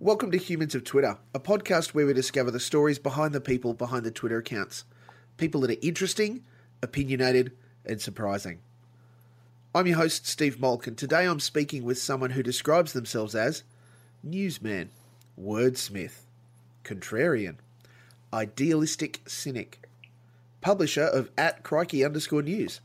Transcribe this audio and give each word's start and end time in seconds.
Welcome 0.00 0.30
to 0.30 0.38
Humans 0.38 0.76
of 0.76 0.84
Twitter, 0.84 1.18
a 1.34 1.40
podcast 1.40 1.88
where 1.88 2.06
we 2.06 2.12
discover 2.12 2.52
the 2.52 2.60
stories 2.60 3.00
behind 3.00 3.34
the 3.34 3.40
people 3.40 3.74
behind 3.74 4.04
the 4.04 4.12
Twitter 4.12 4.38
accounts. 4.38 4.84
People 5.38 5.62
that 5.62 5.72
are 5.72 5.76
interesting, 5.82 6.44
opinionated, 6.80 7.50
and 7.84 8.00
surprising. 8.00 8.60
I'm 9.74 9.88
your 9.88 9.96
host, 9.96 10.24
Steve 10.24 10.60
Molk, 10.60 10.86
and 10.86 10.96
today 10.96 11.24
I'm 11.24 11.40
speaking 11.40 11.82
with 11.82 11.98
someone 11.98 12.30
who 12.30 12.44
describes 12.44 12.92
themselves 12.92 13.34
as 13.34 13.64
newsman, 14.22 14.90
wordsmith, 15.36 16.26
contrarian, 16.84 17.56
idealistic 18.32 19.22
cynic, 19.26 19.80
publisher 20.60 21.06
of 21.06 21.28
at 21.36 21.64
crikey 21.64 22.04
underscore 22.04 22.42
news, 22.42 22.80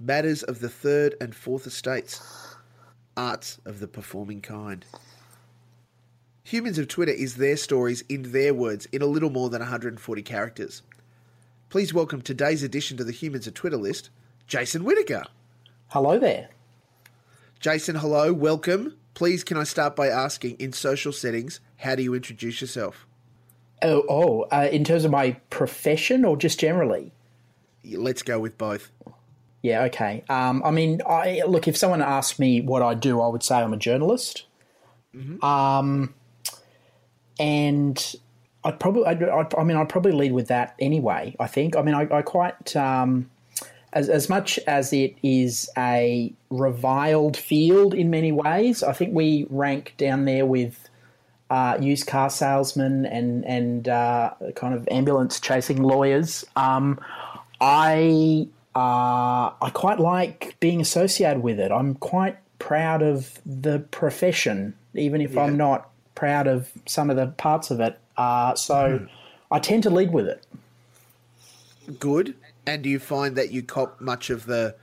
matters 0.00 0.44
of 0.44 0.60
the 0.60 0.68
third 0.68 1.16
and 1.20 1.34
fourth 1.34 1.66
estates, 1.66 2.54
arts 3.16 3.58
of 3.64 3.80
the 3.80 3.88
performing 3.88 4.40
kind. 4.40 4.84
Humans 6.48 6.78
of 6.78 6.88
Twitter 6.88 7.12
is 7.12 7.34
their 7.34 7.58
stories 7.58 8.02
in 8.08 8.32
their 8.32 8.54
words 8.54 8.86
in 8.86 9.02
a 9.02 9.06
little 9.06 9.28
more 9.28 9.50
than 9.50 9.60
140 9.60 10.22
characters. 10.22 10.80
Please 11.68 11.92
welcome 11.92 12.22
today's 12.22 12.62
addition 12.62 12.96
to 12.96 13.04
the 13.04 13.12
Humans 13.12 13.46
of 13.46 13.52
Twitter 13.52 13.76
list, 13.76 14.08
Jason 14.46 14.82
Whittaker. 14.82 15.24
Hello 15.88 16.18
there. 16.18 16.48
Jason, 17.60 17.96
hello, 17.96 18.32
welcome. 18.32 18.96
Please, 19.12 19.44
can 19.44 19.58
I 19.58 19.64
start 19.64 19.94
by 19.94 20.08
asking, 20.08 20.56
in 20.58 20.72
social 20.72 21.12
settings, 21.12 21.60
how 21.76 21.94
do 21.94 22.02
you 22.02 22.14
introduce 22.14 22.62
yourself? 22.62 23.06
Oh, 23.82 24.04
oh 24.08 24.42
uh, 24.50 24.70
in 24.72 24.84
terms 24.84 25.04
of 25.04 25.10
my 25.10 25.32
profession 25.50 26.24
or 26.24 26.34
just 26.34 26.58
generally? 26.58 27.12
Let's 27.84 28.22
go 28.22 28.40
with 28.40 28.56
both. 28.56 28.90
Yeah, 29.60 29.82
okay. 29.82 30.24
Um, 30.30 30.62
I 30.64 30.70
mean, 30.70 31.02
I 31.06 31.42
look. 31.46 31.68
If 31.68 31.76
someone 31.76 32.00
asked 32.00 32.38
me 32.38 32.62
what 32.62 32.80
I 32.80 32.94
do, 32.94 33.20
I 33.20 33.28
would 33.28 33.42
say 33.42 33.56
I'm 33.56 33.74
a 33.74 33.76
journalist. 33.76 34.46
Mm-hmm. 35.14 35.44
Um, 35.44 36.14
and 37.38 38.14
I'd 38.64 38.80
probably, 38.80 39.06
I'd, 39.06 39.22
I'd, 39.22 39.54
i 39.54 39.64
mean, 39.64 39.76
I'd 39.76 39.88
probably 39.88 40.12
lead 40.12 40.32
with 40.32 40.48
that 40.48 40.74
anyway. 40.78 41.34
I 41.38 41.46
think. 41.46 41.76
I 41.76 41.82
mean, 41.82 41.94
I, 41.94 42.08
I 42.10 42.22
quite, 42.22 42.76
um, 42.76 43.30
as 43.92 44.08
as 44.08 44.28
much 44.28 44.58
as 44.66 44.92
it 44.92 45.16
is 45.22 45.70
a 45.76 46.32
reviled 46.50 47.36
field 47.36 47.94
in 47.94 48.10
many 48.10 48.32
ways, 48.32 48.82
I 48.82 48.92
think 48.92 49.14
we 49.14 49.46
rank 49.48 49.94
down 49.96 50.24
there 50.24 50.44
with 50.44 50.88
uh, 51.50 51.78
used 51.80 52.06
car 52.06 52.30
salesmen 52.30 53.06
and 53.06 53.44
and 53.44 53.88
uh, 53.88 54.32
kind 54.54 54.74
of 54.74 54.86
ambulance 54.90 55.40
chasing 55.40 55.82
lawyers. 55.82 56.44
Um, 56.56 57.00
I 57.60 58.48
uh, 58.74 59.50
I 59.60 59.70
quite 59.72 59.98
like 59.98 60.56
being 60.60 60.80
associated 60.80 61.42
with 61.42 61.58
it. 61.58 61.72
I'm 61.72 61.94
quite 61.94 62.36
proud 62.58 63.02
of 63.02 63.40
the 63.46 63.78
profession, 63.78 64.74
even 64.94 65.20
if 65.20 65.34
yeah. 65.34 65.42
I'm 65.42 65.56
not 65.56 65.90
proud 66.18 66.48
of 66.48 66.72
some 66.84 67.10
of 67.10 67.16
the 67.16 67.28
parts 67.28 67.70
of 67.70 67.78
it. 67.78 67.96
Uh, 68.16 68.52
so 68.56 68.74
mm. 68.74 69.08
I 69.52 69.60
tend 69.60 69.84
to 69.84 69.90
lead 69.90 70.12
with 70.12 70.26
it. 70.26 70.44
Good. 72.00 72.34
And 72.66 72.82
do 72.82 72.90
you 72.90 72.98
find 72.98 73.36
that 73.36 73.52
you 73.52 73.62
cop 73.62 74.00
much 74.00 74.28
of 74.28 74.44
the 74.44 74.74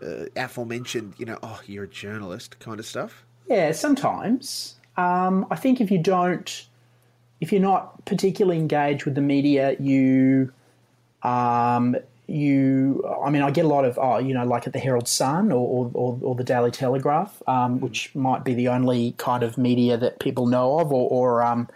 uh, 0.00 0.26
aforementioned, 0.36 1.14
you 1.18 1.26
know, 1.26 1.36
oh, 1.42 1.60
you're 1.66 1.84
a 1.84 1.88
journalist 1.88 2.60
kind 2.60 2.78
of 2.78 2.86
stuff? 2.86 3.24
Yeah, 3.48 3.72
sometimes. 3.72 4.76
Um, 4.96 5.46
I 5.50 5.56
think 5.56 5.80
if 5.80 5.90
you 5.90 5.98
don't, 5.98 6.66
if 7.40 7.50
you're 7.50 7.60
not 7.60 8.04
particularly 8.04 8.58
engaged 8.58 9.04
with 9.04 9.16
the 9.16 9.20
media, 9.20 9.76
you 9.80 10.52
um, 11.24 11.96
you, 12.28 13.02
I 13.24 13.30
mean, 13.30 13.40
I 13.40 13.50
get 13.50 13.64
a 13.64 13.68
lot 13.68 13.86
of, 13.86 13.98
oh, 13.98 14.18
you 14.18 14.34
know, 14.34 14.44
like 14.44 14.66
at 14.66 14.74
the 14.74 14.78
Herald 14.78 15.08
Sun 15.08 15.50
or, 15.50 15.90
or, 15.94 16.18
or 16.20 16.34
the 16.34 16.44
Daily 16.44 16.70
Telegraph, 16.70 17.42
um, 17.48 17.80
which 17.80 18.14
might 18.14 18.44
be 18.44 18.52
the 18.52 18.68
only 18.68 19.12
kind 19.12 19.42
of 19.42 19.56
media 19.56 19.96
that 19.96 20.20
people 20.20 20.46
know 20.46 20.78
of, 20.78 20.92
or, 20.92 21.08
or 21.10 21.42
um, 21.42 21.68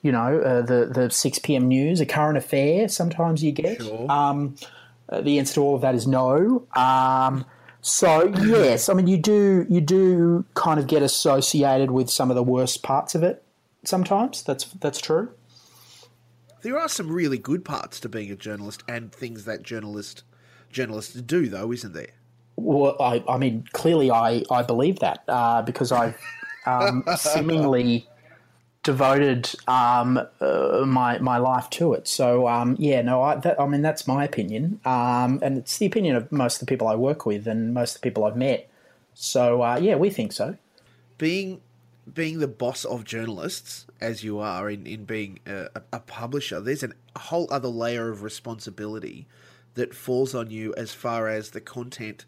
you 0.00 0.10
know, 0.10 0.40
uh, 0.40 0.62
the, 0.62 0.86
the 0.86 1.10
6 1.10 1.38
p.m. 1.40 1.68
news, 1.68 2.00
a 2.00 2.06
current 2.06 2.38
affair, 2.38 2.88
sometimes 2.88 3.44
you 3.44 3.52
get. 3.52 3.82
Sure. 3.82 4.10
Um, 4.10 4.56
uh, 5.10 5.20
the 5.20 5.38
answer 5.38 5.54
to 5.54 5.60
all 5.60 5.74
of 5.74 5.82
that 5.82 5.94
is 5.94 6.06
no. 6.06 6.66
Um, 6.74 7.44
so 7.82 8.26
yes, 8.42 8.88
I 8.88 8.94
mean, 8.94 9.06
you 9.06 9.16
do 9.16 9.66
you 9.68 9.80
do 9.80 10.44
kind 10.54 10.78
of 10.78 10.86
get 10.86 11.02
associated 11.02 11.90
with 11.90 12.10
some 12.10 12.30
of 12.30 12.36
the 12.36 12.42
worst 12.42 12.82
parts 12.82 13.14
of 13.14 13.22
it. 13.22 13.42
Sometimes 13.84 14.42
that's 14.42 14.64
that's 14.64 15.00
true 15.00 15.30
there 16.62 16.78
are 16.78 16.88
some 16.88 17.10
really 17.10 17.38
good 17.38 17.64
parts 17.64 18.00
to 18.00 18.08
being 18.08 18.30
a 18.30 18.36
journalist 18.36 18.82
and 18.88 19.12
things 19.12 19.44
that 19.44 19.62
journalist 19.62 20.24
journalists 20.70 21.14
do, 21.14 21.48
though, 21.48 21.72
isn't 21.72 21.92
there? 21.92 22.12
Well, 22.56 22.96
I, 23.00 23.24
I 23.28 23.38
mean, 23.38 23.64
clearly, 23.72 24.10
I, 24.10 24.44
I 24.50 24.62
believe 24.62 24.98
that 25.00 25.24
uh, 25.28 25.62
because 25.62 25.92
I've 25.92 26.20
um, 26.66 27.04
seemingly 27.16 28.06
devoted 28.82 29.50
um, 29.68 30.18
uh, 30.40 30.84
my 30.86 31.18
my 31.18 31.38
life 31.38 31.68
to 31.70 31.94
it. 31.94 32.08
So 32.08 32.48
um, 32.48 32.76
yeah, 32.78 33.02
no, 33.02 33.22
I, 33.22 33.36
that, 33.36 33.60
I 33.60 33.66
mean 33.66 33.82
that's 33.82 34.06
my 34.06 34.24
opinion, 34.24 34.80
um, 34.84 35.38
and 35.42 35.58
it's 35.58 35.78
the 35.78 35.86
opinion 35.86 36.16
of 36.16 36.30
most 36.32 36.56
of 36.56 36.60
the 36.60 36.66
people 36.66 36.88
I 36.88 36.94
work 36.94 37.26
with 37.26 37.46
and 37.46 37.74
most 37.74 37.96
of 37.96 38.00
the 38.00 38.08
people 38.08 38.24
I've 38.24 38.36
met. 38.36 38.70
So 39.14 39.62
uh, 39.62 39.78
yeah, 39.80 39.96
we 39.96 40.10
think 40.10 40.32
so. 40.32 40.56
Being 41.18 41.60
being 42.14 42.38
the 42.38 42.48
boss 42.48 42.84
of 42.84 43.04
journalists, 43.04 43.86
as 44.00 44.24
you 44.24 44.38
are 44.38 44.70
in, 44.70 44.86
in 44.86 45.04
being 45.04 45.40
a, 45.46 45.68
a 45.92 46.00
publisher, 46.00 46.60
there's 46.60 46.82
a 46.82 46.90
whole 47.16 47.48
other 47.50 47.68
layer 47.68 48.08
of 48.10 48.22
responsibility 48.22 49.26
that 49.74 49.94
falls 49.94 50.34
on 50.34 50.50
you 50.50 50.74
as 50.74 50.92
far 50.92 51.28
as 51.28 51.50
the 51.50 51.60
content 51.60 52.24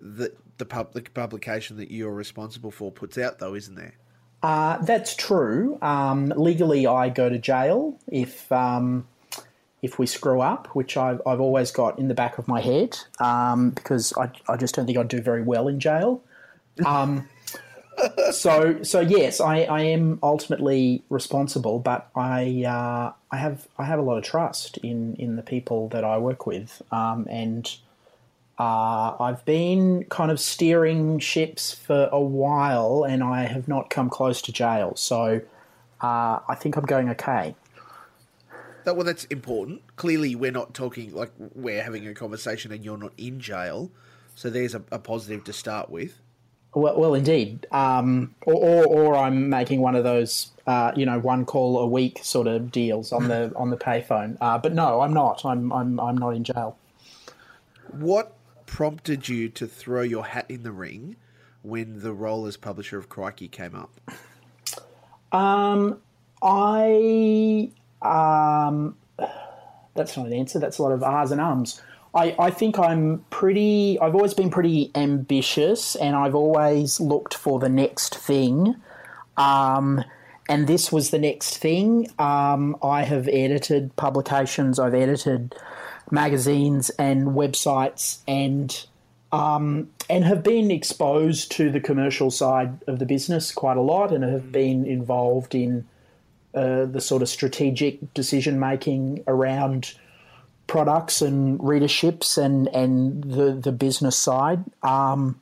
that 0.00 0.36
the 0.58 0.64
public 0.64 1.12
publication 1.14 1.76
that 1.76 1.90
you're 1.90 2.12
responsible 2.12 2.70
for 2.70 2.90
puts 2.92 3.18
out, 3.18 3.38
though, 3.38 3.54
isn't 3.54 3.74
there? 3.74 3.94
Uh, 4.42 4.78
that's 4.78 5.14
true. 5.14 5.78
Um, 5.82 6.32
legally, 6.36 6.86
I 6.86 7.10
go 7.10 7.28
to 7.28 7.38
jail 7.38 7.98
if 8.06 8.50
um, 8.50 9.06
if 9.82 9.98
we 9.98 10.06
screw 10.06 10.40
up, 10.40 10.68
which 10.68 10.96
I've, 10.96 11.20
I've 11.26 11.40
always 11.40 11.70
got 11.70 11.98
in 11.98 12.08
the 12.08 12.14
back 12.14 12.38
of 12.38 12.48
my 12.48 12.60
head 12.60 12.98
um, 13.18 13.70
because 13.70 14.14
I, 14.16 14.30
I 14.48 14.56
just 14.56 14.74
don't 14.74 14.86
think 14.86 14.98
I'd 14.98 15.08
do 15.08 15.20
very 15.20 15.42
well 15.42 15.68
in 15.68 15.80
jail. 15.80 16.22
So 18.32 18.82
so 18.82 19.00
yes, 19.00 19.40
I, 19.40 19.62
I 19.62 19.80
am 19.82 20.18
ultimately 20.22 21.02
responsible, 21.10 21.78
but 21.78 22.08
I 22.14 22.64
uh, 22.66 23.12
I 23.30 23.36
have 23.36 23.68
I 23.76 23.84
have 23.84 23.98
a 23.98 24.02
lot 24.02 24.16
of 24.16 24.24
trust 24.24 24.78
in 24.78 25.16
in 25.16 25.36
the 25.36 25.42
people 25.42 25.88
that 25.88 26.04
I 26.04 26.18
work 26.18 26.46
with, 26.46 26.80
um, 26.92 27.26
and 27.28 27.70
uh, 28.58 29.16
I've 29.20 29.44
been 29.44 30.04
kind 30.04 30.30
of 30.30 30.40
steering 30.40 31.18
ships 31.18 31.72
for 31.72 32.08
a 32.12 32.20
while, 32.20 33.04
and 33.04 33.22
I 33.22 33.44
have 33.44 33.68
not 33.68 33.90
come 33.90 34.08
close 34.08 34.40
to 34.42 34.52
jail. 34.52 34.94
So 34.96 35.40
uh, 36.00 36.38
I 36.48 36.54
think 36.58 36.76
I'm 36.76 36.86
going 36.86 37.08
okay. 37.10 37.54
That, 38.84 38.96
well, 38.96 39.04
that's 39.04 39.24
important. 39.24 39.82
Clearly, 39.96 40.34
we're 40.34 40.52
not 40.52 40.72
talking 40.72 41.12
like 41.14 41.32
we're 41.54 41.82
having 41.82 42.06
a 42.06 42.14
conversation, 42.14 42.72
and 42.72 42.84
you're 42.84 42.96
not 42.96 43.12
in 43.18 43.40
jail. 43.40 43.90
So 44.34 44.48
there's 44.48 44.74
a, 44.74 44.82
a 44.90 44.98
positive 44.98 45.44
to 45.44 45.52
start 45.52 45.90
with. 45.90 46.18
Well, 46.74 46.98
well 46.98 47.14
indeed. 47.14 47.66
Um, 47.72 48.34
or, 48.46 48.54
or, 48.54 48.86
or, 48.86 49.16
I'm 49.16 49.48
making 49.48 49.80
one 49.80 49.96
of 49.96 50.04
those, 50.04 50.50
uh, 50.66 50.92
you 50.94 51.04
know, 51.04 51.18
one 51.18 51.44
call 51.44 51.78
a 51.78 51.86
week 51.86 52.20
sort 52.22 52.46
of 52.46 52.70
deals 52.70 53.12
on 53.12 53.28
the 53.28 53.52
on 53.56 53.70
the 53.70 53.76
payphone. 53.76 54.36
Uh, 54.40 54.58
but 54.58 54.72
no, 54.72 55.00
I'm 55.00 55.12
not. 55.12 55.44
I'm 55.44 55.72
I'm 55.72 55.98
I'm 55.98 56.16
not 56.16 56.30
in 56.30 56.44
jail. 56.44 56.76
What 57.90 58.34
prompted 58.66 59.28
you 59.28 59.48
to 59.48 59.66
throw 59.66 60.02
your 60.02 60.26
hat 60.26 60.46
in 60.48 60.62
the 60.62 60.70
ring 60.70 61.16
when 61.62 62.02
the 62.02 62.12
role 62.12 62.46
as 62.46 62.56
publisher 62.56 62.98
of 62.98 63.08
Crikey 63.08 63.48
came 63.48 63.74
up? 63.74 63.90
Um, 65.32 65.98
I 66.40 67.70
um, 68.02 68.96
that's 69.94 70.16
not 70.16 70.26
an 70.26 70.32
answer. 70.32 70.58
That's 70.60 70.78
a 70.78 70.82
lot 70.82 70.92
of 70.92 71.02
ahs 71.02 71.32
and 71.32 71.40
ums. 71.40 71.82
I, 72.14 72.34
I 72.38 72.50
think 72.50 72.78
I'm 72.78 73.24
pretty, 73.30 73.98
I've 74.00 74.14
always 74.14 74.34
been 74.34 74.50
pretty 74.50 74.90
ambitious 74.94 75.94
and 75.94 76.16
I've 76.16 76.34
always 76.34 77.00
looked 77.00 77.34
for 77.34 77.60
the 77.60 77.68
next 77.68 78.16
thing. 78.16 78.74
Um, 79.36 80.04
and 80.48 80.66
this 80.66 80.90
was 80.90 81.10
the 81.10 81.18
next 81.18 81.58
thing. 81.58 82.08
Um, 82.18 82.76
I 82.82 83.04
have 83.04 83.28
edited 83.28 83.94
publications, 83.96 84.78
I've 84.78 84.94
edited 84.94 85.54
magazines 86.10 86.90
and 86.90 87.28
websites 87.28 88.18
and 88.26 88.86
um, 89.32 89.88
and 90.08 90.24
have 90.24 90.42
been 90.42 90.72
exposed 90.72 91.52
to 91.52 91.70
the 91.70 91.78
commercial 91.78 92.32
side 92.32 92.82
of 92.88 92.98
the 92.98 93.06
business 93.06 93.52
quite 93.52 93.76
a 93.76 93.80
lot 93.80 94.12
and 94.12 94.24
have 94.24 94.50
been 94.50 94.84
involved 94.84 95.54
in 95.54 95.86
uh, 96.52 96.84
the 96.86 97.00
sort 97.00 97.22
of 97.22 97.28
strategic 97.28 98.12
decision 98.12 98.58
making 98.58 99.22
around 99.28 99.94
products 100.70 101.20
and 101.20 101.58
readerships 101.58 102.38
and 102.38 102.68
and 102.68 103.24
the 103.24 103.52
the 103.52 103.72
business 103.72 104.16
side, 104.16 104.64
um, 104.84 105.40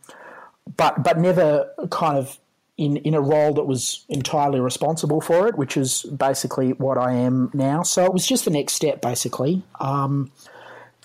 but 0.78 1.02
but 1.02 1.18
never 1.18 1.70
kind 1.90 2.16
of 2.16 2.38
in 2.78 2.96
in 2.98 3.12
a 3.12 3.20
role 3.20 3.52
that 3.52 3.64
was 3.64 4.06
entirely 4.08 4.58
responsible 4.58 5.20
for 5.20 5.46
it, 5.46 5.58
which 5.58 5.76
is 5.76 6.04
basically 6.04 6.72
what 6.72 6.96
I 6.96 7.12
am 7.12 7.50
now. 7.52 7.82
So 7.82 8.06
it 8.06 8.14
was 8.14 8.26
just 8.26 8.46
the 8.46 8.50
next 8.50 8.72
step, 8.72 9.02
basically. 9.02 9.62
Um, 9.80 10.32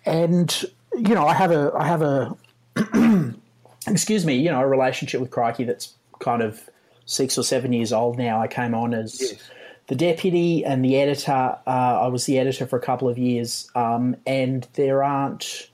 and 0.06 0.66
you 0.94 1.14
know, 1.16 1.28
I 1.28 1.34
have 1.34 1.52
a 1.52 1.74
I 1.78 1.86
have 1.86 2.02
a 2.02 2.34
excuse 3.88 4.26
me, 4.26 4.36
you 4.36 4.52
know, 4.52 4.62
a 4.62 4.68
relationship 4.68 5.20
with 5.20 5.32
Crikey 5.32 5.66
that's 5.66 5.96
kind 6.20 6.42
of 6.42 6.70
six 7.06 7.38
or 7.38 7.44
seven 7.44 7.74
years 7.74 7.92
old 7.92 8.18
now. 8.18 8.42
I 8.42 8.48
came 8.48 8.74
on 8.74 8.94
as 8.94 9.20
yes. 9.20 9.50
The 9.88 9.96
deputy 9.96 10.64
and 10.66 10.84
the 10.84 10.98
editor. 10.98 11.58
Uh, 11.68 12.00
I 12.02 12.08
was 12.08 12.26
the 12.26 12.40
editor 12.40 12.66
for 12.66 12.78
a 12.78 12.82
couple 12.82 13.10
of 13.10 13.18
years, 13.18 13.70
um, 13.76 14.16
and 14.26 14.68
there 14.74 15.04
aren't 15.04 15.70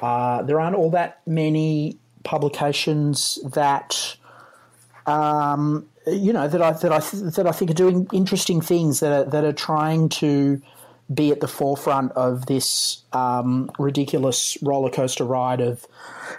uh, 0.00 0.42
there 0.42 0.60
aren't 0.60 0.76
all 0.76 0.90
that 0.90 1.20
many 1.26 1.98
publications 2.22 3.38
that 3.52 4.16
um, 5.06 5.86
you 6.06 6.32
know 6.32 6.48
that 6.48 6.60
I 6.60 6.72
that 6.72 6.92
I 6.92 7.00
that 7.30 7.46
I 7.46 7.52
think 7.52 7.70
are 7.70 7.74
doing 7.74 8.08
interesting 8.12 8.60
things 8.60 9.00
that 9.00 9.12
are, 9.12 9.30
that 9.30 9.44
are 9.44 9.52
trying 9.52 10.08
to 10.10 10.60
be 11.12 11.32
at 11.32 11.40
the 11.40 11.48
forefront 11.48 12.12
of 12.12 12.46
this 12.46 13.02
um, 13.12 13.70
ridiculous 13.78 14.56
roller 14.62 14.90
coaster 14.90 15.24
ride 15.24 15.60
of 15.60 15.86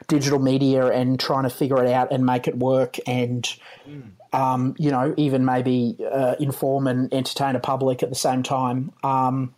digital 0.07 0.39
media 0.39 0.87
and 0.87 1.19
trying 1.19 1.43
to 1.43 1.49
figure 1.49 1.83
it 1.83 1.91
out 1.91 2.11
and 2.11 2.25
make 2.25 2.47
it 2.47 2.57
work 2.57 2.97
and 3.05 3.57
mm. 3.85 4.03
Um, 4.33 4.75
you 4.77 4.91
know 4.91 5.13
even 5.17 5.45
maybe 5.45 5.97
uh, 6.11 6.35
inform 6.39 6.87
and 6.87 7.13
entertain 7.13 7.55
a 7.55 7.59
public 7.59 8.03
at 8.03 8.09
the 8.09 8.15
same 8.15 8.43
time. 8.43 8.91
Um, 9.03 9.53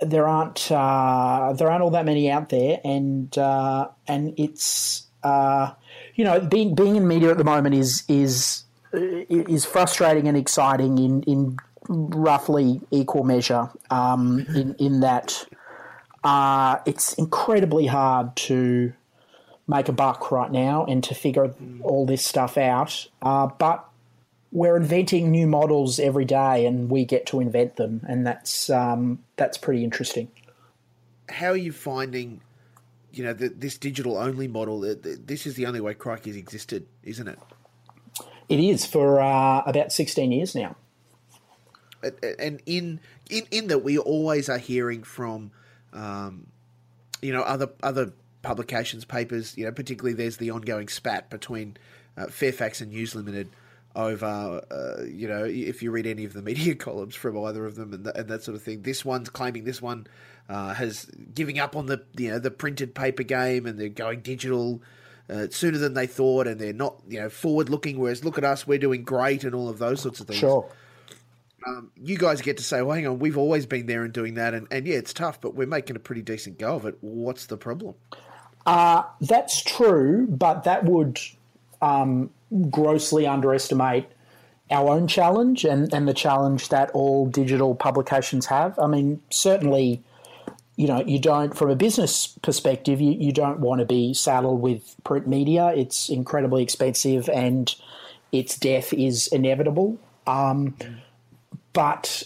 there 0.00 0.26
aren't 0.26 0.70
uh, 0.70 1.52
there 1.56 1.70
aren't 1.70 1.82
all 1.82 1.90
that 1.90 2.04
many 2.04 2.30
out 2.30 2.48
there, 2.48 2.80
and 2.84 3.36
uh, 3.38 3.88
and 4.08 4.34
it's 4.36 5.06
uh, 5.22 5.72
you 6.14 6.24
know 6.24 6.40
being 6.40 6.74
being 6.74 6.96
in 6.96 7.06
media 7.06 7.30
at 7.30 7.38
the 7.38 7.44
moment 7.44 7.74
is 7.74 8.04
is 8.08 8.64
is 8.92 9.64
frustrating 9.64 10.28
and 10.28 10.36
exciting 10.36 10.98
in 10.98 11.22
in 11.22 11.56
roughly 11.88 12.80
equal 12.90 13.24
measure. 13.24 13.70
Um, 13.90 14.46
in 14.54 14.74
in 14.78 15.00
that 15.00 15.46
uh, 16.24 16.78
it's 16.86 17.14
incredibly 17.14 17.86
hard 17.86 18.34
to 18.36 18.92
make 19.72 19.88
a 19.88 19.92
buck 19.92 20.30
right 20.30 20.52
now 20.52 20.84
and 20.84 21.02
to 21.04 21.14
figure 21.14 21.54
all 21.82 22.06
this 22.06 22.24
stuff 22.24 22.56
out. 22.58 23.08
Uh, 23.22 23.46
but 23.58 23.88
we're 24.52 24.76
inventing 24.76 25.30
new 25.30 25.46
models 25.46 25.98
every 25.98 26.26
day, 26.26 26.66
and 26.66 26.90
we 26.90 27.06
get 27.06 27.24
to 27.26 27.40
invent 27.40 27.76
them, 27.76 28.04
and 28.06 28.26
that's 28.26 28.68
um, 28.68 29.18
that's 29.36 29.56
pretty 29.56 29.82
interesting. 29.82 30.28
How 31.28 31.48
are 31.48 31.56
you 31.56 31.72
finding, 31.72 32.42
you 33.12 33.24
know, 33.24 33.32
the, 33.32 33.48
this 33.48 33.78
digital 33.78 34.18
only 34.18 34.48
model? 34.48 34.80
This 34.80 35.46
is 35.46 35.54
the 35.54 35.64
only 35.64 35.80
way 35.80 35.94
Crikey's 35.94 36.36
existed, 36.36 36.86
isn't 37.02 37.28
it? 37.28 37.38
It 38.48 38.60
is 38.60 38.84
for 38.84 39.20
uh, 39.20 39.62
about 39.64 39.90
sixteen 39.90 40.32
years 40.32 40.54
now. 40.54 40.76
And 42.38 42.60
in 42.66 43.00
in 43.30 43.46
in 43.50 43.68
that, 43.68 43.82
we 43.84 43.96
always 43.96 44.48
are 44.48 44.58
hearing 44.58 45.02
from, 45.04 45.52
um, 45.94 46.48
you 47.22 47.32
know, 47.32 47.42
other 47.42 47.70
other 47.82 48.12
publications, 48.42 49.04
papers. 49.04 49.56
You 49.56 49.64
know, 49.64 49.72
particularly 49.72 50.14
there's 50.14 50.36
the 50.36 50.50
ongoing 50.50 50.88
spat 50.88 51.30
between 51.30 51.76
uh, 52.16 52.26
Fairfax 52.26 52.80
and 52.80 52.90
News 52.90 53.14
Limited 53.14 53.48
over, 53.94 54.62
uh, 54.70 55.04
you 55.04 55.28
know, 55.28 55.44
if 55.44 55.82
you 55.82 55.90
read 55.90 56.06
any 56.06 56.24
of 56.24 56.32
the 56.32 56.42
media 56.42 56.74
columns 56.76 57.14
from 57.14 57.38
either 57.44 57.66
of 57.66 57.76
them 57.76 57.92
and, 57.92 58.04
the, 58.04 58.18
and 58.18 58.28
that 58.28 58.42
sort 58.42 58.56
of 58.56 58.62
thing. 58.62 58.82
This 58.82 59.04
one's 59.04 59.28
claiming 59.28 59.64
this 59.64 59.82
one 59.82 60.06
uh, 60.48 60.74
has 60.74 61.06
giving 61.34 61.58
up 61.58 61.76
on 61.76 61.86
the 61.86 62.02
you 62.16 62.30
know 62.30 62.38
the 62.38 62.50
printed 62.50 62.94
paper 62.94 63.22
game 63.22 63.66
and 63.66 63.78
they're 63.78 63.88
going 63.88 64.20
digital 64.20 64.82
uh, 65.30 65.46
sooner 65.50 65.78
than 65.78 65.94
they 65.94 66.06
thought, 66.06 66.46
and 66.46 66.60
they're 66.60 66.72
not 66.72 66.96
you 67.08 67.20
know 67.20 67.28
forward 67.28 67.68
looking. 67.68 67.98
Whereas 67.98 68.24
look 68.24 68.38
at 68.38 68.44
us, 68.44 68.66
we're 68.66 68.78
doing 68.78 69.04
great 69.04 69.44
and 69.44 69.54
all 69.54 69.68
of 69.68 69.78
those 69.78 70.00
sorts 70.00 70.20
of 70.20 70.26
things. 70.26 70.40
Sure. 70.40 70.68
Um, 71.64 71.92
you 71.96 72.18
guys 72.18 72.40
get 72.40 72.56
to 72.56 72.64
say, 72.64 72.82
well, 72.82 72.96
hang 72.96 73.06
on, 73.06 73.20
we've 73.20 73.38
always 73.38 73.66
been 73.66 73.86
there 73.86 74.02
and 74.02 74.12
doing 74.12 74.34
that, 74.34 74.52
and, 74.52 74.66
and 74.72 74.84
yeah, 74.84 74.96
it's 74.96 75.12
tough, 75.12 75.40
but 75.40 75.54
we're 75.54 75.68
making 75.68 75.94
a 75.94 76.00
pretty 76.00 76.20
decent 76.20 76.58
go 76.58 76.74
of 76.74 76.86
it. 76.86 76.96
What's 77.02 77.46
the 77.46 77.56
problem? 77.56 77.94
Uh, 78.66 79.02
that's 79.20 79.62
true, 79.62 80.26
but 80.28 80.64
that 80.64 80.84
would 80.84 81.18
um, 81.80 82.30
grossly 82.70 83.26
underestimate 83.26 84.06
our 84.70 84.88
own 84.88 85.06
challenge 85.06 85.64
and, 85.64 85.92
and 85.92 86.08
the 86.08 86.14
challenge 86.14 86.68
that 86.70 86.90
all 86.92 87.26
digital 87.26 87.74
publications 87.74 88.46
have. 88.46 88.78
I 88.78 88.86
mean, 88.86 89.20
certainly, 89.30 90.02
you 90.76 90.86
know, 90.86 91.02
you 91.04 91.18
don't, 91.18 91.56
from 91.56 91.70
a 91.70 91.76
business 91.76 92.28
perspective, 92.42 93.00
you, 93.00 93.12
you 93.12 93.32
don't 93.32 93.60
want 93.60 93.80
to 93.80 93.84
be 93.84 94.14
saddled 94.14 94.62
with 94.62 94.96
print 95.04 95.26
media. 95.26 95.72
It's 95.74 96.08
incredibly 96.08 96.62
expensive 96.62 97.28
and 97.28 97.74
its 98.30 98.56
death 98.56 98.92
is 98.94 99.26
inevitable. 99.26 99.98
Um, 100.26 100.74
but, 101.72 102.22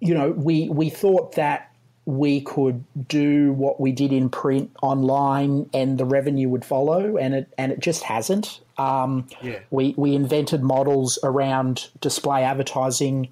you 0.00 0.12
know, 0.12 0.32
we, 0.32 0.68
we 0.68 0.90
thought 0.90 1.36
that 1.36 1.72
we 2.06 2.40
could 2.40 2.84
do 3.08 3.52
what 3.52 3.80
we 3.80 3.90
did 3.90 4.12
in 4.12 4.30
print 4.30 4.70
online 4.80 5.68
and 5.74 5.98
the 5.98 6.04
revenue 6.04 6.48
would 6.48 6.64
follow 6.64 7.16
and 7.16 7.34
it 7.34 7.52
and 7.58 7.72
it 7.72 7.80
just 7.80 8.04
hasn't 8.04 8.60
um, 8.78 9.26
yeah. 9.42 9.58
we 9.70 9.92
we 9.96 10.14
invented 10.14 10.62
models 10.62 11.18
around 11.24 11.88
display 12.00 12.44
advertising 12.44 13.28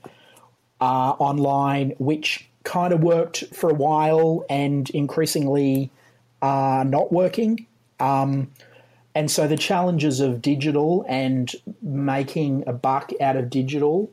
uh, 0.81 1.15
online 1.19 1.91
which 1.99 2.49
kind 2.65 2.93
of 2.93 3.01
worked 3.01 3.45
for 3.55 3.71
a 3.71 3.75
while 3.75 4.45
and 4.51 4.91
increasingly 4.91 5.91
are 6.43 6.85
not 6.85 7.13
working 7.13 7.67
um, 8.01 8.51
and 9.15 9.31
so 9.31 9.47
the 9.47 9.57
challenges 9.57 10.19
of 10.19 10.43
digital 10.43 11.07
and 11.09 11.53
making 11.81 12.65
a 12.67 12.73
buck 12.73 13.13
out 13.21 13.37
of 13.37 13.51
digital 13.51 14.11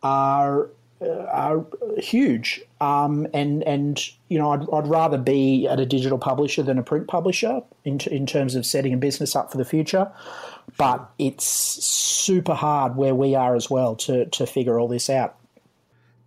are 0.00 0.68
are 1.00 1.64
huge. 1.98 2.62
Um, 2.80 3.26
and 3.34 3.62
and 3.64 4.02
you 4.28 4.38
know, 4.38 4.50
I'd, 4.50 4.66
I'd 4.72 4.86
rather 4.86 5.18
be 5.18 5.66
at 5.66 5.80
a 5.80 5.86
digital 5.86 6.18
publisher 6.18 6.62
than 6.62 6.78
a 6.78 6.82
print 6.82 7.08
publisher 7.08 7.62
in 7.84 8.00
in 8.10 8.26
terms 8.26 8.54
of 8.54 8.66
setting 8.66 8.92
a 8.92 8.96
business 8.96 9.36
up 9.36 9.50
for 9.50 9.58
the 9.58 9.64
future. 9.64 10.10
But 10.76 11.08
it's 11.18 11.46
super 11.46 12.54
hard 12.54 12.96
where 12.96 13.14
we 13.14 13.34
are 13.34 13.54
as 13.54 13.70
well 13.70 13.96
to 13.96 14.26
to 14.26 14.46
figure 14.46 14.78
all 14.78 14.88
this 14.88 15.10
out. 15.10 15.36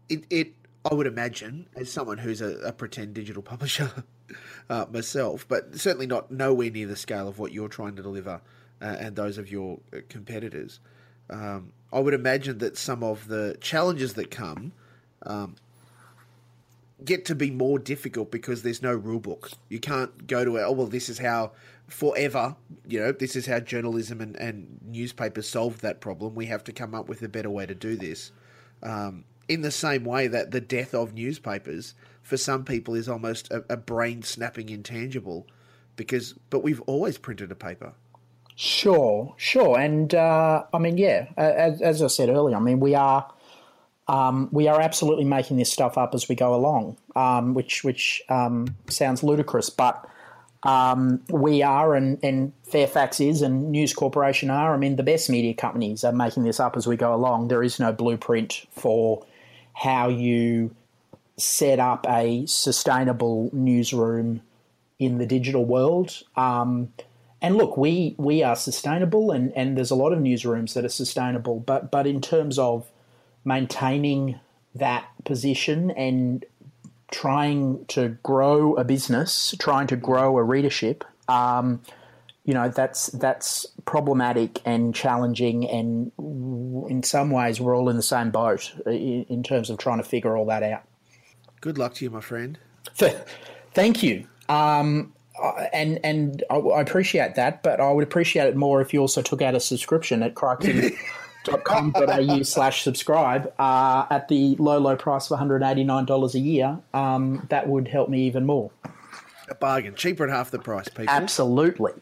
It, 0.07 0.24
it 0.30 0.54
I 0.89 0.94
would 0.94 1.07
imagine, 1.07 1.68
as 1.75 1.92
someone 1.92 2.18
who's 2.18 2.42
a, 2.42 2.57
a 2.60 2.72
pretend 2.72 3.13
digital 3.13 3.42
publisher 3.42 3.92
uh, 4.69 4.86
myself, 4.92 5.45
but 5.48 5.75
certainly 5.75 6.07
not 6.07 6.31
nowhere 6.31 6.72
near 6.72 6.88
the 6.88 6.95
scale 6.95 7.27
of 7.27 7.38
what 7.38 7.51
you're 7.51 7.68
trying 7.68 7.95
to 7.95 8.01
deliver 8.01 8.42
uh, 8.81 8.95
and 9.00 9.15
those 9.15 9.38
of 9.38 9.51
your 9.51 9.80
uh, 9.94 9.98
competitors. 10.07 10.80
Um, 11.29 11.73
I 11.91 11.99
would 11.99 12.13
imagine 12.13 12.59
that 12.59 12.77
some 12.77 13.03
of 13.03 13.27
the 13.27 13.57
challenges 13.61 14.13
that 14.13 14.31
come 14.31 14.73
um, 15.23 15.55
get 17.03 17.25
to 17.25 17.35
be 17.35 17.49
more 17.49 17.79
difficult 17.79 18.31
because 18.31 18.61
there's 18.61 18.81
no 18.81 18.93
rule 18.93 19.19
book. 19.19 19.51
You 19.69 19.79
can't 19.79 20.27
go 20.27 20.43
to 20.43 20.57
it, 20.57 20.63
oh, 20.63 20.71
well, 20.71 20.87
this 20.87 21.09
is 21.09 21.19
how 21.19 21.51
forever, 21.87 22.55
you 22.87 22.99
know, 22.99 23.11
this 23.11 23.35
is 23.35 23.45
how 23.45 23.59
journalism 23.59 24.21
and, 24.21 24.35
and 24.35 24.79
newspapers 24.85 25.47
solved 25.47 25.81
that 25.81 26.01
problem. 26.01 26.35
We 26.35 26.45
have 26.47 26.63
to 26.65 26.71
come 26.71 26.93
up 26.93 27.09
with 27.09 27.21
a 27.21 27.29
better 27.29 27.49
way 27.49 27.65
to 27.65 27.75
do 27.75 27.95
this. 27.95 28.31
Um, 28.83 29.25
in 29.47 29.61
the 29.61 29.71
same 29.71 30.05
way 30.05 30.27
that 30.27 30.51
the 30.51 30.62
death 30.62 30.93
of 30.93 31.13
newspapers 31.13 31.95
for 32.21 32.38
some 32.38 32.63
people 32.63 32.93
is 32.93 33.09
almost 33.09 33.51
a, 33.51 33.63
a 33.69 33.77
brain 33.77 34.21
snapping 34.21 34.69
intangible 34.69 35.48
because, 35.95 36.33
but 36.50 36.63
we've 36.63 36.81
always 36.81 37.17
printed 37.17 37.51
a 37.51 37.55
paper. 37.55 37.93
Sure, 38.62 39.34
sure, 39.38 39.80
and 39.80 40.13
uh, 40.13 40.66
I 40.74 40.80
mean, 40.80 40.98
yeah, 40.98 41.28
as, 41.38 41.82
as, 41.82 42.04
I 42.04 42.08
said 42.08 42.28
earlier, 42.28 42.58
I 42.58 42.60
mean, 42.60 42.82
we 42.82 42.94
are 42.94 43.32
um, 44.10 44.50
we 44.51 44.68
are 44.68 44.82
absolutely 44.82 45.24
making 45.24 45.56
this 45.56 45.72
stuff 45.72 45.98
up 45.98 46.13
as 46.13 46.28
we 46.28 46.36
go 46.36 46.54
along, 46.54 46.98
um, 47.16 47.54
which 47.54 47.86
which 47.86 48.22
um, 48.28 48.75
sounds 48.89 49.24
ludicrous, 49.24 49.70
but 49.70 50.06
um, 50.63 51.24
we 51.30 51.63
are, 51.63 51.96
and, 51.96 52.20
and 52.22 52.51
Fairfax 52.63 53.22
is, 53.22 53.42
and 53.42 53.72
News 53.72 53.94
Corporation 53.94 54.50
are. 54.50 54.74
I 54.74 54.78
mean, 54.78 54.98
the 54.98 55.04
best 55.04 55.30
media 55.30 55.54
companies 55.54 56.04
are 56.04 56.12
making 56.12 56.44
this 56.44 56.60
up 56.60 56.75
as 56.75 56.86
we 56.86 56.98
go 56.98 57.16
along. 57.16 57.48
There 57.48 57.63
is 57.63 57.80
no 57.80 57.94
blueprint 57.94 58.68
for 58.72 59.25
how 59.72 60.10
you 60.10 60.75
set 61.38 61.80
up 61.80 62.06
a 62.10 62.46
sustainable 62.46 63.51
newsroom 63.54 64.42
in 65.00 65.18
the 65.18 65.25
digital 65.25 65.63
world. 65.63 66.24
And 67.41 67.55
look, 67.55 67.77
we 67.77 68.15
we 68.17 68.43
are 68.43 68.55
sustainable, 68.55 69.31
and, 69.31 69.53
and 69.55 69.77
there's 69.77 69.91
a 69.91 69.96
lot 69.96 70.12
of 70.12 70.19
newsrooms 70.19 70.74
that 70.74 70.84
are 70.84 70.89
sustainable. 70.89 71.60
But 71.60 71.89
but 71.89 72.05
in 72.05 72.19
terms 72.22 72.60
of 72.60 72.89
maintaining 73.46 74.39
that 74.75 75.08
position 75.24 75.91
and 75.91 76.46
trying 77.12 77.86
to 77.86 78.10
grow 78.24 78.75
a 78.75 78.84
business, 78.84 79.55
trying 79.60 79.88
to 79.88 79.96
grow 79.96 80.38
a 80.38 80.43
readership, 80.43 81.05
um, 81.29 81.81
you 82.43 82.53
know 82.53 82.67
that's 82.67 83.08
that's 83.08 83.65
problematic 83.86 84.60
and 84.65 84.93
challenging, 84.93 85.65
and 85.69 86.12
in 86.89 87.03
some 87.03 87.31
ways 87.31 87.62
we're 87.62 87.75
all 87.75 87.88
in 87.88 87.96
the 87.96 88.03
same 88.03 88.31
boat 88.31 88.74
in, 88.86 89.25
in 89.29 89.43
terms 89.43 89.69
of 89.69 89.77
trying 89.77 90.00
to 90.00 90.03
figure 90.03 90.36
all 90.36 90.46
that 90.46 90.62
out. 90.62 90.84
Good 91.62 91.77
luck 91.77 91.93
to 91.96 92.05
you, 92.05 92.12
my 92.12 92.22
friend. 92.22 92.60
Thank 93.74 94.03
you. 94.03 94.27
Um, 94.50 95.13
and 95.74 96.00
and 96.03 96.43
I, 96.50 96.81
appreciate 96.81 97.36
that, 97.36 97.63
but 97.63 97.79
I 97.79 97.91
would 97.91 98.03
appreciate 98.03 98.48
it 98.48 98.55
more 98.55 98.81
if 98.81 98.93
you 98.93 99.00
also 99.00 99.22
took 99.22 99.41
out 99.41 99.55
a 99.55 99.60
subscription 99.60 100.24
at 100.24 100.36
crikey.com.au 100.36 102.43
slash 102.43 102.84
subscribe 102.84 103.51
uh, 103.60 104.05
at 104.10 104.27
the 104.27 104.55
low, 104.58 104.79
low 104.79 104.96
price 104.96 105.31
of 105.31 105.39
$189 105.39 106.34
a 106.34 106.39
year. 106.39 106.79
Um, 106.93 107.46
that 107.50 107.67
would 107.67 107.88
help 107.88 108.10
me 108.10 108.27
even 108.27 108.46
more. 108.46 108.72
A 109.50 109.55
bargain. 109.55 109.96
Cheaper 109.96 110.25
at 110.25 110.29
half 110.29 110.51
the 110.51 110.60
price, 110.60 110.88
people. 110.89 111.10
Absolutely. 111.10 111.93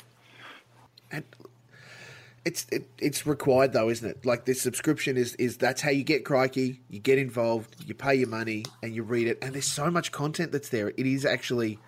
And 1.12 1.24
It's 2.44 2.66
it, 2.72 2.90
it's 2.98 3.26
required 3.26 3.74
though, 3.74 3.90
isn't 3.90 4.10
it? 4.10 4.26
Like 4.26 4.46
this 4.46 4.62
subscription 4.62 5.18
is 5.18 5.36
is 5.36 5.58
that's 5.58 5.82
how 5.82 5.92
you 5.92 6.04
get 6.04 6.26
crikey. 6.26 6.82
You 6.90 7.00
get 7.00 7.20
involved, 7.20 7.76
you 7.86 7.94
pay 7.94 8.16
your 8.16 8.30
money, 8.30 8.66
and 8.82 8.96
you 8.96 9.04
read 9.04 9.28
it. 9.28 9.38
And 9.42 9.54
there's 9.54 9.66
so 9.66 9.92
much 9.92 10.12
content 10.12 10.52
that's 10.52 10.70
there. 10.70 10.90
It 10.90 11.06
is 11.06 11.26
actually, 11.26 11.80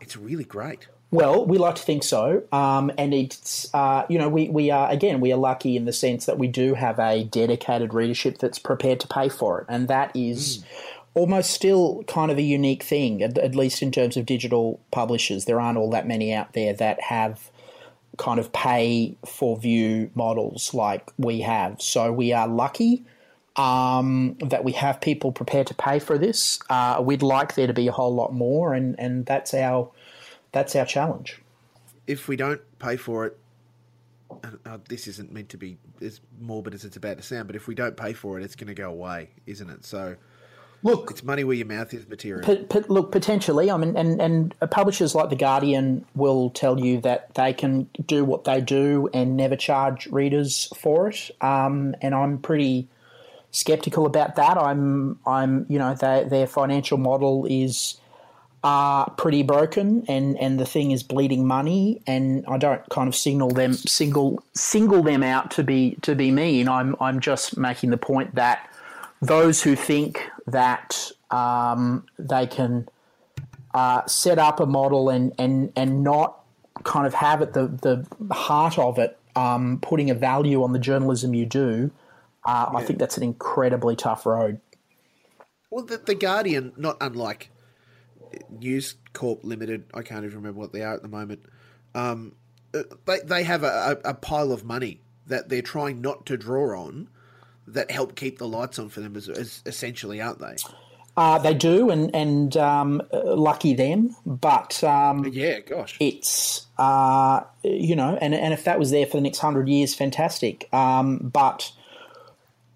it's 0.00 0.16
really 0.16 0.44
great. 0.44 0.88
Well, 1.12 1.46
we 1.46 1.56
like 1.56 1.76
to 1.76 1.82
think 1.82 2.02
so, 2.02 2.42
um, 2.50 2.90
and 2.98 3.14
it's 3.14 3.72
uh, 3.72 4.04
you 4.08 4.18
know 4.18 4.28
we 4.28 4.48
we 4.48 4.70
are 4.70 4.90
again 4.90 5.20
we 5.20 5.32
are 5.32 5.38
lucky 5.38 5.76
in 5.76 5.84
the 5.84 5.92
sense 5.92 6.26
that 6.26 6.38
we 6.38 6.48
do 6.48 6.74
have 6.74 6.98
a 6.98 7.24
dedicated 7.24 7.94
readership 7.94 8.38
that's 8.38 8.58
prepared 8.58 9.00
to 9.00 9.08
pay 9.08 9.28
for 9.28 9.60
it, 9.60 9.66
and 9.68 9.88
that 9.88 10.14
is. 10.14 10.58
Mm. 10.58 10.64
Almost 11.14 11.52
still 11.52 12.04
kind 12.08 12.30
of 12.30 12.36
a 12.36 12.42
unique 12.42 12.82
thing, 12.82 13.22
at, 13.22 13.38
at 13.38 13.54
least 13.54 13.80
in 13.80 13.90
terms 13.90 14.18
of 14.18 14.26
digital 14.26 14.80
publishers. 14.90 15.46
There 15.46 15.58
aren't 15.58 15.78
all 15.78 15.88
that 15.88 16.06
many 16.06 16.34
out 16.34 16.52
there 16.52 16.74
that 16.74 17.00
have 17.00 17.50
kind 18.18 18.38
of 18.38 18.52
pay 18.52 19.16
for 19.24 19.56
view 19.56 20.10
models 20.14 20.74
like 20.74 21.10
we 21.16 21.40
have. 21.40 21.80
So 21.80 22.12
we 22.12 22.34
are 22.34 22.46
lucky 22.46 23.02
um, 23.56 24.36
that 24.40 24.64
we 24.64 24.72
have 24.72 25.00
people 25.00 25.32
prepared 25.32 25.66
to 25.68 25.74
pay 25.74 25.98
for 25.98 26.18
this. 26.18 26.58
Uh, 26.68 27.02
we'd 27.02 27.22
like 27.22 27.54
there 27.54 27.66
to 27.66 27.72
be 27.72 27.88
a 27.88 27.92
whole 27.92 28.14
lot 28.14 28.34
more, 28.34 28.74
and, 28.74 28.98
and 28.98 29.24
that's 29.26 29.54
our 29.54 29.90
that's 30.56 30.74
our 30.74 30.86
challenge. 30.86 31.42
If 32.06 32.28
we 32.28 32.36
don't 32.36 32.62
pay 32.78 32.96
for 32.96 33.26
it, 33.26 33.38
uh, 34.64 34.78
this 34.88 35.06
isn't 35.06 35.30
meant 35.30 35.50
to 35.50 35.58
be 35.58 35.76
as 36.00 36.20
morbid 36.40 36.72
as 36.72 36.84
it's 36.84 36.96
about 36.96 37.18
to 37.18 37.22
sound, 37.22 37.46
but 37.46 37.56
if 37.56 37.68
we 37.68 37.74
don't 37.74 37.94
pay 37.94 38.14
for 38.14 38.40
it, 38.40 38.42
it's 38.44 38.56
going 38.56 38.68
to 38.68 38.74
go 38.74 38.88
away, 38.88 39.28
isn't 39.44 39.68
it? 39.68 39.84
So 39.84 40.16
Look, 40.82 41.10
it's 41.10 41.22
money 41.22 41.44
where 41.44 41.56
your 41.56 41.66
mouth 41.66 41.92
is 41.92 42.08
material. 42.08 42.58
look, 42.88 43.12
potentially. 43.12 43.70
I 43.70 43.76
mean, 43.76 43.96
and 43.96 44.20
and 44.20 44.54
publishers 44.70 45.14
like 45.14 45.28
the 45.30 45.36
Guardian 45.36 46.06
will 46.14 46.50
tell 46.50 46.80
you 46.80 47.00
that 47.02 47.34
they 47.34 47.52
can 47.52 47.88
do 48.06 48.24
what 48.24 48.44
they 48.44 48.60
do 48.60 49.10
and 49.12 49.36
never 49.36 49.56
charge 49.56 50.06
readers 50.06 50.72
for 50.76 51.08
it. 51.08 51.30
Um, 51.40 51.94
and 52.00 52.14
I'm 52.14 52.38
pretty 52.38 52.88
skeptical 53.50 54.06
about 54.06 54.36
that. 54.36 54.56
I'm 54.56 55.18
I'm 55.26 55.66
you 55.68 55.78
know 55.78 55.94
they, 55.94 56.24
their 56.28 56.46
financial 56.46 56.98
model 56.98 57.46
is 57.46 57.98
uh, 58.62 59.06
pretty 59.10 59.42
broken, 59.42 60.04
and, 60.08 60.36
and 60.38 60.58
the 60.58 60.66
thing 60.66 60.90
is 60.90 61.02
bleeding 61.02 61.46
money. 61.46 62.02
And 62.06 62.44
I 62.48 62.58
don't 62.58 62.86
kind 62.88 63.08
of 63.08 63.14
signal 63.14 63.50
them 63.50 63.74
single 63.74 64.42
single 64.54 65.02
them 65.02 65.22
out 65.22 65.50
to 65.52 65.62
be 65.62 65.96
to 66.02 66.14
be 66.14 66.30
mean. 66.30 66.68
I'm 66.68 66.96
I'm 67.00 67.20
just 67.20 67.56
making 67.56 67.90
the 67.90 67.98
point 67.98 68.34
that 68.34 68.70
those 69.22 69.62
who 69.62 69.76
think 69.76 70.28
that 70.46 71.10
um, 71.30 72.06
they 72.18 72.46
can 72.46 72.88
uh, 73.74 74.06
set 74.06 74.38
up 74.38 74.60
a 74.60 74.66
model 74.66 75.08
and, 75.08 75.32
and, 75.38 75.72
and 75.76 76.02
not 76.02 76.42
kind 76.84 77.06
of 77.06 77.14
have 77.14 77.42
at 77.42 77.52
the, 77.52 77.66
the 77.66 78.34
heart 78.34 78.78
of 78.78 78.98
it, 78.98 79.18
um, 79.34 79.78
putting 79.82 80.10
a 80.10 80.14
value 80.14 80.62
on 80.62 80.72
the 80.72 80.78
journalism 80.78 81.34
you 81.34 81.44
do, 81.44 81.90
uh, 82.44 82.70
yeah. 82.70 82.78
I 82.78 82.82
think 82.84 82.98
that's 82.98 83.16
an 83.16 83.22
incredibly 83.22 83.96
tough 83.96 84.24
road. 84.24 84.60
Well, 85.70 85.84
the, 85.84 85.98
the 85.98 86.14
Guardian, 86.14 86.72
not 86.76 86.96
unlike 87.00 87.50
News 88.50 88.96
Corp 89.12 89.44
Limited, 89.44 89.84
I 89.94 90.02
can't 90.02 90.24
even 90.24 90.36
remember 90.36 90.60
what 90.60 90.72
they 90.72 90.82
are 90.82 90.94
at 90.94 91.02
the 91.02 91.08
moment. 91.08 91.46
Um, 91.94 92.34
uh, 92.74 92.82
they 93.06 93.20
they 93.24 93.42
have 93.44 93.62
a, 93.62 93.98
a, 94.04 94.14
pile 94.14 94.52
of 94.52 94.64
money 94.64 95.00
that 95.26 95.48
they're 95.48 95.62
trying 95.62 96.00
not 96.00 96.26
to 96.26 96.36
draw 96.36 96.78
on 96.78 97.08
that 97.66 97.90
help 97.90 98.14
keep 98.14 98.38
the 98.38 98.46
lights 98.46 98.78
on 98.78 98.88
for 98.88 99.00
them, 99.00 99.16
as, 99.16 99.28
as 99.28 99.62
essentially, 99.64 100.20
aren't 100.20 100.38
they? 100.38 100.56
Uh, 101.16 101.38
they 101.38 101.54
do, 101.54 101.88
and 101.88 102.14
and 102.14 102.56
um, 102.58 103.02
lucky 103.12 103.74
them. 103.74 104.14
But 104.26 104.84
um, 104.84 105.24
yeah, 105.32 105.60
gosh, 105.60 105.96
it's 105.98 106.66
uh, 106.76 107.40
you 107.62 107.96
know, 107.96 108.18
and 108.20 108.34
and 108.34 108.52
if 108.52 108.64
that 108.64 108.78
was 108.78 108.90
there 108.90 109.06
for 109.06 109.16
the 109.16 109.22
next 109.22 109.38
hundred 109.38 109.68
years, 109.68 109.94
fantastic. 109.94 110.72
Um, 110.74 111.18
but 111.18 111.72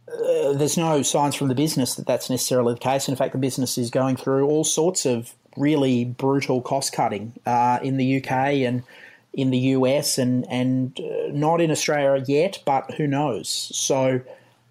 uh, 0.08 0.54
there's 0.54 0.78
no 0.78 1.02
signs 1.02 1.34
from 1.34 1.48
the 1.48 1.54
business 1.54 1.96
that 1.96 2.06
that's 2.06 2.30
necessarily 2.30 2.74
the 2.74 2.80
case. 2.80 3.08
In 3.08 3.16
fact, 3.16 3.32
the 3.32 3.38
business 3.38 3.76
is 3.76 3.90
going 3.90 4.16
through 4.16 4.46
all 4.46 4.64
sorts 4.64 5.04
of 5.04 5.34
really 5.56 6.04
brutal 6.04 6.60
cost 6.62 6.92
cutting 6.92 7.32
uh, 7.46 7.78
in 7.82 7.96
the 7.96 8.18
UK 8.18 8.30
and 8.66 8.82
in 9.32 9.50
the 9.50 9.58
US, 9.58 10.18
and 10.18 10.46
and 10.50 10.98
uh, 10.98 11.28
not 11.32 11.60
in 11.60 11.70
Australia 11.70 12.24
yet, 12.26 12.58
but 12.64 12.92
who 12.94 13.06
knows? 13.06 13.48
So 13.48 14.20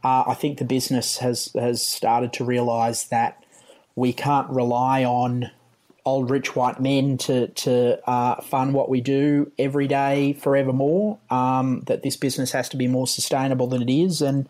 uh, 0.03 0.23
I 0.27 0.33
think 0.33 0.57
the 0.57 0.65
business 0.65 1.17
has 1.17 1.51
has 1.55 1.85
started 1.85 2.33
to 2.33 2.43
realise 2.43 3.05
that 3.05 3.43
we 3.95 4.13
can't 4.13 4.49
rely 4.49 5.03
on 5.03 5.51
old 6.05 6.29
rich 6.29 6.55
white 6.55 6.79
men 6.81 7.17
to 7.19 7.47
to 7.47 8.09
uh, 8.09 8.41
fund 8.41 8.73
what 8.73 8.89
we 8.89 9.01
do 9.01 9.51
every 9.57 9.87
day 9.87 10.33
forevermore. 10.33 11.17
Um, 11.29 11.81
that 11.87 12.03
this 12.03 12.15
business 12.15 12.51
has 12.51 12.69
to 12.69 12.77
be 12.77 12.87
more 12.87 13.07
sustainable 13.07 13.67
than 13.67 13.81
it 13.81 13.91
is, 13.91 14.21
and 14.21 14.47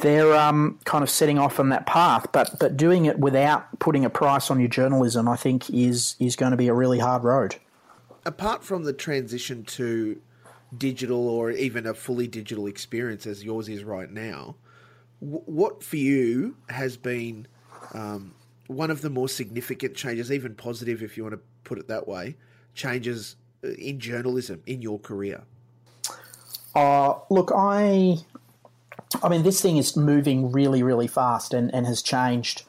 they're 0.00 0.34
um, 0.34 0.78
kind 0.84 1.02
of 1.02 1.10
setting 1.10 1.38
off 1.38 1.60
on 1.60 1.68
that 1.70 1.86
path. 1.86 2.26
But 2.32 2.58
but 2.58 2.76
doing 2.76 3.06
it 3.06 3.18
without 3.18 3.78
putting 3.78 4.04
a 4.04 4.10
price 4.10 4.50
on 4.50 4.60
your 4.60 4.68
journalism, 4.68 5.28
I 5.28 5.36
think, 5.36 5.70
is 5.70 6.16
is 6.18 6.36
going 6.36 6.50
to 6.50 6.56
be 6.56 6.68
a 6.68 6.74
really 6.74 6.98
hard 6.98 7.24
road. 7.24 7.56
Apart 8.24 8.62
from 8.62 8.84
the 8.84 8.92
transition 8.92 9.64
to 9.64 10.20
digital 10.76 11.28
or 11.28 11.50
even 11.50 11.86
a 11.86 11.94
fully 11.94 12.26
digital 12.26 12.66
experience 12.66 13.26
as 13.26 13.42
yours 13.42 13.68
is 13.68 13.82
right 13.82 14.10
now, 14.10 14.56
what 15.20 15.82
for 15.82 15.96
you 15.96 16.56
has 16.68 16.96
been 16.96 17.46
um, 17.94 18.34
one 18.66 18.90
of 18.90 19.00
the 19.00 19.10
more 19.10 19.28
significant 19.28 19.94
changes, 19.96 20.30
even 20.30 20.54
positive 20.54 21.02
if 21.02 21.16
you 21.16 21.24
want 21.24 21.34
to 21.34 21.40
put 21.64 21.78
it 21.78 21.88
that 21.88 22.06
way, 22.06 22.36
changes 22.74 23.36
uh, 23.64 23.68
in 23.70 23.98
journalism 23.98 24.62
in 24.66 24.80
your 24.80 24.98
career? 24.98 25.42
Uh, 26.74 27.14
look, 27.30 27.50
I, 27.54 28.18
I 29.22 29.28
mean, 29.28 29.42
this 29.42 29.60
thing 29.60 29.76
is 29.76 29.96
moving 29.96 30.52
really, 30.52 30.82
really 30.82 31.06
fast 31.06 31.52
and, 31.52 31.72
and 31.74 31.86
has 31.86 32.02
changed 32.02 32.64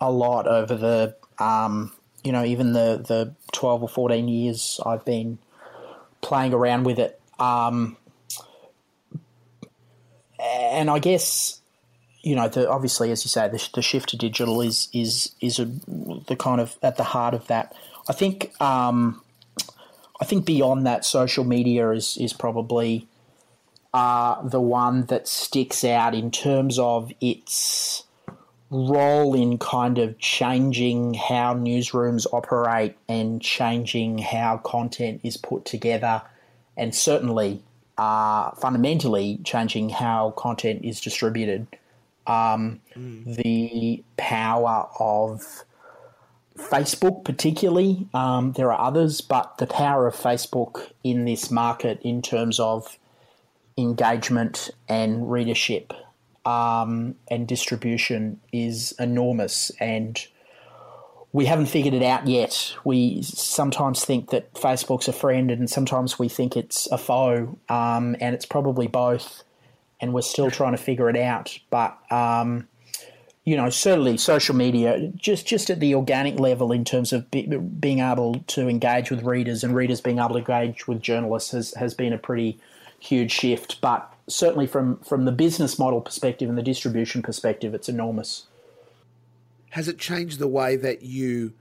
a 0.00 0.10
lot 0.10 0.46
over 0.46 0.74
the, 0.74 1.16
um, 1.38 1.92
you 2.24 2.32
know, 2.32 2.44
even 2.44 2.72
the, 2.72 3.04
the 3.06 3.34
12 3.52 3.82
or 3.82 3.88
14 3.88 4.28
years 4.28 4.80
I've 4.84 5.04
been 5.04 5.38
playing 6.20 6.54
around 6.54 6.84
with 6.84 6.98
it. 6.98 7.20
Um, 7.38 7.96
and 10.40 10.90
I 10.90 10.98
guess 10.98 11.60
you 12.22 12.36
know, 12.36 12.48
the, 12.48 12.70
obviously, 12.70 13.10
as 13.10 13.24
you 13.24 13.28
say, 13.28 13.48
the, 13.48 13.68
the, 13.74 13.82
shift 13.82 14.10
to 14.10 14.16
digital 14.16 14.60
is 14.60 14.88
is 14.92 15.32
is 15.40 15.58
a, 15.58 15.64
the 15.64 16.36
kind 16.38 16.60
of 16.60 16.76
at 16.82 16.96
the 16.96 17.04
heart 17.04 17.34
of 17.34 17.46
that. 17.48 17.74
I 18.08 18.12
think 18.12 18.52
um, 18.60 19.20
I 20.20 20.24
think 20.24 20.46
beyond 20.46 20.86
that, 20.86 21.04
social 21.04 21.44
media 21.44 21.90
is 21.90 22.16
is 22.18 22.32
probably 22.32 23.08
uh, 23.94 24.40
the 24.42 24.60
one 24.60 25.06
that 25.06 25.28
sticks 25.28 25.84
out 25.84 26.14
in 26.14 26.30
terms 26.30 26.78
of 26.78 27.12
its 27.20 28.04
role 28.70 29.34
in 29.34 29.58
kind 29.58 29.98
of 29.98 30.18
changing 30.18 31.12
how 31.12 31.52
newsrooms 31.54 32.26
operate 32.32 32.96
and 33.06 33.42
changing 33.42 34.16
how 34.18 34.56
content 34.58 35.20
is 35.22 35.36
put 35.36 35.64
together, 35.64 36.22
and 36.76 36.94
certainly 36.94 37.62
uh, 37.98 38.50
fundamentally 38.52 39.38
changing 39.44 39.90
how 39.90 40.30
content 40.32 40.84
is 40.84 41.00
distributed 41.00 41.66
um, 42.26 42.80
mm. 42.96 43.36
the 43.36 44.02
power 44.16 44.88
of 44.98 45.64
Facebook, 46.56 47.24
particularly. 47.24 48.06
Um, 48.14 48.52
there 48.52 48.72
are 48.72 48.80
others, 48.80 49.20
but 49.20 49.58
the 49.58 49.66
power 49.66 50.06
of 50.06 50.14
Facebook 50.14 50.92
in 51.02 51.24
this 51.24 51.50
market 51.50 52.00
in 52.02 52.22
terms 52.22 52.60
of 52.60 52.98
engagement 53.76 54.70
and 54.88 55.30
readership 55.30 55.92
um, 56.44 57.14
and 57.30 57.46
distribution 57.46 58.40
is 58.52 58.92
enormous. 58.98 59.70
And 59.80 60.24
we 61.32 61.46
haven't 61.46 61.66
figured 61.66 61.94
it 61.94 62.02
out 62.02 62.26
yet. 62.26 62.74
We 62.84 63.22
sometimes 63.22 64.04
think 64.04 64.30
that 64.30 64.52
Facebook's 64.54 65.08
a 65.08 65.12
friend, 65.12 65.50
and 65.50 65.70
sometimes 65.70 66.18
we 66.18 66.28
think 66.28 66.56
it's 66.56 66.86
a 66.92 66.98
foe, 66.98 67.58
um, 67.68 68.16
and 68.20 68.34
it's 68.34 68.46
probably 68.46 68.86
both 68.86 69.42
and 70.02 70.12
we're 70.12 70.20
still 70.20 70.50
trying 70.50 70.72
to 70.72 70.78
figure 70.78 71.08
it 71.08 71.16
out. 71.16 71.58
But 71.70 71.96
um, 72.10 72.68
you 73.44 73.56
know, 73.56 73.70
certainly 73.70 74.18
social 74.18 74.54
media, 74.54 75.10
just 75.16 75.46
just 75.46 75.70
at 75.70 75.80
the 75.80 75.94
organic 75.94 76.38
level, 76.38 76.72
in 76.72 76.84
terms 76.84 77.12
of 77.12 77.30
be, 77.30 77.46
being 77.46 78.00
able 78.00 78.40
to 78.48 78.68
engage 78.68 79.10
with 79.10 79.22
readers 79.22 79.64
and 79.64 79.74
readers 79.74 80.00
being 80.00 80.18
able 80.18 80.30
to 80.30 80.38
engage 80.38 80.86
with 80.86 81.00
journalists, 81.00 81.52
has 81.52 81.72
has 81.74 81.94
been 81.94 82.12
a 82.12 82.18
pretty 82.18 82.58
huge 83.02 83.32
shift. 83.32 83.80
But 83.80 84.12
certainly 84.28 84.66
from 84.66 84.98
from 84.98 85.24
the 85.24 85.32
business 85.32 85.78
model 85.78 86.00
perspective 86.00 86.48
and 86.48 86.56
the 86.56 86.62
distribution 86.62 87.22
perspective, 87.22 87.74
it's 87.74 87.88
enormous. 87.88 88.46
Has 89.70 89.88
it 89.88 89.98
changed 89.98 90.38
the 90.38 90.48
way 90.48 90.76
that 90.76 91.02
you 91.02 91.54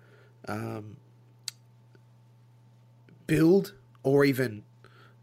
um, 0.48 0.98
build 3.26 3.74
or 4.04 4.26
even 4.26 4.64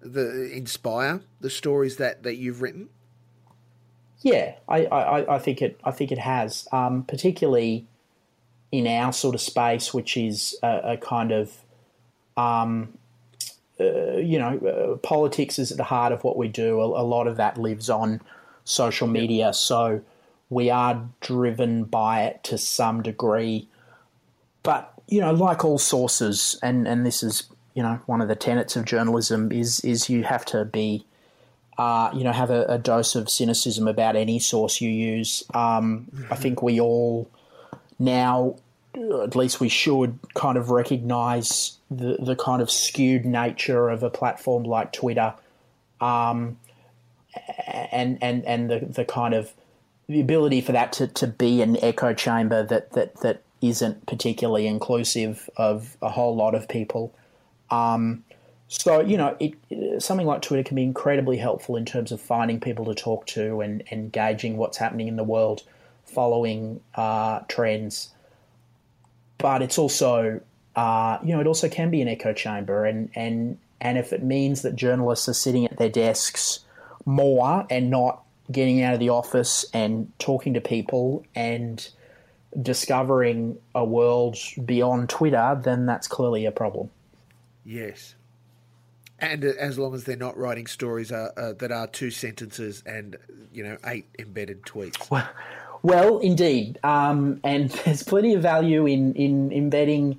the 0.01 0.51
inspire 0.51 1.21
the 1.41 1.51
stories 1.51 1.97
that, 1.97 2.23
that 2.23 2.37
you've 2.37 2.63
written? 2.63 2.89
Yeah, 4.23 4.55
I, 4.69 4.87
I, 4.87 5.37
I 5.37 5.39
think 5.39 5.63
it. 5.63 5.79
I 5.85 5.93
think 5.93 6.11
it 6.11 6.19
has, 6.19 6.67
um, 6.73 7.05
particularly 7.05 7.87
in 8.73 8.87
our 8.87 9.13
sort 9.13 9.35
of 9.35 9.41
space, 9.41 9.95
which 9.95 10.17
is 10.17 10.57
a, 10.63 10.81
a 10.93 10.97
kind 10.97 11.31
of, 11.31 11.53
um, 12.37 12.98
uh, 13.81 14.17
you 14.17 14.39
know, 14.39 14.59
uh, 14.59 14.97
politics 14.99 15.59
is 15.59 15.71
at 15.71 15.77
the 15.77 15.85
heart 15.85 16.13
of 16.13 16.25
what 16.25 16.37
we 16.37 16.49
do. 16.49 16.81
A, 16.81 17.03
a, 17.03 17.05
lot 17.05 17.27
of 17.27 17.37
that 17.37 17.57
lives 17.59 17.89
on 17.89 18.21
social 18.65 19.07
media, 19.07 19.53
so 19.53 20.01
we 20.51 20.69
are 20.71 21.09
driven 21.21 21.85
by 21.85 22.23
it 22.23 22.43
to 22.45 22.59
some 22.59 23.03
degree. 23.03 23.69
But 24.63 24.93
you 25.07 25.21
know, 25.21 25.33
like 25.33 25.65
all 25.65 25.79
sources, 25.79 26.59
and 26.63 26.89
and 26.89 27.07
this 27.07 27.23
is 27.23 27.45
you 27.75 27.83
know 27.83 28.01
one 28.07 28.21
of 28.21 28.29
the 28.29 28.37
tenets 28.37 28.77
of 28.77 28.85
journalism 28.85 29.53
is 29.53 29.81
is 29.81 30.11
you 30.11 30.25
have 30.25 30.45
to 30.47 30.65
be. 30.65 31.05
Uh, 31.77 32.11
you 32.13 32.25
know, 32.25 32.33
have 32.33 32.51
a, 32.51 32.65
a, 32.65 32.77
dose 32.77 33.15
of 33.15 33.31
cynicism 33.31 33.87
about 33.87 34.17
any 34.17 34.41
source 34.41 34.81
you 34.81 34.91
use. 34.91 35.45
Um, 35.55 36.09
I 36.29 36.35
think 36.35 36.61
we 36.61 36.81
all 36.81 37.31
now 38.01 38.57
at 38.95 39.37
least 39.37 39.61
we 39.61 39.69
should 39.69 40.19
kind 40.35 40.57
of 40.57 40.71
recognize 40.71 41.79
the, 41.91 42.17
the 42.21 42.37
kind 42.37 42.63
of 42.63 42.71
skewed 42.71 43.25
nature 43.25 43.89
of 43.89 44.03
a 44.03 44.11
platform 44.11 44.65
like 44.65 44.93
Twitter, 44.93 45.35
um, 46.01 46.59
and 47.93 48.19
and 48.23 48.45
and 48.45 48.71
the, 48.71 48.81
the 48.81 49.05
kind 49.05 49.35
of 49.35 49.53
the 50.09 50.21
ability 50.21 50.61
for 50.61 50.73
that 50.73 50.93
to, 50.95 51.07
to 51.07 51.27
be 51.27 51.61
an 51.63 51.77
echo 51.83 52.15
chamber 52.15 52.63
that 52.65 52.93
that 52.93 53.21
that 53.21 53.43
isn't 53.61 54.07
particularly 54.07 54.67
inclusive 54.67 55.51
of 55.57 55.97
a 56.01 56.09
whole 56.09 56.35
lot 56.35 56.55
of 56.55 56.69
people. 56.69 57.15
Um, 57.71 58.25
so 58.69 59.01
you 59.01 59.17
know, 59.17 59.37
it, 59.39 60.03
something 60.03 60.27
like 60.27 60.43
Twitter 60.43 60.63
can 60.63 60.77
be 60.77 60.83
incredibly 60.83 61.37
helpful 61.37 61.77
in 61.77 61.85
terms 61.85 62.13
of 62.13 62.21
finding 62.21 62.61
people 62.61 62.85
to 62.87 62.95
talk 62.95 63.27
to 63.29 63.61
and, 63.61 63.83
and 63.91 64.11
gauging 64.13 64.57
what's 64.57 64.79
happening 64.79 65.09
in 65.09 65.17
the 65.17 65.25
world, 65.25 65.63
following 66.05 66.81
uh, 66.95 67.41
trends 67.49 68.11
but 69.39 69.63
it's 69.63 69.79
also 69.79 70.41
uh, 70.77 71.19
you 71.25 71.35
know 71.35 71.41
it 71.41 71.47
also 71.47 71.69
can 71.69 71.91
be 71.91 72.03
an 72.03 72.09
echo 72.09 72.33
chamber, 72.33 72.85
and 72.85 73.11
and 73.15 73.59
and 73.81 73.99
if 73.99 74.13
it 74.13 74.23
means 74.23 74.63
that 74.63 74.77
journalists 74.77 75.29
are 75.29 75.35
sitting 75.35 75.65
at 75.65 75.77
their 75.79 75.89
desks 75.89 76.61
more 77.05 77.67
and 77.71 77.91
not 77.91 78.23
getting 78.51 78.83
out 78.83 78.95
of 78.95 79.01
the 79.01 79.09
office 79.09 79.65
and 79.73 80.11
talking 80.19 80.55
to 80.55 80.61
people 80.61 81.25
and 81.35 81.89
discovering 82.61 83.59
a 83.75 83.85
world 83.85 84.37
beyond 84.65 85.09
Twitter, 85.09 85.61
then 85.63 85.87
that's 85.87 86.09
clearly 86.09 86.47
a 86.47 86.53
problem. 86.53 86.91
Yes. 87.65 88.15
And 89.19 89.45
as 89.45 89.79
long 89.79 89.95
as 89.95 90.05
they're 90.05 90.17
not 90.17 90.37
writing 90.37 90.67
stories 90.67 91.13
uh, 91.13 91.31
uh, 91.37 91.53
that 91.55 91.73
are 91.73 91.87
two 91.87 92.11
sentences 92.11 92.83
and 92.87 93.17
you 93.53 93.65
know 93.65 93.77
eight 93.85 94.07
embedded 94.19 94.63
tweets. 94.63 95.11
Well, 95.11 95.29
well, 95.83 96.19
indeed, 96.19 96.79
um, 96.83 97.41
and 97.45 97.71
there's 97.85 98.03
plenty 98.03 98.35
of 98.35 98.43
value 98.43 98.87
in 98.87 99.15
in 99.15 99.53
embedding 99.53 100.19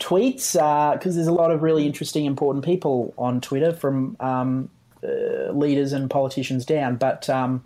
tweets 0.00 0.52
because 0.52 1.14
uh, 1.14 1.16
there's 1.16 1.26
a 1.26 1.32
lot 1.32 1.50
of 1.50 1.62
really 1.62 1.86
interesting, 1.86 2.24
important 2.24 2.64
people 2.64 3.14
on 3.16 3.40
Twitter 3.40 3.72
from 3.72 4.16
um, 4.20 4.70
uh, 5.02 5.52
leaders 5.52 5.92
and 5.92 6.10
politicians 6.10 6.66
down. 6.66 6.96
But 6.96 7.28
um, 7.30 7.64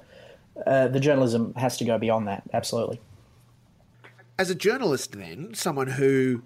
uh, 0.66 0.88
the 0.88 1.00
journalism 1.00 1.54
has 1.54 1.76
to 1.78 1.84
go 1.84 1.98
beyond 1.98 2.28
that. 2.28 2.42
Absolutely. 2.52 3.00
As 4.38 4.50
a 4.50 4.54
journalist, 4.54 5.12
then 5.12 5.54
someone 5.54 5.88
who 5.88 6.42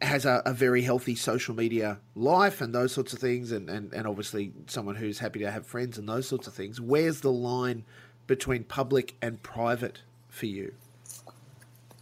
has 0.00 0.24
a, 0.24 0.42
a, 0.46 0.54
very 0.54 0.82
healthy 0.82 1.14
social 1.14 1.54
media 1.54 1.98
life 2.14 2.60
and 2.60 2.74
those 2.74 2.92
sorts 2.92 3.12
of 3.12 3.18
things, 3.18 3.52
and, 3.52 3.68
and, 3.68 3.92
and 3.92 4.06
obviously 4.06 4.52
someone 4.66 4.94
who's 4.94 5.18
happy 5.18 5.40
to 5.40 5.50
have 5.50 5.66
friends 5.66 5.98
and 5.98 6.08
those 6.08 6.26
sorts 6.26 6.46
of 6.46 6.54
things, 6.54 6.80
where's 6.80 7.20
the 7.20 7.32
line 7.32 7.84
between 8.26 8.64
public 8.64 9.14
and 9.22 9.42
private 9.42 10.00
for 10.28 10.46
you? 10.46 10.74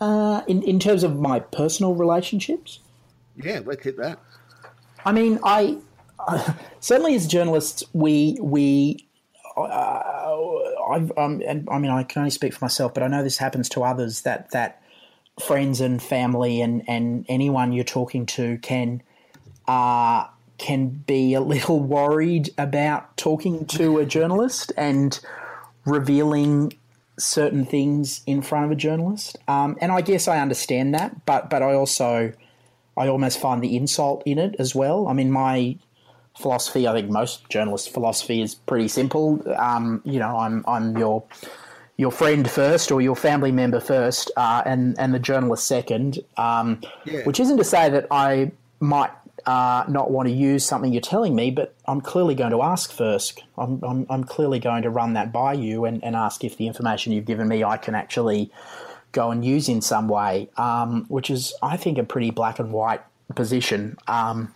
Uh, 0.00 0.42
in 0.46 0.62
in 0.62 0.78
terms 0.78 1.02
of 1.02 1.18
my 1.18 1.40
personal 1.40 1.94
relationships. 1.94 2.80
Yeah, 3.36 3.60
let's 3.64 3.82
hit 3.82 3.96
that. 3.98 4.18
I 5.04 5.12
mean, 5.12 5.38
I 5.44 5.78
uh, 6.18 6.52
certainly 6.80 7.14
as 7.14 7.26
journalists, 7.26 7.84
we 7.92 8.38
we. 8.40 9.06
Uh, 9.56 9.60
I, 9.60 11.08
um, 11.16 11.40
and 11.46 11.68
I 11.70 11.78
mean, 11.78 11.92
I 11.92 12.02
can 12.02 12.20
only 12.20 12.30
speak 12.30 12.52
for 12.54 12.64
myself, 12.64 12.92
but 12.92 13.04
I 13.04 13.06
know 13.06 13.22
this 13.22 13.38
happens 13.38 13.68
to 13.70 13.84
others 13.84 14.22
that 14.22 14.50
that 14.50 14.82
friends 15.40 15.80
and 15.80 16.02
family 16.02 16.60
and, 16.60 16.82
and 16.88 17.24
anyone 17.28 17.72
you're 17.72 17.84
talking 17.84 18.26
to 18.26 18.58
can 18.58 19.02
uh, 19.66 20.26
can 20.58 20.88
be 20.88 21.34
a 21.34 21.40
little 21.40 21.80
worried 21.98 22.50
about 22.58 23.16
talking 23.16 23.66
to 23.66 23.98
a 23.98 24.06
journalist 24.06 24.72
and 24.76 25.20
revealing 25.84 26.72
certain 27.18 27.64
things 27.64 28.22
in 28.26 28.42
front 28.42 28.64
of 28.64 28.70
a 28.70 28.74
journalist. 28.74 29.38
Um, 29.46 29.76
and 29.80 29.92
I 29.92 30.00
guess 30.00 30.26
I 30.28 30.40
understand 30.40 30.94
that, 30.94 31.24
but 31.26 31.50
but 31.50 31.62
I 31.62 31.74
also 31.74 32.32
I 32.96 33.08
almost 33.08 33.40
find 33.40 33.62
the 33.62 33.76
insult 33.76 34.22
in 34.26 34.38
it 34.38 34.56
as 34.58 34.74
well. 34.74 35.08
I 35.08 35.12
mean, 35.12 35.30
my 35.30 35.76
philosophy, 36.38 36.88
I 36.88 36.92
think 36.92 37.10
most 37.10 37.48
journalists' 37.48 37.88
philosophy 37.88 38.40
is 38.42 38.54
pretty 38.54 38.88
simple. 38.88 39.42
Um, 39.56 40.02
you 40.04 40.18
know, 40.18 40.36
I'm 40.36 40.64
I'm 40.66 40.96
your 40.98 41.24
your 41.96 42.10
friend 42.10 42.50
first 42.50 42.90
or 42.90 43.00
your 43.00 43.16
family 43.16 43.52
member 43.52 43.80
first, 43.80 44.30
uh, 44.36 44.62
and 44.64 44.98
and 44.98 45.14
the 45.14 45.18
journalist 45.18 45.66
second. 45.66 46.18
Um, 46.36 46.80
yeah. 47.04 47.20
Which 47.24 47.40
isn't 47.40 47.56
to 47.56 47.64
say 47.64 47.88
that 47.90 48.06
I 48.10 48.52
might 48.80 49.10
uh, 49.46 49.84
not 49.88 50.10
want 50.10 50.28
to 50.28 50.34
use 50.34 50.64
something 50.64 50.92
you're 50.92 51.02
telling 51.02 51.34
me, 51.34 51.50
but 51.50 51.74
I'm 51.86 52.00
clearly 52.00 52.34
going 52.34 52.52
to 52.52 52.62
ask 52.62 52.90
first. 52.90 53.42
I'm, 53.58 53.82
I'm, 53.82 54.06
I'm 54.08 54.24
clearly 54.24 54.58
going 54.58 54.82
to 54.82 54.90
run 54.90 55.14
that 55.14 55.32
by 55.32 55.52
you 55.52 55.84
and, 55.84 56.02
and, 56.02 56.16
ask 56.16 56.44
if 56.44 56.56
the 56.56 56.66
information 56.66 57.12
you've 57.12 57.26
given 57.26 57.48
me 57.48 57.62
I 57.62 57.76
can 57.76 57.94
actually 57.94 58.50
go 59.12 59.30
and 59.30 59.44
use 59.44 59.68
in 59.68 59.82
some 59.82 60.08
way, 60.08 60.48
um, 60.56 61.04
which 61.08 61.30
is, 61.30 61.52
I 61.62 61.76
think, 61.76 61.98
a 61.98 62.04
pretty 62.04 62.30
black 62.30 62.58
and 62.58 62.72
white 62.72 63.02
position. 63.34 63.96
Um, 64.08 64.52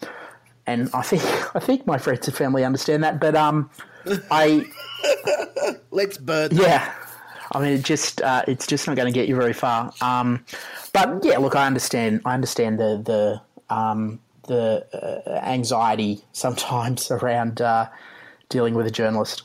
and 0.66 0.90
I 0.94 1.02
think 1.02 1.22
I 1.56 1.58
think 1.58 1.86
my 1.86 1.98
friends 1.98 2.28
and 2.28 2.36
family 2.36 2.64
understand 2.64 3.02
that, 3.04 3.20
but 3.20 3.34
um, 3.34 3.70
I 4.30 4.64
let's 5.90 6.18
burn. 6.18 6.50
Them. 6.50 6.64
Yeah, 6.64 6.94
I 7.52 7.60
mean, 7.60 7.72
it 7.72 7.84
just 7.84 8.20
uh, 8.22 8.42
it's 8.46 8.66
just 8.66 8.86
not 8.86 8.96
going 8.96 9.12
to 9.12 9.18
get 9.18 9.28
you 9.28 9.34
very 9.34 9.52
far. 9.52 9.92
Um, 10.00 10.44
but 10.92 11.24
yeah, 11.24 11.38
look, 11.38 11.56
I 11.56 11.66
understand. 11.66 12.22
I 12.24 12.34
understand 12.34 12.78
the 12.78 13.02
the 13.04 13.74
um, 13.74 14.20
the 14.48 14.84
uh, 14.92 15.30
anxiety 15.46 16.24
sometimes 16.32 17.10
around 17.10 17.60
uh, 17.60 17.88
dealing 18.48 18.74
with 18.74 18.86
a 18.86 18.90
journalist. 18.90 19.42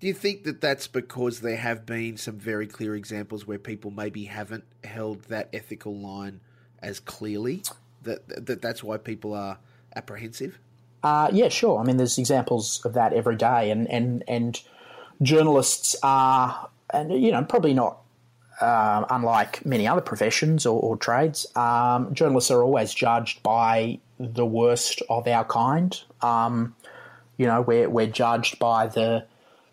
Do 0.00 0.06
you 0.06 0.14
think 0.14 0.44
that 0.44 0.60
that's 0.60 0.86
because 0.86 1.40
there 1.40 1.56
have 1.56 1.84
been 1.84 2.16
some 2.16 2.38
very 2.38 2.66
clear 2.66 2.94
examples 2.94 3.46
where 3.46 3.58
people 3.58 3.90
maybe 3.90 4.24
haven't 4.24 4.64
held 4.82 5.24
that 5.24 5.48
ethical 5.52 5.94
line 5.94 6.40
as 6.82 7.00
clearly? 7.00 7.62
That, 8.02 8.46
that 8.46 8.62
that's 8.62 8.82
why 8.82 8.96
people 8.96 9.34
are 9.34 9.58
apprehensive. 9.94 10.58
Uh, 11.02 11.28
yeah, 11.32 11.48
sure. 11.48 11.78
I 11.78 11.84
mean, 11.84 11.96
there's 11.96 12.18
examples 12.18 12.84
of 12.84 12.94
that 12.94 13.12
every 13.12 13.36
day, 13.36 13.70
and 13.70 13.88
and 13.90 14.22
and 14.28 14.60
journalists 15.22 15.96
are, 16.02 16.68
and 16.92 17.12
you 17.12 17.32
know, 17.32 17.42
probably 17.44 17.74
not 17.74 17.98
uh, 18.60 19.04
unlike 19.10 19.64
many 19.64 19.86
other 19.86 20.00
professions 20.00 20.66
or, 20.66 20.80
or 20.80 20.96
trades, 20.96 21.46
um, 21.56 22.12
journalists 22.14 22.50
are 22.50 22.62
always 22.62 22.92
judged 22.92 23.42
by 23.42 23.98
the 24.18 24.44
worst 24.44 25.02
of 25.08 25.26
our 25.26 25.44
kind. 25.44 26.00
Um, 26.22 26.74
you 27.36 27.46
know, 27.46 27.62
we're, 27.62 27.88
we're 27.88 28.06
judged 28.06 28.58
by 28.58 28.86
the 28.86 29.26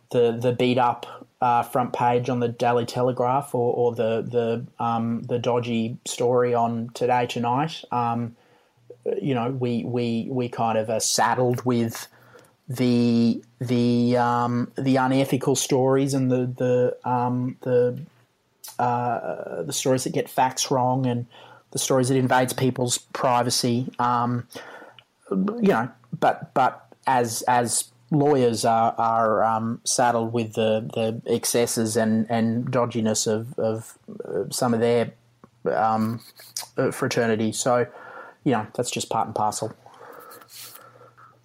the, 0.10 0.32
the 0.32 0.54
beat 0.54 0.78
up 0.78 1.28
uh, 1.42 1.64
front 1.64 1.94
page 1.94 2.30
on 2.30 2.40
the 2.40 2.48
Daily 2.48 2.86
Telegraph 2.86 3.54
or, 3.54 3.74
or 3.74 3.94
the 3.94 4.22
the 4.22 4.84
um, 4.84 5.22
the 5.24 5.38
dodgy 5.38 5.98
story 6.06 6.54
on 6.54 6.90
Today 6.94 7.28
Tonight. 7.28 7.84
Um, 7.92 8.36
you 9.22 9.36
know, 9.36 9.52
we 9.52 9.84
we 9.84 10.28
we 10.30 10.50
kind 10.50 10.78
of 10.78 10.90
are 10.90 11.00
saddled 11.00 11.64
with 11.66 12.08
the 12.68 13.44
the 13.60 14.18
um, 14.18 14.72
the 14.76 14.96
unethical 14.96 15.56
stories 15.56 16.14
and 16.14 16.32
the 16.32 16.46
the 16.46 17.10
um, 17.10 17.58
the 17.62 18.00
uh, 18.80 19.64
the 19.64 19.74
stories 19.74 20.04
that 20.04 20.14
get 20.14 20.30
facts 20.30 20.72
wrong 20.72 21.06
and 21.06 21.26
the 21.72 21.80
stories 21.80 22.10
that 22.10 22.16
invades 22.16 22.54
people's 22.54 22.98
privacy. 22.98 23.90
Um, 24.00 24.48
you 25.30 25.70
know, 25.70 25.90
but 26.18 26.54
but 26.54 26.88
as 27.06 27.42
as 27.44 27.92
lawyers 28.12 28.66
are, 28.66 28.96
are 28.98 29.44
um, 29.44 29.82
saddled 29.84 30.34
with 30.34 30.54
the, 30.54 30.90
the 30.94 31.22
excesses 31.34 31.98
and, 31.98 32.26
and 32.30 32.72
dodginess 32.72 33.28
of, 33.28 33.58
of 33.60 33.98
uh, 34.26 34.50
some 34.50 34.74
of 34.74 34.80
their 34.80 35.12
um, 35.72 36.22
fraternity. 36.92 37.52
So, 37.52 37.88
you 38.44 38.54
know, 38.54 38.68
that's 38.76 38.92
just 38.92 39.10
part 39.10 39.28
and 39.28 39.36
parcel. 39.36 39.76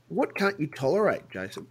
What 0.09 0.35
can't 0.35 0.59
you 0.61 0.67
tolerate, 0.67 1.29
Jason? 1.31 1.67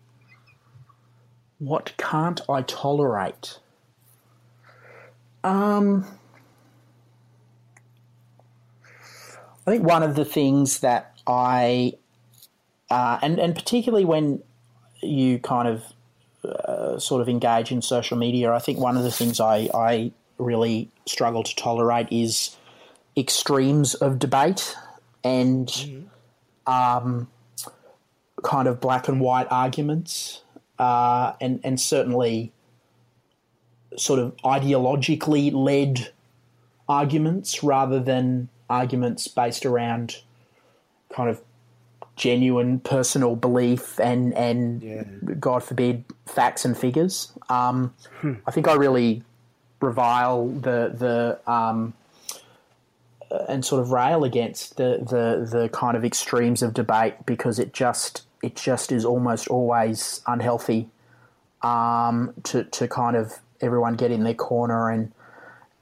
What 1.60 1.93
can't 1.97 2.41
I 2.50 2.63
tolerate? 2.63 3.60
Um, 5.43 6.06
I 9.65 9.71
think 9.71 9.84
one 9.84 10.04
of 10.04 10.15
the 10.15 10.25
things 10.25 10.80
that 10.80 11.19
I, 11.27 11.93
uh, 12.89 13.19
and 13.21 13.39
and 13.39 13.56
particularly 13.56 14.06
when 14.06 14.43
you 15.01 15.39
kind 15.39 15.67
of 15.67 15.84
uh, 16.43 16.99
sort 16.99 17.21
of 17.21 17.30
engage 17.30 17.71
in 17.71 17.82
social 17.82 18.17
media, 18.17 18.51
I 18.51 18.60
think 18.60 18.80
one 18.80 18.97
of 18.97 19.04
the 19.04 19.12
things 19.12 19.39
I, 19.39 19.69
I 19.73 20.12
really 20.38 20.89
struggle 21.06 21.43
to 21.43 21.56
tolerate 21.56 22.08
is 22.12 22.56
extremes 23.15 23.93
of 23.93 24.19
debate 24.19 24.75
and 25.23 25.67
mm-hmm. 25.67 26.71
um, 26.71 27.27
kind 28.43 28.67
of 28.67 28.80
black 28.80 29.08
and 29.08 29.21
white 29.21 29.47
arguments, 29.51 30.41
uh, 30.80 31.34
and 31.39 31.60
and 31.63 31.80
certainly 31.80 32.51
sort 33.97 34.19
of 34.19 34.36
ideologically 34.38 35.51
led 35.54 36.12
arguments 36.88 37.63
rather 37.63 37.99
than 37.99 38.49
arguments 38.69 39.27
based 39.27 39.65
around 39.65 40.17
kind 41.13 41.30
of 41.30 41.41
genuine 42.15 42.80
personal 42.80 43.36
belief 43.36 43.99
and 43.99 44.34
and 44.34 44.82
Yeah. 44.82 45.04
God 45.39 45.63
forbid 45.63 46.04
facts 46.25 46.65
and 46.65 46.77
figures. 46.77 47.32
Um, 47.49 47.93
Hmm. 48.21 48.34
I 48.47 48.51
think 48.51 48.67
I 48.67 48.73
really 48.73 49.23
revile 49.80 50.47
the 50.47 50.93
the 50.95 51.51
um, 51.51 51.93
and 53.47 53.63
sort 53.65 53.82
of 53.82 53.91
rail 53.91 54.23
against 54.23 54.77
the, 54.77 54.99
the 54.99 55.47
the 55.60 55.69
kind 55.69 55.95
of 55.97 56.04
extremes 56.04 56.62
of 56.62 56.73
debate 56.73 57.25
because 57.25 57.60
it 57.60 57.73
just 57.73 58.23
it 58.43 58.56
just 58.56 58.91
is 58.91 59.06
almost 59.06 59.47
always 59.47 60.21
unhealthy 60.27 60.89
um, 61.62 62.34
to 62.43 62.63
to 62.65 62.88
kind 62.88 63.15
of 63.15 63.39
everyone 63.62 63.95
get 63.95 64.12
in 64.12 64.24
their 64.24 64.34
corner 64.34 64.89
and 64.89 65.12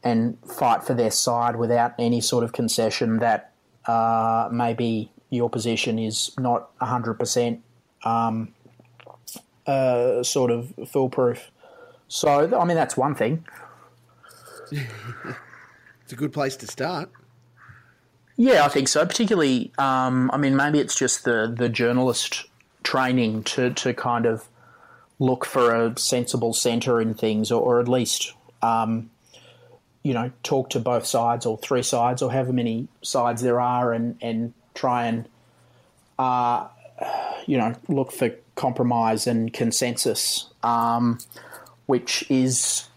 and 0.04 0.38
fight 0.46 0.84
for 0.84 0.94
their 0.94 1.12
side 1.12 1.58
without 1.58 1.94
any 2.00 2.22
sort 2.22 2.44
of 2.44 2.54
concession 2.54 3.20
that 3.20 3.52
uh, 3.86 4.48
maybe 4.52 5.12
your 5.30 5.50
position 5.50 6.00
is 6.00 6.32
not 6.38 6.70
hundred 6.80 7.16
percent 7.16 7.62
um, 8.04 8.54
uh, 9.68 10.24
sort 10.24 10.52
of 10.52 10.74
foolproof. 10.88 11.52
So 12.08 12.58
I 12.58 12.66
mean 12.66 12.76
that's 12.76 12.96
one 12.96 13.16
thing. 13.16 13.46
It's 16.10 16.14
a 16.16 16.18
good 16.18 16.34
place 16.34 16.56
to 16.56 16.66
start. 16.66 17.12
Yeah, 18.36 18.66
I 18.66 18.68
think 18.68 18.88
so. 18.88 19.06
Particularly, 19.06 19.72
um, 19.78 20.32
I 20.34 20.38
mean, 20.38 20.56
maybe 20.56 20.80
it's 20.80 20.96
just 20.96 21.24
the, 21.24 21.54
the 21.56 21.70
journalist 21.70 22.46
training 22.82 23.44
to, 23.44 23.70
to 23.76 23.94
kind 23.94 24.26
of 24.26 24.48
look 25.20 25.46
for 25.46 25.76
a 25.76 25.98
sensible 26.00 26.54
centre 26.54 27.00
in 27.02 27.14
things, 27.14 27.52
or, 27.52 27.62
or 27.62 27.80
at 27.82 27.88
least, 27.88 28.34
um, 28.62 29.10
you 30.02 30.14
know, 30.14 30.32
talk 30.44 30.70
to 30.70 30.80
both 30.80 31.06
sides 31.06 31.46
or 31.46 31.58
three 31.58 31.84
sides 31.84 32.22
or 32.22 32.32
however 32.32 32.54
many 32.54 32.88
sides 33.02 33.42
there 33.42 33.60
are, 33.60 33.92
and 33.94 34.18
and 34.22 34.54
try 34.74 35.06
and, 35.06 35.28
uh, 36.18 36.68
you 37.46 37.58
know, 37.58 37.76
look 37.90 38.12
for 38.12 38.34
compromise 38.56 39.28
and 39.28 39.54
consensus, 39.54 40.48
um, 40.64 41.20
which 41.86 42.26
is 42.30 42.88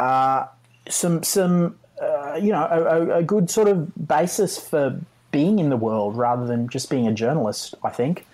uh, 0.00 0.46
some 0.88 1.22
some 1.22 1.78
uh, 2.02 2.38
you 2.40 2.50
know 2.50 2.66
a, 2.70 2.82
a, 2.82 3.18
a 3.18 3.22
good 3.22 3.50
sort 3.50 3.68
of 3.68 4.08
basis 4.08 4.58
for 4.58 5.00
being 5.30 5.58
in 5.58 5.68
the 5.68 5.76
world 5.76 6.16
rather 6.16 6.46
than 6.46 6.68
just 6.68 6.90
being 6.90 7.06
a 7.06 7.12
journalist. 7.12 7.74
I 7.84 7.90
think. 7.90 8.26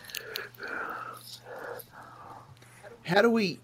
How 3.05 3.23
do 3.23 3.31
we? 3.31 3.59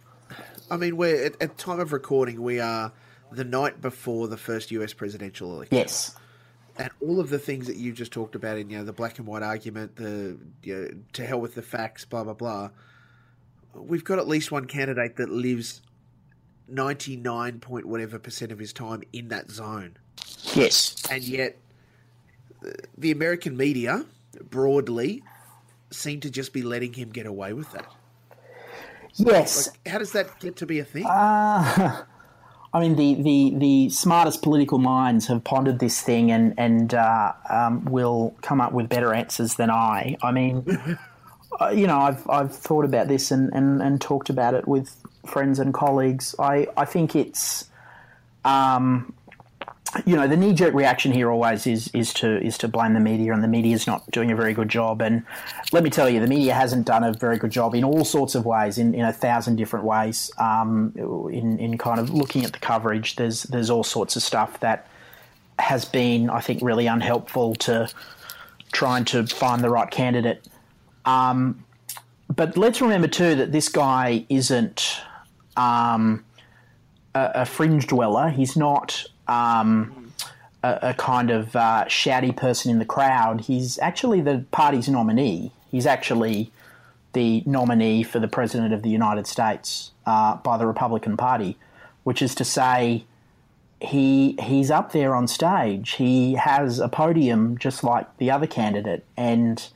I 0.71 0.77
mean, 0.77 0.97
we're 0.97 1.25
at, 1.27 1.41
at 1.43 1.59
time 1.59 1.81
of 1.81 1.93
recording. 1.93 2.43
We 2.43 2.61
are 2.61 2.93
the 3.33 3.45
night 3.45 3.81
before 3.81 4.29
the 4.29 4.37
first 4.37 4.71
U.S. 4.73 4.93
presidential 4.93 5.53
election. 5.55 5.77
Yes. 5.79 6.15
and 6.79 6.91
all 7.01 7.21
of 7.21 7.31
the 7.31 7.39
things 7.39 7.67
that 7.67 7.77
you 7.77 7.93
just 7.93 8.13
talked 8.13 8.35
about 8.35 8.59
in 8.59 8.71
you 8.71 8.79
know 8.79 8.85
the 8.85 8.93
black 8.93 9.19
and 9.19 9.27
white 9.27 9.43
argument, 9.43 9.97
the 9.97 10.39
you 10.63 10.75
know, 10.77 10.89
to 11.15 11.25
hell 11.27 11.41
with 11.41 11.55
the 11.55 11.63
facts, 11.63 12.05
blah 12.05 12.25
blah 12.25 12.35
blah. 12.35 12.71
We've 13.75 14.05
got 14.05 14.19
at 14.19 14.27
least 14.29 14.51
one 14.53 14.67
candidate 14.67 15.17
that 15.17 15.31
lives 15.31 15.81
ninety 16.69 17.17
nine 17.17 17.61
point 17.61 17.87
whatever 17.87 18.19
percent 18.19 18.53
of 18.53 18.59
his 18.59 18.73
time 18.73 19.03
in 19.13 19.29
that 19.29 19.51
zone, 19.51 19.97
Yes. 20.55 20.97
and 21.11 21.23
yet 21.23 21.57
the 22.99 23.11
American 23.11 23.57
media 23.57 24.05
broadly 24.51 25.23
seem 25.91 26.21
to 26.21 26.31
just 26.31 26.53
be 26.53 26.63
letting 26.63 26.93
him 26.93 27.11
get 27.11 27.27
away 27.27 27.53
with 27.53 27.73
that. 27.73 27.91
Yes. 29.15 29.71
How 29.87 29.99
does 29.99 30.13
that 30.13 30.41
get 30.41 30.57
to 30.57 30.67
be 30.67 30.79
a 30.79 30.85
thing? 30.85 31.05
I 32.73 32.79
mean, 32.79 32.95
the, 32.95 33.15
the, 33.15 33.55
the 33.59 33.89
smartest 33.91 34.43
political 34.43 34.79
minds 34.79 35.27
have 35.27 35.43
pondered 35.43 35.81
this 35.81 36.01
thing 36.01 36.31
and, 36.31 36.55
and 36.57 36.95
uh, 36.95 37.33
um, 37.49 37.85
will 37.87 38.37
come 38.43 38.61
up 38.61 38.73
with 38.73 38.89
better 38.89 39.13
answers 39.13 39.57
than 39.57 39.71
I. 39.71 40.17
I 40.23 40.31
mean, 40.31 40.65
uh, 41.61 41.71
you 41.71 41.89
know, 41.89 41.99
I've, 41.99 42.29
I've 42.31 42.55
thought 42.55 42.85
about 42.85 43.09
this 43.09 43.33
and, 43.33 43.53
and, 43.53 43.83
and 43.83 44.01
talked 44.01 44.31
about 44.31 44.55
it 44.55 44.69
with 44.69 44.95
friends 45.27 45.59
and 45.59 45.75
colleagues. 45.75 46.35
I, 46.39 46.69
I 46.77 46.85
think 46.85 47.17
it's, 47.17 47.69
um, 48.45 49.13
you 50.07 50.15
know, 50.15 50.29
the 50.29 50.37
knee 50.37 50.53
jerk 50.53 50.73
reaction 50.73 51.11
here 51.11 51.31
always 51.31 51.67
is, 51.67 51.91
is 51.95 52.15
to 52.15 52.41
is 52.45 52.57
to 52.59 52.69
blame 52.69 52.95
the 52.95 53.01
media, 53.01 53.33
and 53.33 53.43
the 53.43 53.49
media 53.49 53.75
is 53.75 53.87
not 53.87 54.09
doing 54.13 54.31
a 54.31 54.37
very 54.37 54.55
good 54.55 54.69
job. 54.69 55.03
And 55.03 55.25
let 55.73 55.83
me 55.83 55.91
tell 55.91 56.09
you, 56.09 56.21
the 56.21 56.29
media 56.29 56.55
hasn't 56.55 56.87
done 56.87 57.03
a 57.03 57.13
very 57.13 57.39
good 57.39 57.51
job 57.51 57.75
in 57.75 57.83
all 57.83 58.05
sorts 58.05 58.37
of 58.37 58.45
ways, 58.45 58.79
in, 58.79 58.95
in 58.95 59.05
a 59.05 59.13
thousand 59.13 59.57
different 59.57 59.85
ways. 59.85 60.31
Um, 60.39 60.93
in 61.33 61.59
in 61.59 61.77
kind 61.77 61.99
of 61.99 62.11
looking 62.11 62.45
at 62.45 62.53
the 62.53 62.61
coverage, 62.61 63.17
there's 63.17 63.43
there's 63.45 63.69
all 63.69 63.83
sorts 63.83 64.15
of 64.15 64.23
stuff 64.23 64.61
that 64.61 64.87
has 65.59 65.85
been, 65.85 66.31
I 66.31 66.41
think, 66.41 66.63
really 66.63 66.87
unhelpful 66.87 67.57
to 67.57 67.89
trying 68.73 69.05
to 69.07 69.27
find 69.27 69.63
the 69.63 69.71
right 69.71 69.91
candidate. 69.91 70.47
Um, 71.05 71.65
but 72.35 72.57
let's 72.57 72.81
remember 72.81 73.09
too 73.09 73.35
that 73.35 73.51
this 73.51 73.69
guy 73.69 74.25
isn't 74.29 75.01
um, 75.57 76.25
a, 77.15 77.31
a 77.35 77.45
fringe 77.45 77.89
dweller. 77.89 78.29
He's 78.29 78.57
not 78.57 79.05
um, 79.31 80.13
a, 80.63 80.79
a 80.83 80.95
kind 80.95 81.31
of 81.31 81.55
uh, 81.55 81.85
shouty 81.87 82.37
person 82.37 82.71
in 82.71 82.79
the 82.79 82.85
crowd. 82.85 83.43
He's 83.43 83.79
actually 83.79 84.21
the 84.21 84.45
party's 84.51 84.89
nominee. 84.89 85.53
He's 85.71 85.87
actually 85.87 86.51
the 87.13 87.43
nominee 87.47 88.03
for 88.03 88.19
the 88.19 88.29
president 88.29 88.75
of 88.75 88.83
the 88.83 88.91
United 88.91 89.27
States 89.27 89.93
uh, 90.07 90.37
by 90.37 90.59
the 90.59 90.67
Republican 90.67 91.17
Party, 91.17 91.57
which 92.03 92.21
is 92.21 92.35
to 92.35 92.45
say, 92.45 93.05
he 93.81 94.37
he's 94.43 94.71
up 94.71 94.93
there 94.93 95.15
on 95.15 95.27
stage. 95.27 95.93
He 95.93 96.35
has 96.35 96.81
a 96.81 96.89
podium 96.89 97.57
just 97.57 97.83
like 97.83 98.15
the 98.19 98.31
other 98.31 98.47
candidate, 98.47 99.07
and 99.17 99.67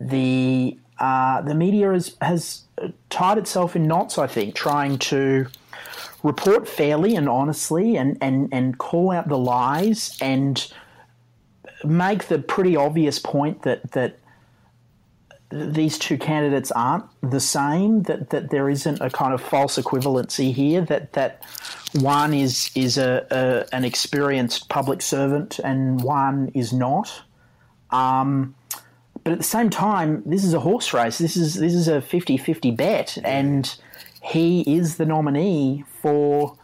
the 0.00 0.78
uh, 1.00 1.40
the 1.42 1.56
media 1.56 1.90
has 1.90 2.16
has 2.20 2.62
tied 3.10 3.38
itself 3.38 3.74
in 3.74 3.88
knots. 3.88 4.16
I 4.16 4.28
think 4.28 4.54
trying 4.54 4.98
to 4.98 5.48
report 6.22 6.68
fairly 6.68 7.16
and 7.16 7.28
honestly, 7.28 7.96
and 7.96 8.18
and 8.20 8.48
and 8.52 8.78
call 8.78 9.10
out 9.10 9.28
the 9.28 9.38
lies 9.38 10.16
and 10.20 10.72
make 11.84 12.26
the 12.28 12.38
pretty 12.38 12.76
obvious 12.76 13.18
point 13.18 13.62
that 13.62 13.92
that 13.92 14.18
these 15.50 15.98
two 15.98 16.18
candidates 16.18 16.70
aren't 16.72 17.04
the 17.22 17.40
same. 17.40 18.02
That 18.02 18.30
that 18.30 18.50
there 18.50 18.68
isn't 18.68 19.00
a 19.00 19.10
kind 19.10 19.32
of 19.32 19.40
false 19.40 19.78
equivalency 19.78 20.52
here. 20.52 20.82
That 20.82 21.12
that 21.14 21.44
one 22.00 22.34
is 22.34 22.70
is 22.74 22.98
a, 22.98 23.26
a 23.30 23.74
an 23.74 23.84
experienced 23.84 24.68
public 24.68 25.02
servant 25.02 25.58
and 25.58 26.02
one 26.02 26.50
is 26.54 26.72
not. 26.72 27.22
Um, 27.90 28.54
but 29.24 29.32
at 29.32 29.38
the 29.38 29.44
same 29.44 29.70
time, 29.70 30.22
this 30.26 30.44
is 30.44 30.54
a 30.54 30.60
horse 30.60 30.92
race. 30.92 31.18
This 31.18 31.36
is 31.36 31.54
this 31.54 31.74
is 31.74 31.88
a 31.88 32.00
50-50 32.00 32.76
bet, 32.76 33.18
and 33.24 33.74
he 34.22 34.60
is 34.62 34.96
the 34.96 35.06
nominee 35.06 35.84
for 36.02 36.56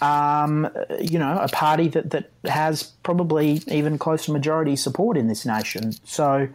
um, 0.00 0.70
you 1.00 1.18
know 1.18 1.38
a 1.38 1.48
party 1.48 1.88
that 1.88 2.10
that 2.10 2.30
has 2.44 2.82
probably 3.02 3.62
even 3.66 3.98
close 3.98 4.26
to 4.26 4.32
majority 4.32 4.76
support 4.76 5.16
in 5.16 5.28
this 5.28 5.44
nation. 5.46 5.92
So. 6.04 6.48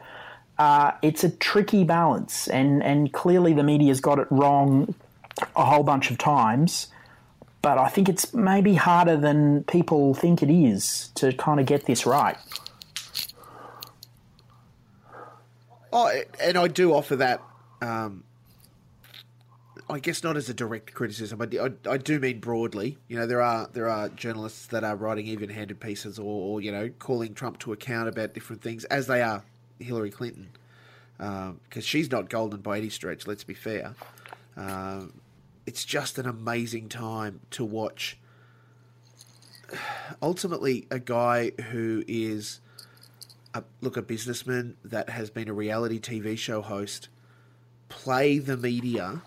Uh, 0.56 0.92
it's 1.02 1.24
a 1.24 1.32
tricky 1.32 1.84
balance, 1.84 2.48
and, 2.48 2.84
and 2.84 3.12
clearly 3.12 3.54
the 3.54 3.64
media's 3.64 4.00
got 4.00 4.20
it 4.20 4.28
wrong 4.30 4.94
a 5.56 5.66
whole 5.66 5.82
bunch 5.82 6.12
of 6.12 6.18
times. 6.20 6.88
But 7.64 7.78
I 7.78 7.88
think 7.88 8.10
it's 8.10 8.34
maybe 8.34 8.76
harder 8.76 9.16
than 9.16 9.64
people 9.64 10.14
think 10.14 10.44
it 10.44 10.50
is 10.50 11.10
to 11.16 11.32
kind 11.34 11.60
of 11.60 11.66
get 11.66 11.86
this 11.86 12.06
right. 12.06 12.38
Oh, 15.94 16.12
and 16.42 16.58
I 16.58 16.68
do 16.68 16.94
offer 16.94 17.16
that. 17.16 17.42
Um, 17.82 18.26
I 19.94 20.00
guess 20.00 20.24
not 20.24 20.38
as 20.38 20.50
a 20.50 20.56
direct 20.56 20.96
criticism. 20.96 21.40
I, 21.40 21.46
I, 21.60 21.92
I 21.92 21.98
do 21.98 22.20
mean 22.20 22.40
broadly. 22.40 22.98
You 23.08 23.16
know, 23.16 23.28
there 23.28 23.44
are 23.44 23.70
there 23.74 23.88
are 23.88 24.10
journalists 24.10 24.66
that 24.68 24.84
are 24.84 24.96
writing 24.96 25.28
even-handed 25.28 25.80
pieces, 25.80 26.18
or, 26.18 26.24
or 26.24 26.62
you 26.62 26.72
know, 26.72 26.90
calling 26.98 27.36
Trump 27.36 27.60
to 27.60 27.74
account 27.74 28.10
about 28.10 28.34
different 28.34 28.64
things, 28.64 28.86
as 28.86 29.06
they 29.06 29.22
are 29.22 29.44
Hillary 29.78 30.10
Clinton, 30.10 30.50
because 31.18 31.60
uh, 31.78 31.82
she's 31.82 32.10
not 32.10 32.28
golden 32.28 32.62
by 32.62 32.80
any 32.80 32.90
stretch. 32.90 33.28
Let's 33.28 33.44
be 33.44 33.54
fair. 33.54 33.94
Uh, 34.58 35.04
it's 35.68 35.86
just 35.86 36.18
an 36.18 36.26
amazing 36.26 36.90
time 36.90 37.42
to 37.52 37.64
watch. 37.64 38.18
Ultimately, 40.24 40.88
a 40.90 40.98
guy 40.98 41.52
who 41.70 42.04
is 42.08 42.62
a, 43.54 43.64
look 43.82 43.96
a 43.96 44.02
businessman 44.02 44.76
that 44.84 45.12
has 45.12 45.30
been 45.30 45.50
a 45.50 45.54
reality 45.54 46.00
TV 46.00 46.36
show 46.36 46.64
host 46.64 47.10
play 47.90 48.40
the 48.40 48.58
media 48.58 49.22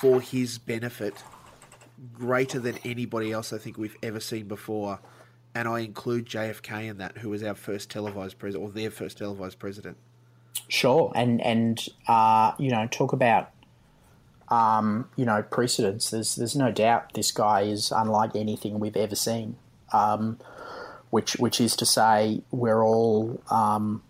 for 0.00 0.20
his 0.20 0.58
benefit 0.58 1.14
greater 2.12 2.58
than 2.58 2.78
anybody 2.84 3.32
else 3.32 3.52
I 3.52 3.58
think 3.58 3.78
we've 3.78 3.96
ever 4.02 4.20
seen 4.20 4.48
before. 4.48 5.00
And 5.54 5.66
I 5.66 5.80
include 5.80 6.26
JFK 6.26 6.88
in 6.88 6.98
that, 6.98 7.18
who 7.18 7.30
was 7.30 7.42
our 7.42 7.54
first 7.54 7.90
televised 7.90 8.38
president, 8.38 8.68
or 8.68 8.72
their 8.72 8.90
first 8.90 9.18
televised 9.18 9.58
president. 9.58 9.96
Sure, 10.68 11.12
and 11.14 11.40
and 11.40 11.86
uh, 12.08 12.52
you 12.58 12.70
know, 12.70 12.86
talk 12.90 13.12
about 13.14 13.50
um, 14.48 15.08
you 15.16 15.24
know 15.24 15.42
precedents. 15.42 16.10
There's 16.10 16.36
there's 16.36 16.56
no 16.56 16.70
doubt 16.70 17.14
this 17.14 17.30
guy 17.30 17.62
is 17.62 17.90
unlike 17.90 18.36
anything 18.36 18.78
we've 18.80 18.96
ever 18.96 19.14
seen. 19.14 19.56
Um, 19.92 20.38
which 21.10 21.34
which 21.36 21.60
is 21.60 21.76
to 21.76 21.86
say, 21.86 22.42
we're 22.50 22.82
all 22.82 23.40
um, 23.50 24.02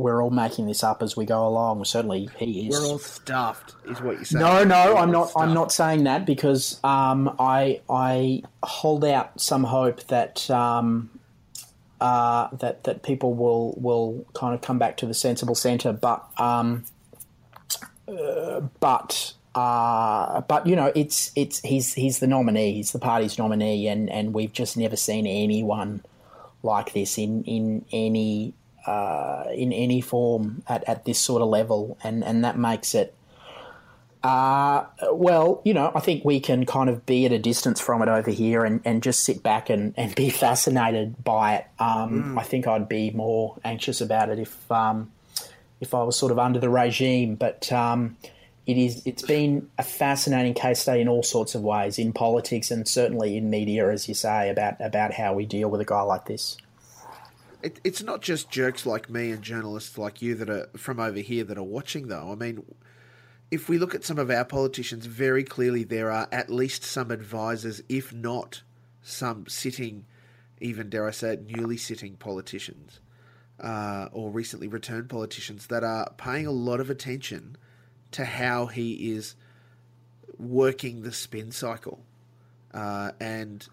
we're 0.00 0.22
all 0.22 0.30
making 0.30 0.66
this 0.66 0.82
up 0.82 1.02
as 1.02 1.16
we 1.16 1.26
go 1.26 1.46
along. 1.46 1.84
Certainly, 1.84 2.30
he 2.38 2.66
is. 2.66 2.78
We're 2.78 2.86
all 2.86 2.98
stuffed, 2.98 3.74
is 3.86 4.00
what 4.00 4.16
you're 4.16 4.24
saying. 4.24 4.42
No, 4.42 4.64
no, 4.64 4.94
We're 4.94 5.00
I'm 5.00 5.10
not. 5.10 5.32
I'm 5.36 5.52
not 5.52 5.70
saying 5.70 6.04
that 6.04 6.24
because 6.24 6.80
um, 6.82 7.36
I 7.38 7.82
I 7.88 8.42
hold 8.62 9.04
out 9.04 9.38
some 9.40 9.64
hope 9.64 10.02
that 10.06 10.50
um, 10.50 11.10
uh, 12.00 12.48
that 12.56 12.84
that 12.84 13.02
people 13.02 13.34
will 13.34 13.74
will 13.76 14.24
kind 14.34 14.54
of 14.54 14.62
come 14.62 14.78
back 14.78 14.96
to 14.98 15.06
the 15.06 15.14
sensible 15.14 15.54
centre, 15.54 15.92
but 15.92 16.26
um, 16.40 16.84
uh, 18.08 18.60
but. 18.80 19.34
Uh, 19.52 20.42
but 20.42 20.64
you 20.64 20.76
know, 20.76 20.92
it's 20.94 21.32
it's 21.34 21.58
he's 21.62 21.92
he's 21.92 22.20
the 22.20 22.26
nominee. 22.28 22.74
He's 22.74 22.92
the 22.92 23.00
party's 23.00 23.36
nominee, 23.36 23.88
and, 23.88 24.08
and 24.08 24.32
we've 24.32 24.52
just 24.52 24.76
never 24.76 24.94
seen 24.94 25.26
anyone 25.26 26.04
like 26.62 26.92
this 26.92 27.18
in 27.18 27.42
in 27.42 27.84
any 27.90 28.54
uh, 28.86 29.44
in 29.52 29.72
any 29.72 30.00
form 30.00 30.62
at, 30.68 30.84
at 30.88 31.04
this 31.04 31.18
sort 31.18 31.42
of 31.42 31.48
level, 31.48 31.98
and, 32.02 32.24
and 32.24 32.44
that 32.44 32.58
makes 32.58 32.94
it. 32.94 33.14
Uh, 34.22 34.84
well, 35.12 35.62
you 35.64 35.72
know, 35.72 35.90
I 35.94 36.00
think 36.00 36.26
we 36.26 36.40
can 36.40 36.66
kind 36.66 36.90
of 36.90 37.06
be 37.06 37.24
at 37.24 37.32
a 37.32 37.38
distance 37.38 37.80
from 37.80 38.02
it 38.02 38.08
over 38.08 38.30
here 38.30 38.66
and, 38.66 38.82
and 38.84 39.02
just 39.02 39.24
sit 39.24 39.42
back 39.42 39.70
and, 39.70 39.94
and 39.96 40.14
be 40.14 40.28
fascinated 40.44 41.24
by 41.24 41.56
it. 41.56 41.66
Um, 41.78 42.38
I 42.38 42.42
think 42.42 42.66
I'd 42.66 42.88
be 42.88 43.10
more 43.10 43.56
anxious 43.64 44.02
about 44.02 44.28
it 44.28 44.38
if 44.38 44.70
um, 44.70 45.10
if 45.80 45.94
I 45.94 46.02
was 46.02 46.16
sort 46.16 46.32
of 46.32 46.38
under 46.38 46.58
the 46.58 46.68
regime, 46.68 47.34
but 47.36 47.72
um, 47.72 48.18
it 48.66 48.76
is 48.76 49.02
it's 49.04 49.22
been 49.22 49.68
a 49.78 49.82
fascinating 49.82 50.54
case 50.54 50.80
study 50.80 51.00
in 51.00 51.08
all 51.08 51.22
sorts 51.22 51.54
of 51.54 51.62
ways 51.62 51.98
in 51.98 52.12
politics 52.12 52.70
and 52.70 52.86
certainly 52.86 53.36
in 53.36 53.50
media, 53.50 53.90
as 53.90 54.08
you 54.08 54.14
say, 54.14 54.50
about 54.50 54.80
about 54.80 55.14
how 55.14 55.32
we 55.32 55.46
deal 55.46 55.68
with 55.68 55.80
a 55.80 55.84
guy 55.84 56.02
like 56.02 56.26
this. 56.26 56.56
It, 57.62 57.80
it's 57.84 58.02
not 58.02 58.22
just 58.22 58.50
jerks 58.50 58.86
like 58.86 59.10
me 59.10 59.30
and 59.30 59.42
journalists 59.42 59.98
like 59.98 60.22
you 60.22 60.34
that 60.36 60.48
are 60.48 60.68
from 60.76 60.98
over 60.98 61.18
here 61.18 61.44
that 61.44 61.58
are 61.58 61.62
watching, 61.62 62.08
though. 62.08 62.32
I 62.32 62.34
mean, 62.34 62.64
if 63.50 63.68
we 63.68 63.78
look 63.78 63.94
at 63.94 64.04
some 64.04 64.18
of 64.18 64.30
our 64.30 64.44
politicians, 64.44 65.06
very 65.06 65.44
clearly 65.44 65.84
there 65.84 66.10
are 66.10 66.28
at 66.32 66.50
least 66.50 66.84
some 66.84 67.10
advisors, 67.10 67.82
if 67.88 68.12
not 68.12 68.62
some 69.02 69.46
sitting, 69.46 70.06
even 70.60 70.88
dare 70.88 71.06
I 71.06 71.10
say 71.10 71.34
it, 71.34 71.46
newly 71.46 71.76
sitting 71.76 72.16
politicians 72.16 73.00
uh, 73.60 74.08
or 74.12 74.30
recently 74.30 74.68
returned 74.68 75.08
politicians 75.08 75.66
that 75.66 75.84
are 75.84 76.12
paying 76.16 76.46
a 76.46 76.52
lot 76.52 76.80
of 76.80 76.90
attention 76.90 77.56
to 78.12 78.24
how 78.24 78.66
he 78.66 79.12
is 79.12 79.34
working 80.38 81.02
the 81.02 81.12
spin 81.12 81.50
cycle 81.50 82.00
uh, 82.72 83.12
and 83.20 83.68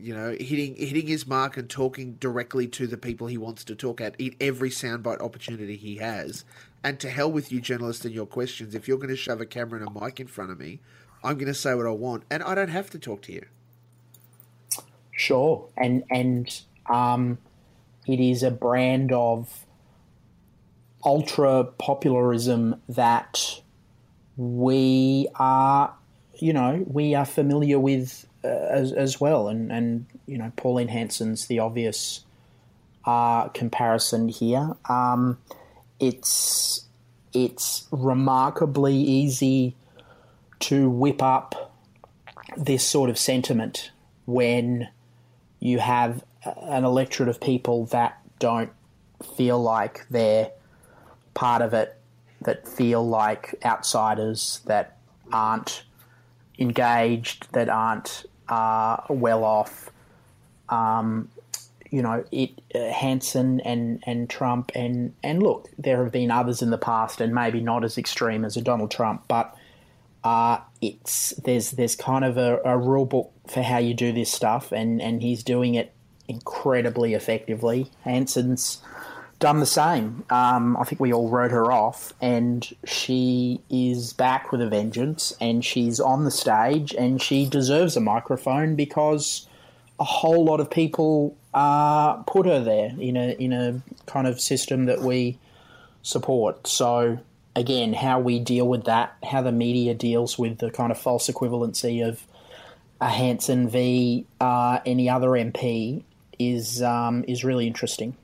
you 0.00 0.14
know, 0.14 0.36
hitting 0.38 0.74
hitting 0.76 1.06
his 1.06 1.26
mark 1.26 1.56
and 1.56 1.68
talking 1.68 2.14
directly 2.14 2.66
to 2.68 2.86
the 2.86 2.96
people 2.96 3.26
he 3.26 3.38
wants 3.38 3.64
to 3.64 3.74
talk 3.74 4.00
at 4.00 4.14
in 4.18 4.34
every 4.40 4.70
soundbite 4.70 5.20
opportunity 5.20 5.76
he 5.76 5.96
has. 5.96 6.44
And 6.82 6.98
to 7.00 7.10
hell 7.10 7.30
with 7.30 7.52
you, 7.52 7.60
journalists, 7.60 8.04
and 8.04 8.14
your 8.14 8.26
questions. 8.26 8.74
If 8.74 8.88
you're 8.88 8.96
going 8.96 9.10
to 9.10 9.16
shove 9.16 9.40
a 9.40 9.46
camera 9.46 9.80
and 9.80 9.88
a 9.88 10.00
mic 10.00 10.18
in 10.18 10.26
front 10.26 10.50
of 10.50 10.58
me, 10.58 10.80
I'm 11.22 11.34
going 11.34 11.46
to 11.46 11.54
say 11.54 11.74
what 11.74 11.86
I 11.86 11.90
want, 11.90 12.24
and 12.30 12.42
I 12.42 12.54
don't 12.54 12.68
have 12.68 12.90
to 12.90 12.98
talk 12.98 13.22
to 13.22 13.32
you. 13.32 13.44
Sure, 15.12 15.68
and 15.76 16.04
and 16.10 16.60
um, 16.88 17.38
it 18.06 18.20
is 18.20 18.42
a 18.42 18.50
brand 18.50 19.12
of 19.12 19.66
ultra 21.04 21.64
popularism 21.64 22.80
that 22.88 23.60
we 24.36 25.28
are, 25.34 25.94
you 26.38 26.52
know, 26.52 26.84
we 26.86 27.14
are 27.14 27.26
familiar 27.26 27.78
with 27.78 28.26
uh, 28.44 28.48
as 28.48 28.92
as 28.92 29.20
well, 29.20 29.48
and 29.48 29.70
and 29.72 30.06
you 30.26 30.38
know, 30.38 30.52
Pauline 30.56 30.88
Hanson's 30.88 31.46
the 31.46 31.58
obvious 31.58 32.24
uh, 33.04 33.48
comparison 33.48 34.28
here. 34.28 34.76
Um, 34.88 35.38
it's 35.98 36.86
it's 37.32 37.86
remarkably 37.90 38.96
easy 38.96 39.76
to 40.60 40.90
whip 40.90 41.22
up 41.22 41.74
this 42.56 42.86
sort 42.86 43.10
of 43.10 43.18
sentiment 43.18 43.90
when 44.26 44.88
you 45.60 45.78
have 45.78 46.24
an 46.44 46.84
electorate 46.84 47.28
of 47.28 47.40
people 47.40 47.86
that 47.86 48.18
don't 48.38 48.72
feel 49.36 49.60
like 49.60 50.06
they're 50.08 50.50
part 51.34 51.62
of 51.62 51.74
it, 51.74 51.96
that 52.40 52.66
feel 52.66 53.06
like 53.06 53.54
outsiders, 53.64 54.60
that 54.66 54.96
aren't 55.32 55.84
engaged, 56.58 57.52
that 57.52 57.68
aren't 57.68 58.24
uh, 58.50 58.98
well 59.08 59.44
off. 59.44 59.90
Um, 60.68 61.30
you 61.90 62.02
know, 62.02 62.24
it 62.30 62.50
uh, 62.74 62.92
Hanson 62.92 63.60
and, 63.60 64.02
and 64.06 64.28
Trump 64.28 64.70
and 64.74 65.14
and 65.24 65.42
look, 65.42 65.68
there 65.78 66.02
have 66.02 66.12
been 66.12 66.30
others 66.30 66.62
in 66.62 66.70
the 66.70 66.78
past, 66.78 67.20
and 67.20 67.34
maybe 67.34 67.60
not 67.60 67.84
as 67.84 67.96
extreme 67.98 68.44
as 68.44 68.56
a 68.56 68.60
Donald 68.60 68.90
Trump, 68.90 69.24
but 69.26 69.56
uh, 70.22 70.58
it's 70.80 71.30
there's 71.44 71.72
there's 71.72 71.96
kind 71.96 72.24
of 72.24 72.36
a, 72.36 72.60
a 72.64 72.76
rule 72.76 73.06
book 73.06 73.32
for 73.48 73.62
how 73.62 73.78
you 73.78 73.94
do 73.94 74.12
this 74.12 74.30
stuff, 74.30 74.70
and 74.72 75.00
and 75.00 75.22
he's 75.22 75.42
doing 75.42 75.74
it 75.74 75.92
incredibly 76.28 77.14
effectively. 77.14 77.90
Hanson's 78.02 78.80
done 79.40 79.58
the 79.58 79.66
same. 79.66 80.22
Um, 80.30 80.76
I 80.76 80.84
think 80.84 81.00
we 81.00 81.12
all 81.12 81.28
wrote 81.28 81.50
her 81.50 81.72
off, 81.72 82.12
and 82.20 82.68
she 82.84 83.60
is 83.68 84.12
back 84.12 84.52
with 84.52 84.60
a 84.60 84.68
vengeance, 84.68 85.34
and 85.40 85.64
she's 85.64 85.98
on 85.98 86.24
the 86.24 86.30
stage, 86.30 86.94
and 86.94 87.20
she 87.20 87.46
deserves 87.46 87.96
a 87.96 88.00
microphone 88.00 88.76
because 88.76 89.48
a 89.98 90.04
whole 90.04 90.44
lot 90.44 90.60
of 90.60 90.70
people 90.70 91.36
uh, 91.54 92.14
put 92.24 92.46
her 92.46 92.62
there 92.62 92.92
in 92.98 93.16
a 93.16 93.32
in 93.32 93.52
a 93.52 93.82
kind 94.06 94.26
of 94.26 94.40
system 94.40 94.84
that 94.84 95.00
we 95.00 95.38
support. 96.02 96.66
So 96.66 97.18
again, 97.56 97.94
how 97.94 98.20
we 98.20 98.38
deal 98.38 98.68
with 98.68 98.84
that, 98.84 99.16
how 99.24 99.42
the 99.42 99.52
media 99.52 99.94
deals 99.94 100.38
with 100.38 100.58
the 100.58 100.70
kind 100.70 100.92
of 100.92 100.98
false 100.98 101.28
equivalency 101.28 102.06
of 102.06 102.22
a 103.00 103.08
Hanson 103.08 103.68
v 103.68 104.26
uh, 104.40 104.80
any 104.84 105.08
other 105.08 105.30
MP 105.30 106.02
is 106.38 106.82
um, 106.82 107.24
is 107.26 107.42
really 107.42 107.66
interesting. 107.66 108.14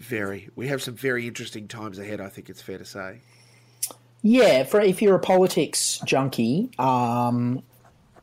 Very. 0.00 0.48
We 0.56 0.68
have 0.68 0.82
some 0.82 0.94
very 0.94 1.26
interesting 1.26 1.68
times 1.68 1.98
ahead. 1.98 2.20
I 2.20 2.28
think 2.28 2.48
it's 2.48 2.62
fair 2.62 2.78
to 2.78 2.84
say. 2.84 3.20
Yeah, 4.22 4.64
for 4.64 4.80
if 4.80 5.00
you're 5.02 5.14
a 5.14 5.20
politics 5.20 6.00
junkie, 6.04 6.70
um, 6.78 7.62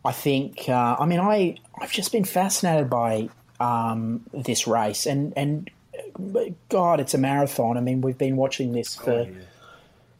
I 0.03 0.11
think. 0.11 0.67
Uh, 0.67 0.95
I 0.99 1.05
mean, 1.05 1.19
I 1.19 1.57
I've 1.79 1.91
just 1.91 2.11
been 2.11 2.23
fascinated 2.23 2.89
by 2.89 3.29
um, 3.59 4.23
this 4.33 4.67
race, 4.67 5.05
and 5.05 5.33
and 5.37 5.69
God, 6.69 6.99
it's 6.99 7.13
a 7.13 7.19
marathon. 7.19 7.77
I 7.77 7.81
mean, 7.81 8.01
we've 8.01 8.17
been 8.17 8.35
watching 8.35 8.73
this 8.73 8.95
for. 8.95 9.11
Oh, 9.11 9.21
yeah. 9.23 9.43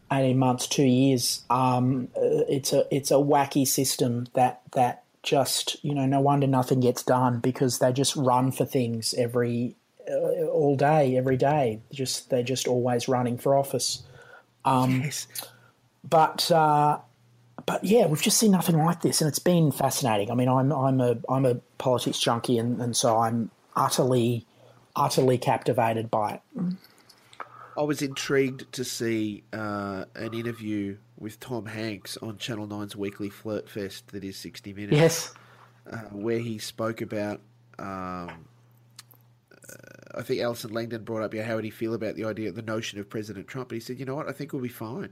18 0.09 0.37
months, 0.37 0.67
two 0.67 0.85
years. 0.85 1.43
Um, 1.49 2.07
uh, 2.15 2.47
it's 2.47 2.71
a 2.71 2.85
it's 2.95 3.11
a 3.11 3.15
wacky 3.15 3.67
system 3.67 4.27
that 4.35 4.61
that 4.71 5.03
just 5.21 5.83
you 5.83 5.93
know 5.93 6.05
no 6.05 6.21
wonder 6.21 6.47
nothing 6.47 6.79
gets 6.79 7.03
done 7.03 7.39
because 7.39 7.79
they 7.79 7.91
just 7.91 8.15
run 8.15 8.49
for 8.49 8.63
things 8.63 9.13
every 9.17 9.75
uh, 9.75 9.86
all 10.09 10.75
day, 10.75 11.17
every 11.17 11.37
day. 11.37 11.81
Just 11.91 12.29
they're 12.29 12.43
just 12.43 12.67
always 12.67 13.07
running 13.07 13.37
for 13.37 13.55
office. 13.57 14.03
Um, 14.65 15.01
Yes. 15.01 15.27
But 16.09 16.49
uh, 16.51 16.99
but 17.65 17.83
yeah, 17.83 18.05
we've 18.05 18.21
just 18.21 18.37
seen 18.37 18.51
nothing 18.51 18.77
like 18.77 19.01
this, 19.01 19.21
and 19.21 19.27
it's 19.27 19.39
been 19.39 19.71
fascinating. 19.71 20.31
I 20.31 20.35
mean, 20.35 20.47
I'm 20.47 20.71
I'm 20.71 21.01
a 21.01 21.17
I'm 21.27 21.45
a 21.45 21.55
politics 21.77 22.19
junkie, 22.19 22.57
and, 22.57 22.81
and 22.81 22.95
so 22.95 23.17
I'm 23.17 23.51
utterly 23.75 24.45
utterly 24.95 25.37
captivated 25.37 26.09
by 26.09 26.33
it. 26.33 26.41
I 27.77 27.81
was 27.81 28.01
intrigued 28.01 28.71
to 28.73 28.83
see 28.83 29.43
uh, 29.53 30.05
an 30.15 30.33
interview 30.33 30.97
with 31.19 31.39
Tom 31.39 31.67
Hanks 31.67 32.17
on 32.17 32.37
Channel 32.37 32.67
9's 32.67 32.95
weekly 32.95 33.29
Flirt 33.29 33.69
Fest 33.69 34.07
that 34.07 34.23
is 34.23 34.35
60 34.37 34.73
Minutes. 34.73 34.97
Yes. 34.97 35.33
uh, 35.91 35.97
where 36.11 36.39
he 36.39 36.57
spoke 36.57 37.01
about. 37.01 37.39
Um, 37.77 37.87
uh, 37.87 38.31
I 40.15 40.21
think 40.21 40.41
Allison 40.41 40.73
Langdon 40.73 41.03
brought 41.03 41.23
up, 41.23 41.33
yeah, 41.33 41.43
how 41.43 41.55
would 41.55 41.63
he 41.63 41.69
feel 41.69 41.93
about 41.93 42.15
the 42.15 42.25
idea, 42.25 42.51
the 42.51 42.61
notion 42.61 42.99
of 42.99 43.09
President 43.09 43.47
Trump? 43.47 43.71
And 43.71 43.77
he 43.77 43.85
said, 43.85 43.99
you 43.99 44.05
know 44.05 44.15
what, 44.15 44.29
I 44.29 44.31
think 44.31 44.53
we'll 44.53 44.61
be 44.61 44.69
fine. 44.69 45.11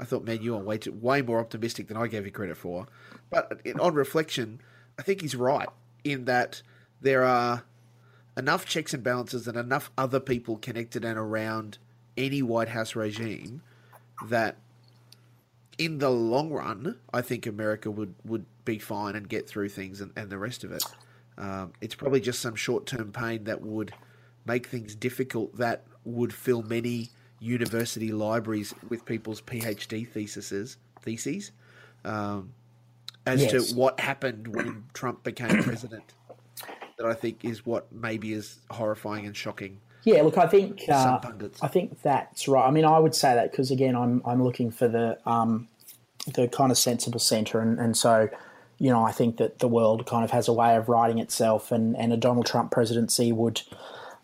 I 0.00 0.04
thought, 0.04 0.24
man, 0.24 0.42
you 0.42 0.54
are 0.54 0.60
way 0.60 0.78
too, 0.78 0.92
way 0.92 1.22
more 1.22 1.40
optimistic 1.40 1.88
than 1.88 1.96
I 1.96 2.06
gave 2.06 2.24
you 2.24 2.30
credit 2.30 2.56
for. 2.56 2.86
But 3.30 3.60
in, 3.64 3.80
on 3.80 3.94
reflection, 3.94 4.60
I 4.98 5.02
think 5.02 5.22
he's 5.22 5.34
right 5.34 5.68
in 6.04 6.26
that 6.26 6.62
there 7.00 7.24
are 7.24 7.64
enough 8.36 8.64
checks 8.64 8.94
and 8.94 9.02
balances 9.02 9.48
and 9.48 9.56
enough 9.56 9.90
other 9.98 10.20
people 10.20 10.56
connected 10.56 11.04
and 11.04 11.18
around 11.18 11.78
any 12.16 12.42
White 12.42 12.68
House 12.68 12.94
regime 12.94 13.62
that 14.26 14.56
in 15.78 15.98
the 15.98 16.10
long 16.10 16.50
run, 16.50 16.98
I 17.12 17.20
think 17.20 17.46
America 17.46 17.90
would, 17.90 18.14
would 18.24 18.46
be 18.64 18.78
fine 18.78 19.16
and 19.16 19.28
get 19.28 19.48
through 19.48 19.68
things 19.70 20.00
and, 20.00 20.12
and 20.16 20.30
the 20.30 20.38
rest 20.38 20.62
of 20.62 20.72
it. 20.72 20.84
Um, 21.38 21.72
it's 21.80 21.94
probably 21.94 22.20
just 22.20 22.40
some 22.40 22.56
short 22.56 22.84
term 22.86 23.12
pain 23.12 23.44
that 23.44 23.62
would 23.62 23.92
make 24.44 24.66
things 24.66 24.94
difficult 24.94 25.56
that 25.56 25.84
would 26.04 26.32
fill 26.32 26.62
many 26.62 27.10
university 27.40 28.10
libraries 28.10 28.74
with 28.88 29.04
people's 29.04 29.40
PhD 29.40 30.06
theses 30.08 30.76
theses 31.02 31.52
um, 32.04 32.52
as 33.26 33.42
Yes. 33.42 33.68
to 33.70 33.74
what 33.76 34.00
happened 34.00 34.48
when 34.48 34.84
Trump 34.94 35.22
became 35.22 35.62
president. 35.62 36.02
That 36.98 37.06
I 37.06 37.14
think 37.14 37.44
is 37.44 37.64
what 37.64 37.92
maybe 37.92 38.32
is 38.32 38.58
horrifying 38.70 39.24
and 39.24 39.36
shocking. 39.36 39.80
Yeah, 40.02 40.22
look, 40.22 40.36
I 40.38 40.48
think 40.48 40.82
uh, 40.88 41.20
I 41.62 41.68
think 41.68 42.02
that's 42.02 42.48
right. 42.48 42.66
I 42.66 42.72
mean, 42.72 42.84
I 42.84 42.98
would 42.98 43.14
say 43.14 43.34
that 43.34 43.52
because 43.52 43.70
again, 43.70 43.94
I'm 43.94 44.22
I'm 44.24 44.42
looking 44.42 44.72
for 44.72 44.88
the 44.88 45.18
um, 45.24 45.68
the 46.34 46.48
kind 46.48 46.72
of 46.72 46.78
sensible 46.78 47.20
centre, 47.20 47.60
and, 47.60 47.78
and 47.78 47.96
so 47.96 48.28
you 48.78 48.90
know, 48.90 49.04
I 49.04 49.12
think 49.12 49.36
that 49.38 49.58
the 49.58 49.68
world 49.68 50.06
kind 50.06 50.24
of 50.24 50.30
has 50.30 50.48
a 50.48 50.52
way 50.52 50.76
of 50.76 50.88
writing 50.88 51.18
itself, 51.18 51.72
and, 51.72 51.96
and 51.96 52.12
a 52.12 52.16
Donald 52.16 52.46
Trump 52.46 52.70
presidency 52.70 53.32
would 53.32 53.62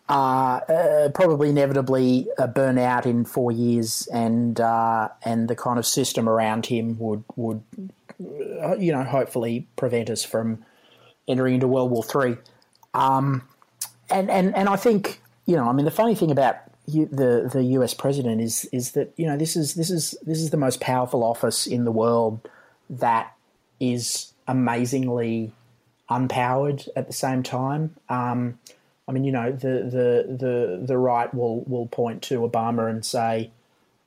uh, 0.07 0.59
uh, 0.69 1.09
probably 1.09 1.49
inevitably 1.49 2.27
uh, 2.37 2.47
burn 2.47 2.77
out 2.77 3.05
in 3.05 3.25
four 3.25 3.51
years, 3.51 4.07
and 4.13 4.59
uh, 4.59 5.09
and 5.23 5.47
the 5.47 5.55
kind 5.55 5.79
of 5.79 5.85
system 5.85 6.29
around 6.29 6.67
him 6.67 6.97
would 6.99 7.23
would 7.35 7.63
uh, 8.61 8.75
you 8.77 8.91
know 8.91 9.03
hopefully 9.03 9.67
prevent 9.75 10.09
us 10.09 10.23
from 10.23 10.63
entering 11.27 11.55
into 11.55 11.67
World 11.67 11.91
War 11.91 12.03
Three 12.03 12.37
and 14.09 14.29
and 14.29 14.55
and 14.55 14.69
I 14.69 14.75
think 14.75 15.21
you 15.45 15.55
know, 15.55 15.69
I 15.69 15.73
mean, 15.73 15.85
the 15.85 15.91
funny 15.91 16.15
thing 16.15 16.31
about 16.31 16.57
you, 16.87 17.05
the 17.05 17.49
the 17.51 17.63
U.S. 17.63 17.93
president 17.93 18.41
is 18.41 18.65
is 18.71 18.91
that 18.91 19.13
you 19.17 19.25
know 19.25 19.37
this 19.37 19.55
is 19.55 19.75
this 19.75 19.89
is 19.89 20.15
this 20.25 20.39
is 20.39 20.49
the 20.49 20.57
most 20.57 20.79
powerful 20.81 21.23
office 21.23 21.67
in 21.67 21.85
the 21.85 21.91
world 21.91 22.47
that 22.89 23.33
is 23.79 24.33
amazingly 24.47 25.51
unpowered 26.09 26.87
at 26.95 27.07
the 27.07 27.13
same 27.13 27.43
time. 27.43 27.95
Um, 28.09 28.59
I 29.07 29.11
mean, 29.11 29.23
you 29.23 29.31
know, 29.31 29.51
the 29.51 29.83
the 29.83 30.35
the 30.35 30.81
the 30.85 30.97
right 30.97 31.31
will 31.33 31.61
will 31.61 31.87
point 31.87 32.21
to 32.23 32.39
Obama 32.39 32.89
and 32.89 33.05
say. 33.05 33.51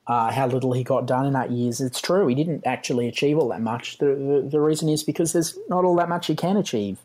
Uh, 0.07 0.31
how 0.31 0.47
little 0.47 0.73
he 0.73 0.83
got 0.83 1.05
done 1.05 1.27
in 1.27 1.35
eight 1.35 1.51
years. 1.51 1.79
It's 1.79 2.01
true. 2.01 2.25
He 2.25 2.33
didn't 2.33 2.65
actually 2.65 3.07
achieve 3.07 3.37
all 3.37 3.49
that 3.49 3.61
much. 3.61 3.99
The, 3.99 4.07
the, 4.07 4.49
the 4.49 4.59
reason 4.59 4.89
is 4.89 5.03
because 5.03 5.33
there's 5.33 5.55
not 5.69 5.85
all 5.85 5.95
that 5.97 6.09
much 6.09 6.25
he 6.25 6.35
can 6.35 6.57
achieve 6.57 6.97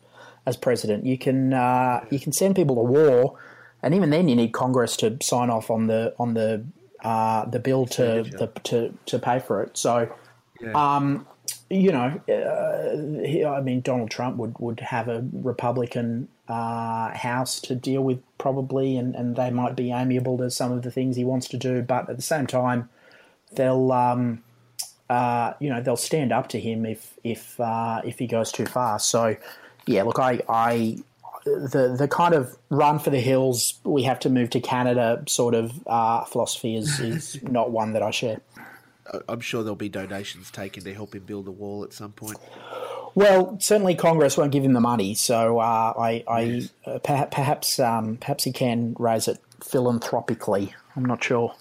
as 0.45 0.57
president. 0.57 1.05
You 1.05 1.17
can 1.17 1.53
uh, 1.53 2.03
you 2.09 2.19
can 2.19 2.31
send 2.31 2.55
people 2.55 2.75
to 2.75 2.81
war, 2.81 3.37
and 3.83 3.93
even 3.93 4.09
then 4.09 4.27
you 4.27 4.35
need 4.35 4.53
Congress 4.53 4.97
to 4.97 5.17
sign 5.21 5.49
off 5.49 5.69
on 5.69 5.87
the 5.87 6.15
on 6.17 6.33
the 6.33 6.65
uh, 7.03 7.45
the 7.45 7.59
bill 7.59 7.85
to 7.85 8.23
the, 8.23 8.47
to 8.63 8.93
to 9.05 9.19
pay 9.19 9.39
for 9.39 9.61
it. 9.61 9.77
So, 9.77 10.11
um, 10.73 11.27
you 11.69 11.91
know, 11.91 12.21
uh, 12.29 13.25
he, 13.25 13.43
I 13.43 13.61
mean, 13.61 13.81
Donald 13.81 14.11
Trump 14.11 14.37
would 14.37 14.57
would 14.59 14.79
have 14.81 15.07
a 15.07 15.25
Republican 15.33 16.27
uh, 16.47 17.15
House 17.15 17.59
to 17.61 17.75
deal 17.75 18.03
with 18.03 18.21
probably, 18.37 18.97
and 18.97 19.15
and 19.15 19.35
they 19.35 19.49
might 19.49 19.75
be 19.75 19.91
amiable 19.91 20.37
to 20.37 20.51
some 20.51 20.71
of 20.71 20.83
the 20.83 20.91
things 20.91 21.15
he 21.15 21.25
wants 21.25 21.47
to 21.49 21.57
do, 21.57 21.81
but 21.81 22.09
at 22.09 22.15
the 22.15 22.23
same 22.23 22.47
time, 22.47 22.89
they'll. 23.51 23.91
Um, 23.91 24.43
uh, 25.07 25.53
you 25.59 25.69
know 25.69 25.79
they'll 25.81 25.95
stand 25.95 26.31
up 26.31 26.49
to 26.49 26.59
him 26.59 26.83
if 26.83 27.13
if 27.23 27.59
uh, 27.59 28.01
if 28.03 28.17
he 28.17 28.25
goes 28.25 28.51
too 28.51 28.65
far. 28.65 28.97
So 28.97 29.35
yeah, 29.85 30.01
look, 30.03 30.17
I, 30.17 30.41
I 30.49 30.97
the 31.45 31.95
the 31.97 32.07
kind 32.07 32.33
of 32.33 32.57
run 32.69 32.99
for 32.99 33.11
the 33.11 33.19
hills, 33.19 33.79
we 33.83 34.03
have 34.03 34.19
to 34.21 34.29
move 34.29 34.49
to 34.51 34.59
Canada 34.59 35.23
sort 35.27 35.53
of 35.53 35.71
uh, 35.87 36.25
philosophy 36.25 36.75
is 36.75 36.99
is 36.99 37.41
not 37.43 37.71
one 37.71 37.93
that 37.93 38.01
I 38.01 38.11
share. 38.11 38.41
I'm 39.29 39.39
sure 39.39 39.63
there'll 39.63 39.75
be 39.75 39.89
donations 39.89 40.51
taken 40.51 40.83
to 40.83 40.93
help 40.93 41.15
him 41.15 41.23
build 41.23 41.47
a 41.47 41.51
wall 41.51 41.83
at 41.83 41.93
some 41.93 42.11
point. 42.11 42.37
Well, 43.13 43.57
certainly 43.59 43.95
Congress 43.95 44.37
won't 44.37 44.51
give 44.51 44.63
him 44.63 44.73
the 44.73 44.81
money, 44.81 45.13
so 45.13 45.59
uh, 45.59 45.93
I, 45.97 46.23
I 46.27 46.69
uh, 46.85 46.99
perhaps 46.99 47.35
perhaps, 47.35 47.79
um, 47.79 48.17
perhaps 48.17 48.43
he 48.43 48.51
can 48.51 48.95
raise 48.99 49.27
it 49.27 49.39
philanthropically. 49.63 50.73
I'm 50.95 51.05
not 51.05 51.23
sure. 51.23 51.55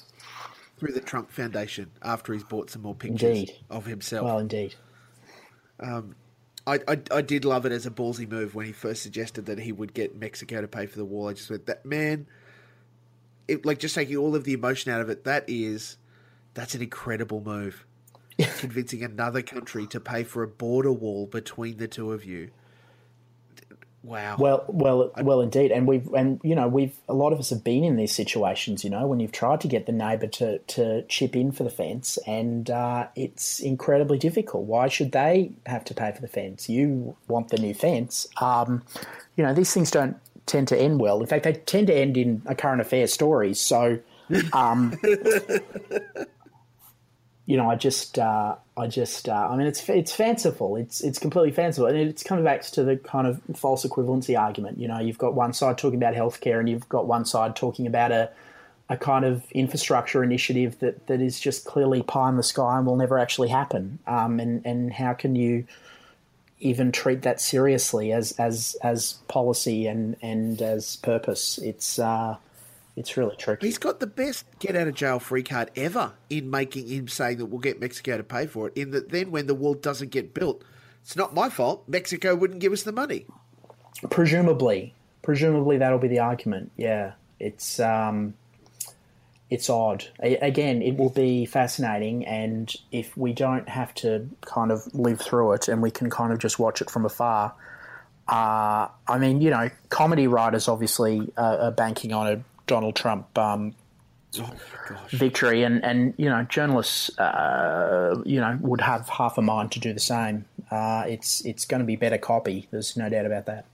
Through 0.78 0.92
the 0.92 1.00
Trump 1.00 1.30
Foundation 1.30 1.90
after 2.02 2.32
he's 2.32 2.42
bought 2.42 2.70
some 2.70 2.82
more 2.82 2.94
pictures 2.94 3.22
Indeed. 3.22 3.52
of 3.70 3.86
himself. 3.86 4.24
Well, 4.24 4.38
indeed. 4.38 4.74
I, 6.66 6.80
I, 6.88 6.98
I 7.10 7.20
did 7.20 7.44
love 7.44 7.66
it 7.66 7.72
as 7.72 7.86
a 7.86 7.90
ballsy 7.90 8.28
move 8.28 8.54
when 8.54 8.66
he 8.66 8.72
first 8.72 9.02
suggested 9.02 9.46
that 9.46 9.58
he 9.58 9.70
would 9.70 9.92
get 9.92 10.16
Mexico 10.16 10.60
to 10.60 10.68
pay 10.68 10.86
for 10.86 10.96
the 10.96 11.04
wall. 11.04 11.28
I 11.28 11.34
just 11.34 11.50
went, 11.50 11.66
that 11.66 11.84
man, 11.84 12.26
it, 13.48 13.66
like 13.66 13.78
just 13.78 13.94
taking 13.94 14.16
all 14.16 14.34
of 14.34 14.44
the 14.44 14.54
emotion 14.54 14.90
out 14.90 15.00
of 15.00 15.10
it, 15.10 15.24
that 15.24 15.44
is, 15.46 15.98
that's 16.54 16.74
an 16.74 16.82
incredible 16.82 17.40
move. 17.40 17.84
Convincing 18.58 19.02
another 19.02 19.42
country 19.42 19.86
to 19.88 20.00
pay 20.00 20.24
for 20.24 20.42
a 20.42 20.48
border 20.48 20.92
wall 20.92 21.26
between 21.26 21.76
the 21.76 21.86
two 21.86 22.12
of 22.12 22.24
you. 22.24 22.50
Wow. 24.04 24.36
Well, 24.38 24.64
well, 24.68 25.12
well, 25.22 25.40
indeed, 25.40 25.72
and 25.72 25.88
we've 25.88 26.06
and 26.12 26.38
you 26.44 26.54
know 26.54 26.68
we've 26.68 26.94
a 27.08 27.14
lot 27.14 27.32
of 27.32 27.38
us 27.38 27.48
have 27.48 27.64
been 27.64 27.84
in 27.84 27.96
these 27.96 28.12
situations. 28.12 28.84
You 28.84 28.90
know, 28.90 29.06
when 29.06 29.18
you've 29.18 29.32
tried 29.32 29.62
to 29.62 29.68
get 29.68 29.86
the 29.86 29.92
neighbour 29.92 30.26
to 30.26 30.58
to 30.58 31.02
chip 31.08 31.34
in 31.34 31.52
for 31.52 31.64
the 31.64 31.70
fence, 31.70 32.18
and 32.26 32.68
uh, 32.68 33.06
it's 33.16 33.60
incredibly 33.60 34.18
difficult. 34.18 34.64
Why 34.64 34.88
should 34.88 35.12
they 35.12 35.52
have 35.64 35.84
to 35.86 35.94
pay 35.94 36.12
for 36.12 36.20
the 36.20 36.28
fence? 36.28 36.68
You 36.68 37.16
want 37.28 37.48
the 37.48 37.56
new 37.56 37.72
fence. 37.72 38.26
Um, 38.42 38.82
you 39.36 39.44
know, 39.44 39.54
these 39.54 39.72
things 39.72 39.90
don't 39.90 40.18
tend 40.44 40.68
to 40.68 40.78
end 40.78 41.00
well. 41.00 41.20
In 41.20 41.26
fact, 41.26 41.44
they 41.44 41.54
tend 41.54 41.86
to 41.86 41.94
end 41.94 42.18
in 42.18 42.42
a 42.44 42.54
current 42.54 42.82
affairs 42.82 43.10
stories. 43.10 43.58
So, 43.58 44.00
um, 44.52 44.92
you 47.46 47.56
know, 47.56 47.70
I 47.70 47.76
just, 47.76 48.18
uh, 48.18 48.56
I 48.76 48.86
just, 48.86 49.28
uh, 49.28 49.48
I 49.50 49.56
mean, 49.56 49.66
it's 49.66 49.86
it's 49.88 50.12
fanciful. 50.12 50.76
It's 50.76 51.02
it's 51.02 51.18
completely 51.18 51.52
fanciful, 51.52 51.86
and 51.86 51.96
it's 51.96 52.22
coming 52.22 52.44
back 52.44 52.62
to 52.62 52.82
the 52.82 52.96
kind 52.96 53.26
of 53.26 53.40
false 53.54 53.84
equivalency 53.84 54.38
argument. 54.38 54.78
You 54.78 54.88
know, 54.88 54.98
you've 54.98 55.18
got 55.18 55.34
one 55.34 55.52
side 55.52 55.76
talking 55.76 56.02
about 56.02 56.14
healthcare, 56.14 56.58
and 56.58 56.68
you've 56.68 56.88
got 56.88 57.06
one 57.06 57.24
side 57.24 57.54
talking 57.54 57.86
about 57.86 58.12
a 58.12 58.30
a 58.88 58.96
kind 58.96 59.24
of 59.24 59.50
infrastructure 59.52 60.22
initiative 60.22 60.78
that, 60.80 61.06
that 61.06 61.20
is 61.20 61.40
just 61.40 61.64
clearly 61.64 62.02
pie 62.02 62.28
in 62.28 62.36
the 62.36 62.42
sky 62.42 62.76
and 62.76 62.86
will 62.86 62.96
never 62.96 63.18
actually 63.18 63.48
happen. 63.48 63.98
Um, 64.06 64.40
and 64.40 64.64
and 64.66 64.92
how 64.92 65.14
can 65.14 65.36
you 65.36 65.64
even 66.60 66.92
treat 66.92 67.22
that 67.22 67.40
seriously 67.40 68.12
as 68.12 68.32
as 68.32 68.76
as 68.82 69.14
policy 69.28 69.86
and 69.86 70.16
and 70.22 70.60
as 70.60 70.96
purpose? 70.96 71.58
It's 71.58 71.98
uh, 71.98 72.36
it's 72.96 73.16
really 73.16 73.34
tricky. 73.36 73.66
He's 73.66 73.78
got 73.78 74.00
the 74.00 74.06
best 74.06 74.44
get 74.60 74.76
out 74.76 74.86
of 74.86 74.94
jail 74.94 75.18
free 75.18 75.42
card 75.42 75.70
ever 75.76 76.12
in 76.30 76.48
making 76.48 76.86
him 76.86 77.08
saying 77.08 77.38
that 77.38 77.46
we'll 77.46 77.60
get 77.60 77.80
Mexico 77.80 78.16
to 78.16 78.22
pay 78.22 78.46
for 78.46 78.68
it. 78.68 78.76
In 78.76 78.92
that, 78.92 79.10
then 79.10 79.30
when 79.30 79.46
the 79.46 79.54
wall 79.54 79.74
doesn't 79.74 80.10
get 80.10 80.32
built, 80.32 80.62
it's 81.02 81.16
not 81.16 81.34
my 81.34 81.48
fault. 81.48 81.84
Mexico 81.88 82.34
wouldn't 82.34 82.60
give 82.60 82.72
us 82.72 82.84
the 82.84 82.92
money. 82.92 83.26
Presumably, 84.10 84.94
presumably 85.22 85.78
that'll 85.78 85.98
be 85.98 86.08
the 86.08 86.20
argument. 86.20 86.70
Yeah, 86.76 87.12
it's 87.40 87.80
um, 87.80 88.34
it's 89.50 89.68
odd. 89.68 90.04
Again, 90.20 90.80
it 90.80 90.96
will 90.96 91.10
be 91.10 91.46
fascinating, 91.46 92.24
and 92.26 92.72
if 92.92 93.16
we 93.16 93.32
don't 93.32 93.68
have 93.68 93.92
to 93.96 94.28
kind 94.42 94.70
of 94.70 94.94
live 94.94 95.20
through 95.20 95.52
it, 95.52 95.68
and 95.68 95.82
we 95.82 95.90
can 95.90 96.10
kind 96.10 96.32
of 96.32 96.38
just 96.38 96.58
watch 96.58 96.80
it 96.80 96.90
from 96.90 97.04
afar. 97.04 97.54
Uh, 98.26 98.88
I 99.06 99.18
mean, 99.18 99.42
you 99.42 99.50
know, 99.50 99.68
comedy 99.90 100.26
writers 100.26 100.66
obviously 100.68 101.30
uh, 101.36 101.58
are 101.60 101.70
banking 101.70 102.14
on 102.14 102.26
a 102.26 102.44
Donald 102.66 102.96
Trump 102.96 103.36
um, 103.38 103.74
Oh 104.40 104.50
victory, 105.10 105.62
and, 105.62 105.84
and 105.84 106.14
you 106.16 106.28
know, 106.28 106.42
journalists, 106.44 107.16
uh, 107.18 108.20
you 108.24 108.40
know, 108.40 108.58
would 108.60 108.80
have 108.80 109.08
half 109.08 109.38
a 109.38 109.42
mind 109.42 109.70
to 109.72 109.80
do 109.80 109.92
the 109.92 110.00
same. 110.00 110.44
Uh, 110.70 111.04
it's 111.06 111.44
it's 111.44 111.64
going 111.64 111.80
to 111.80 111.86
be 111.86 111.96
better 111.96 112.18
copy. 112.18 112.66
There's 112.70 112.96
no 112.96 113.08
doubt 113.08 113.26
about 113.26 113.46
that. 113.46 113.66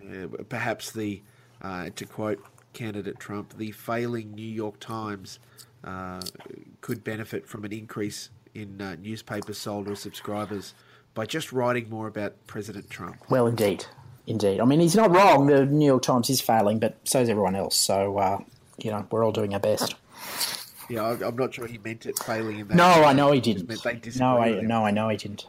Uh, 0.00 0.28
perhaps 0.48 0.90
the, 0.92 1.22
uh, 1.60 1.90
to 1.96 2.06
quote 2.06 2.42
candidate 2.72 3.18
Trump, 3.18 3.56
the 3.58 3.72
failing 3.72 4.32
New 4.32 4.42
York 4.42 4.78
Times 4.80 5.38
uh, 5.84 6.20
could 6.80 7.04
benefit 7.04 7.46
from 7.46 7.64
an 7.64 7.72
increase 7.72 8.30
in 8.54 8.80
uh, 8.80 8.96
newspapers 9.00 9.58
sold 9.58 9.88
or 9.88 9.96
subscribers 9.96 10.74
by 11.14 11.26
just 11.26 11.52
writing 11.52 11.90
more 11.90 12.06
about 12.06 12.34
President 12.46 12.88
Trump. 12.88 13.16
Well, 13.28 13.46
indeed, 13.46 13.84
indeed. 14.28 14.60
I 14.60 14.64
mean, 14.64 14.80
he's 14.80 14.94
not 14.94 15.10
wrong. 15.10 15.46
The 15.46 15.66
New 15.66 15.86
York 15.86 16.02
Times 16.02 16.30
is 16.30 16.40
failing, 16.40 16.78
but 16.78 16.96
so 17.04 17.20
is 17.20 17.28
everyone 17.28 17.56
else. 17.56 17.76
So, 17.76 18.18
uh, 18.18 18.38
you 18.78 18.90
know, 18.90 19.06
we're 19.10 19.24
all 19.24 19.32
doing 19.32 19.54
our 19.54 19.60
best. 19.60 19.94
Yeah, 20.88 21.16
I'm 21.24 21.36
not 21.36 21.54
sure 21.54 21.66
he 21.66 21.78
meant 21.78 22.06
it 22.06 22.18
failing 22.18 22.60
in 22.60 22.68
that. 22.68 22.74
No, 22.74 23.04
I 23.04 23.12
know 23.12 23.32
he 23.32 23.40
didn't. 23.40 23.68
No, 24.18 24.38
I 24.38 24.60
no, 24.60 24.86
I 24.86 24.90
know 24.90 25.08
he 25.08 25.16
didn't. 25.16 25.46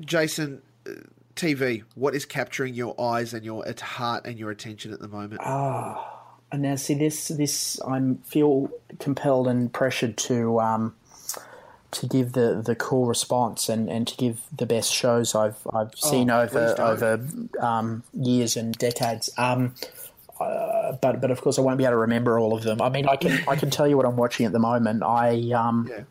Jason, 0.00 0.60
uh, 0.86 0.90
TV, 1.36 1.84
what 1.94 2.14
is 2.14 2.26
capturing 2.26 2.74
your 2.74 3.00
eyes 3.00 3.32
and 3.32 3.44
your 3.44 3.64
heart 3.80 4.26
and 4.26 4.38
your 4.38 4.50
attention 4.50 4.92
at 4.92 4.98
the 4.98 5.08
moment? 5.08 5.40
Oh 5.44 6.12
and 6.52 6.60
now, 6.62 6.76
see 6.76 6.94
this. 6.94 7.28
This 7.28 7.80
I 7.80 8.14
feel 8.24 8.70
compelled 8.98 9.48
and 9.48 9.72
pressured 9.72 10.18
to 10.18 10.60
um, 10.60 10.94
to 11.92 12.06
give 12.06 12.32
the, 12.32 12.62
the 12.64 12.74
cool 12.74 13.06
response 13.06 13.68
and, 13.68 13.88
and 13.88 14.08
to 14.08 14.16
give 14.16 14.40
the 14.56 14.66
best 14.66 14.92
shows 14.92 15.34
I've 15.34 15.58
I've 15.72 15.94
seen 15.94 16.30
Oh, 16.30 16.40
over 16.40 16.74
over 16.80 17.26
um, 17.60 18.02
years 18.14 18.56
and 18.56 18.74
decades. 18.76 19.30
Um, 19.38 19.74
uh, 20.40 20.92
but 21.00 21.20
but 21.20 21.30
of 21.30 21.40
course 21.40 21.58
I 21.58 21.62
won't 21.62 21.78
be 21.78 21.84
able 21.84 21.92
to 21.92 21.98
remember 21.98 22.38
all 22.38 22.54
of 22.56 22.62
them. 22.64 22.80
I 22.82 22.88
mean 22.88 23.06
I 23.08 23.16
can 23.16 23.38
I 23.46 23.56
can 23.56 23.70
tell 23.70 23.86
you 23.86 23.96
what 23.96 24.06
I'm 24.06 24.16
watching 24.16 24.46
at 24.46 24.52
the 24.52 24.58
moment. 24.58 25.02
I 25.02 25.52
um, 25.52 25.88
yeah. 25.90 26.04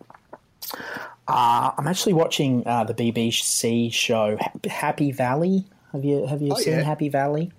uh, 1.28 1.72
I'm 1.78 1.88
actually 1.88 2.14
watching 2.14 2.66
uh, 2.66 2.84
the 2.84 2.94
BBC 2.94 3.92
show 3.92 4.38
Happy 4.70 5.12
Valley. 5.12 5.66
Have 5.92 6.06
you 6.06 6.26
have 6.28 6.42
you 6.42 6.52
Oh, 6.54 6.56
seen 6.56 6.74
yeah. 6.74 6.84
Happy 6.84 7.10
Valley? 7.10 7.52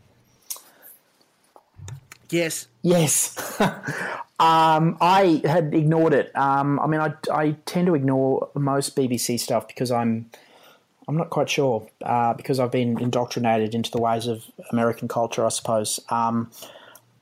Yes. 2.30 2.68
Yes. 2.82 3.36
um, 4.42 4.96
I 5.00 5.40
had 5.44 5.72
ignored 5.72 6.12
it. 6.14 6.34
Um, 6.36 6.80
I 6.80 6.88
mean, 6.88 7.00
I, 7.00 7.14
I 7.32 7.52
tend 7.64 7.86
to 7.86 7.94
ignore 7.94 8.48
most 8.54 8.96
BBC 8.96 9.38
stuff 9.38 9.68
because 9.68 9.92
I'm 9.92 10.28
I'm 11.06 11.16
not 11.16 11.30
quite 11.30 11.48
sure 11.48 11.86
uh, 12.04 12.34
because 12.34 12.58
I've 12.58 12.72
been 12.72 13.00
indoctrinated 13.00 13.72
into 13.72 13.92
the 13.92 14.00
ways 14.00 14.26
of 14.26 14.44
American 14.72 15.06
culture, 15.06 15.46
I 15.46 15.48
suppose. 15.50 16.00
Um, 16.08 16.50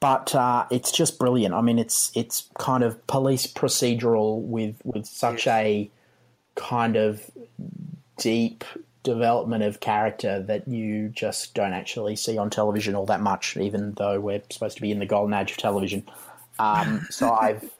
but 0.01 0.35
uh, 0.35 0.65
it's 0.71 0.93
just 0.93 1.19
brilliant. 1.19 1.55
I 1.55 1.61
mean, 1.61 1.79
it's 1.79 2.11
it's 2.15 2.49
kind 2.59 2.83
of 2.83 3.07
police 3.07 3.47
procedural 3.47 4.41
with 4.41 4.77
with 4.85 5.05
such 5.05 5.47
a 5.47 5.91
kind 6.55 6.97
of 6.97 7.31
deep 8.17 8.65
development 9.03 9.63
of 9.63 9.81
character 9.81 10.41
that 10.41 10.67
you 10.69 11.11
just 11.11 11.53
don't 11.53 11.75
actually 11.75 12.17
see 12.17 12.39
on 12.39 12.49
television 12.49 12.95
all 12.95 13.07
that 13.07 13.21
much, 13.21 13.59
even 13.59 13.93
though 13.99 14.19
we're 14.19 14.41
supposed 14.49 14.77
to 14.77 14.83
be 14.83 14.91
in 14.91 15.01
the 15.01 15.07
golden 15.07 15.35
age 15.35 15.51
of 15.51 15.59
television. 15.59 16.03
Um, 16.61 17.07
so 17.11 17.33
I've 17.33 17.71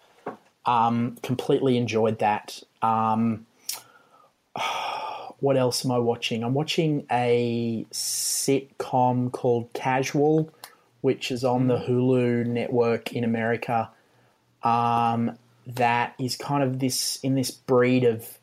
um, 0.65 1.17
completely 1.23 1.77
enjoyed 1.77 2.21
that. 2.21 2.63
Um, 2.83 3.47
what 5.41 5.57
else 5.57 5.85
am 5.85 5.93
I 5.93 5.99
watching? 5.99 6.43
I'm 6.43 6.55
watching 6.55 7.07
a 7.11 7.87
sitcom 7.93 9.33
called 9.33 9.73
Casual, 9.75 10.51
which 11.01 11.31
is 11.31 11.45
on 11.45 11.67
the 11.67 11.77
mm. 11.77 11.89
Hulu 11.89 12.47
network 12.47 13.13
in 13.13 13.25
America. 13.25 13.91
Um, 14.63 15.39
that 15.67 16.15
is 16.19 16.37
kind 16.37 16.63
of 16.63 16.79
this 16.79 17.19
in 17.23 17.35
this 17.35 17.51
breed 17.51 18.05
of 18.05 18.39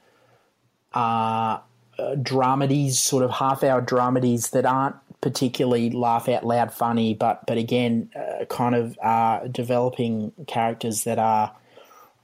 uh, 0.94 1.60
uh, 2.00 2.16
dramedies, 2.16 2.94
sort 2.94 3.24
of 3.24 3.32
half-hour 3.32 3.82
dramedies 3.82 4.52
that 4.52 4.66
aren't 4.66 4.96
particularly 5.22 5.90
laugh 5.90 6.30
out 6.30 6.46
loud 6.46 6.74
funny, 6.74 7.14
but 7.14 7.46
but 7.48 7.58
again, 7.58 8.10
uh, 8.16 8.46
kind 8.46 8.76
of 8.76 8.98
uh, 9.02 9.48
developing 9.48 10.32
characters 10.48 11.04
that 11.06 11.20
are 11.20 11.56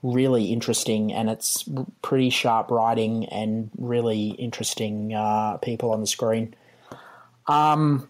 really 0.03 0.45
interesting, 0.45 1.13
and 1.13 1.29
it's 1.29 1.67
pretty 2.01 2.29
sharp 2.29 2.69
writing 2.69 3.25
and 3.25 3.71
really 3.77 4.29
interesting 4.31 5.13
uh, 5.13 5.57
people 5.57 5.91
on 5.91 6.01
the 6.01 6.07
screen. 6.07 6.53
Um, 7.47 8.07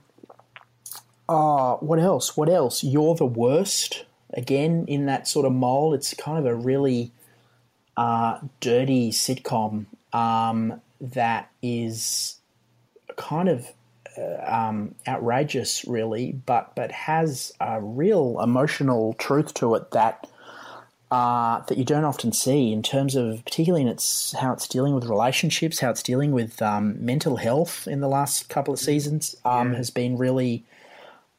oh, 1.29 1.77
what 1.81 1.99
else? 1.99 2.35
What 2.35 2.49
else? 2.49 2.83
You're 2.83 3.15
the 3.15 3.25
worst. 3.25 4.05
Again, 4.35 4.85
in 4.87 5.05
that 5.05 5.27
sort 5.27 5.45
of 5.45 5.51
mold, 5.51 5.93
it's 5.93 6.13
kind 6.15 6.39
of 6.39 6.45
a 6.45 6.55
really 6.55 7.11
uh, 7.95 8.39
dirty 8.59 9.11
sitcom 9.11 9.85
um, 10.11 10.81
that 10.99 11.51
is 11.61 12.37
kind 13.15 13.47
of 13.47 13.67
um, 14.45 14.95
outrageous, 15.07 15.85
really, 15.85 16.31
but 16.31 16.75
but 16.75 16.91
has 16.91 17.53
a 17.59 17.81
real 17.81 18.39
emotional 18.41 19.13
truth 19.13 19.53
to 19.55 19.75
it 19.75 19.91
that 19.91 20.27
uh, 21.13 21.61
that 21.67 21.77
you 21.77 21.85
don't 21.85 22.05
often 22.05 22.31
see 22.31 22.73
in 22.73 22.81
terms 22.81 23.15
of 23.15 23.45
particularly 23.45 23.83
in 23.83 23.87
its 23.87 24.33
how 24.33 24.51
it's 24.51 24.67
dealing 24.67 24.95
with 24.95 25.05
relationships, 25.05 25.79
how 25.79 25.91
it's 25.91 26.01
dealing 26.01 26.31
with 26.31 26.61
um, 26.61 26.95
mental 27.05 27.37
health 27.37 27.87
in 27.87 27.99
the 28.01 28.07
last 28.07 28.49
couple 28.49 28.73
of 28.73 28.79
seasons 28.79 29.35
um, 29.45 29.71
yeah. 29.71 29.77
has 29.77 29.89
been 29.91 30.17
really 30.17 30.63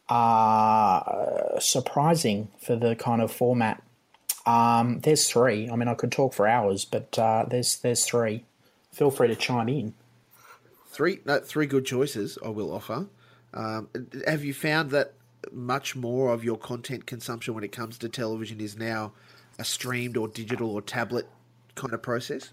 uh, 0.09 1.59
surprising 1.59 2.49
for 2.61 2.77
the 2.77 2.95
kind 2.95 3.21
of 3.21 3.33
format. 3.33 3.83
Um, 4.47 5.01
there's 5.01 5.29
three. 5.29 5.69
I 5.69 5.77
mean, 5.77 5.89
I 5.89 5.95
could 5.95 6.13
talk 6.13 6.35
for 6.35 6.47
hours, 6.47 6.85
but 6.85 7.19
uh, 7.19 7.45
there's 7.49 7.77
there's 7.79 8.05
three. 8.05 8.45
Feel 8.93 9.11
free 9.11 9.27
to 9.29 9.35
chime 9.35 9.69
in. 9.69 9.95
Three, 10.95 11.19
no, 11.25 11.41
three 11.41 11.67
good 11.67 11.85
choices. 11.85 12.39
I 12.45 12.51
will 12.51 12.73
offer. 12.73 13.09
Um, 13.53 13.89
have 14.29 14.45
you 14.45 14.55
found 14.55 14.93
that 14.93 15.15
much 15.51 15.97
more 15.97 16.33
of 16.33 16.45
your 16.45 16.57
content 16.57 17.05
consumption 17.05 17.53
when 17.53 17.65
it 17.65 17.73
comes 17.73 17.99
to 17.99 18.09
television 18.09 18.61
is 18.61 18.79
now 18.79 19.13
a 19.59 19.65
streamed 19.65 20.17
or 20.17 20.29
digital 20.29 20.71
or 20.71 20.81
tablet 20.81 21.29
kind 21.75 21.93
of 21.93 22.01
process? 22.01 22.53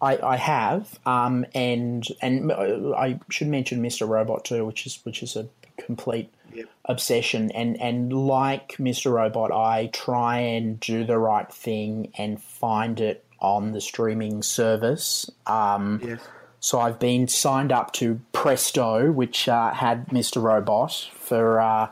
I, 0.00 0.16
I 0.18 0.36
have, 0.36 0.98
um, 1.06 1.44
and 1.54 2.06
and 2.22 2.50
I 2.50 3.20
should 3.30 3.48
mention 3.48 3.82
Mr. 3.82 4.08
Robot 4.08 4.46
too, 4.46 4.64
which 4.64 4.86
is 4.86 4.98
which 5.04 5.22
is 5.22 5.36
a 5.36 5.48
complete 5.76 6.32
yep. 6.54 6.66
obsession. 6.86 7.50
And 7.52 7.80
and 7.80 8.10
like 8.10 8.76
Mr. 8.78 9.12
Robot, 9.12 9.52
I 9.52 9.90
try 9.92 10.38
and 10.38 10.80
do 10.80 11.04
the 11.04 11.18
right 11.18 11.50
thing 11.52 12.12
and 12.16 12.42
find 12.42 13.00
it 13.00 13.24
on 13.38 13.72
the 13.72 13.80
streaming 13.80 14.42
service. 14.42 15.30
Um, 15.46 16.00
yes. 16.02 16.20
So 16.60 16.80
I've 16.80 16.98
been 16.98 17.28
signed 17.28 17.70
up 17.70 17.92
to 17.94 18.20
Presto, 18.32 19.12
which 19.12 19.48
uh, 19.48 19.72
had 19.72 20.08
Mr. 20.08 20.42
Robot 20.42 21.10
for 21.14 21.60
uh, 21.60 21.88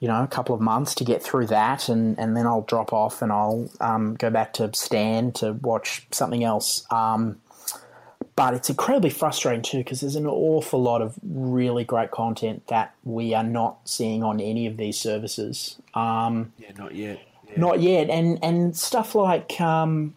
you 0.00 0.08
know, 0.08 0.22
a 0.22 0.26
couple 0.26 0.54
of 0.54 0.62
months 0.62 0.94
to 0.96 1.04
get 1.04 1.22
through 1.22 1.46
that, 1.46 1.88
and, 1.90 2.18
and 2.18 2.34
then 2.36 2.46
I'll 2.46 2.62
drop 2.62 2.92
off 2.92 3.20
and 3.20 3.30
I'll 3.30 3.68
um, 3.80 4.14
go 4.14 4.30
back 4.30 4.54
to 4.54 4.70
Stan 4.74 5.30
to 5.32 5.52
watch 5.52 6.06
something 6.10 6.42
else. 6.42 6.90
Um, 6.90 7.38
but 8.34 8.54
it's 8.54 8.70
incredibly 8.70 9.10
frustrating 9.10 9.60
too 9.60 9.78
because 9.78 10.00
there's 10.00 10.16
an 10.16 10.26
awful 10.26 10.80
lot 10.80 11.02
of 11.02 11.14
really 11.22 11.84
great 11.84 12.10
content 12.10 12.66
that 12.68 12.94
we 13.04 13.34
are 13.34 13.44
not 13.44 13.86
seeing 13.86 14.22
on 14.22 14.40
any 14.40 14.66
of 14.66 14.78
these 14.78 14.98
services. 14.98 15.76
Um, 15.92 16.54
yeah, 16.58 16.72
not 16.78 16.94
yet. 16.94 17.20
Yeah. 17.46 17.60
Not 17.60 17.80
yet, 17.80 18.08
and 18.08 18.38
and 18.42 18.74
stuff 18.74 19.14
like 19.14 19.60
um, 19.60 20.14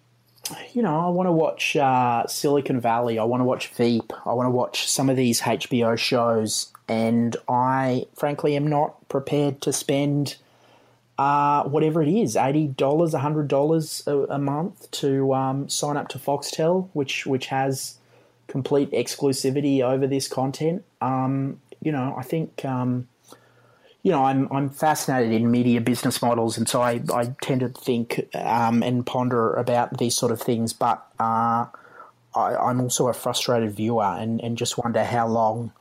you 0.74 0.82
know, 0.82 1.00
I 1.00 1.10
want 1.10 1.28
to 1.28 1.32
watch 1.32 1.76
uh, 1.76 2.28
Silicon 2.28 2.80
Valley. 2.80 3.18
I 3.18 3.24
want 3.24 3.42
to 3.42 3.46
watch 3.46 3.68
Veep. 3.70 4.12
I 4.26 4.34
want 4.34 4.48
to 4.48 4.52
watch 4.52 4.90
some 4.90 5.10
of 5.10 5.16
these 5.16 5.42
HBO 5.42 5.98
shows 5.98 6.72
and 6.88 7.36
I 7.48 8.06
frankly 8.16 8.56
am 8.56 8.68
not 8.68 9.08
prepared 9.08 9.62
to 9.62 9.74
spend 9.74 10.36
uh, 11.18 11.64
whatever 11.64 12.02
it 12.02 12.10
is 12.10 12.36
eighty 12.36 12.68
dollars, 12.68 13.14
hundred 13.14 13.48
dollars 13.48 14.06
a 14.08 14.38
month 14.40 14.90
to 14.92 15.34
um, 15.34 15.70
sign 15.70 15.96
up 15.96 16.10
to 16.10 16.18
Foxtel, 16.18 16.90
which 16.94 17.26
which 17.26 17.48
has 17.48 17.98
complete 18.48 18.92
exclusivity 18.92 19.82
over 19.82 20.08
this 20.08 20.28
content. 20.28 20.84
Um, 21.02 21.62
you 21.82 21.92
know, 21.92 22.16
I 22.18 22.24
think. 22.24 22.66
Um, 22.66 23.08
you 24.04 24.12
know, 24.12 24.26
I'm 24.26 24.52
I'm 24.52 24.70
fascinated 24.70 25.32
in 25.32 25.50
media 25.50 25.80
business 25.80 26.22
models, 26.22 26.58
and 26.58 26.68
so 26.68 26.82
I, 26.82 27.02
I 27.14 27.34
tend 27.42 27.62
to 27.62 27.70
think 27.70 28.28
um, 28.36 28.84
and 28.84 29.06
ponder 29.06 29.54
about 29.54 29.98
these 29.98 30.14
sort 30.14 30.34
of 30.34 30.42
things. 30.42 30.74
But 30.74 31.08
uh, 31.20 31.68
I, 32.36 32.70
am 32.70 32.82
also 32.82 33.08
a 33.08 33.14
frustrated 33.14 33.72
viewer, 33.72 34.04
and, 34.04 34.42
and 34.42 34.58
just 34.58 34.78
wonder 34.78 35.06
how 35.06 35.28
long 35.28 35.72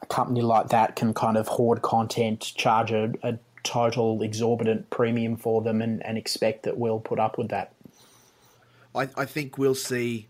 a 0.00 0.06
company 0.06 0.40
like 0.40 0.68
that 0.68 0.96
can 0.96 1.12
kind 1.12 1.36
of 1.36 1.46
hoard 1.46 1.82
content, 1.82 2.40
charge 2.56 2.90
a, 2.90 3.12
a 3.22 3.38
total 3.64 4.22
exorbitant 4.22 4.88
premium 4.88 5.36
for 5.36 5.60
them, 5.60 5.82
and, 5.82 6.02
and 6.06 6.16
expect 6.16 6.62
that 6.62 6.78
we'll 6.78 7.00
put 7.00 7.18
up 7.18 7.36
with 7.36 7.50
that. 7.50 7.74
I, 8.94 9.10
I 9.14 9.26
think 9.26 9.58
we'll 9.58 9.74
see 9.74 10.28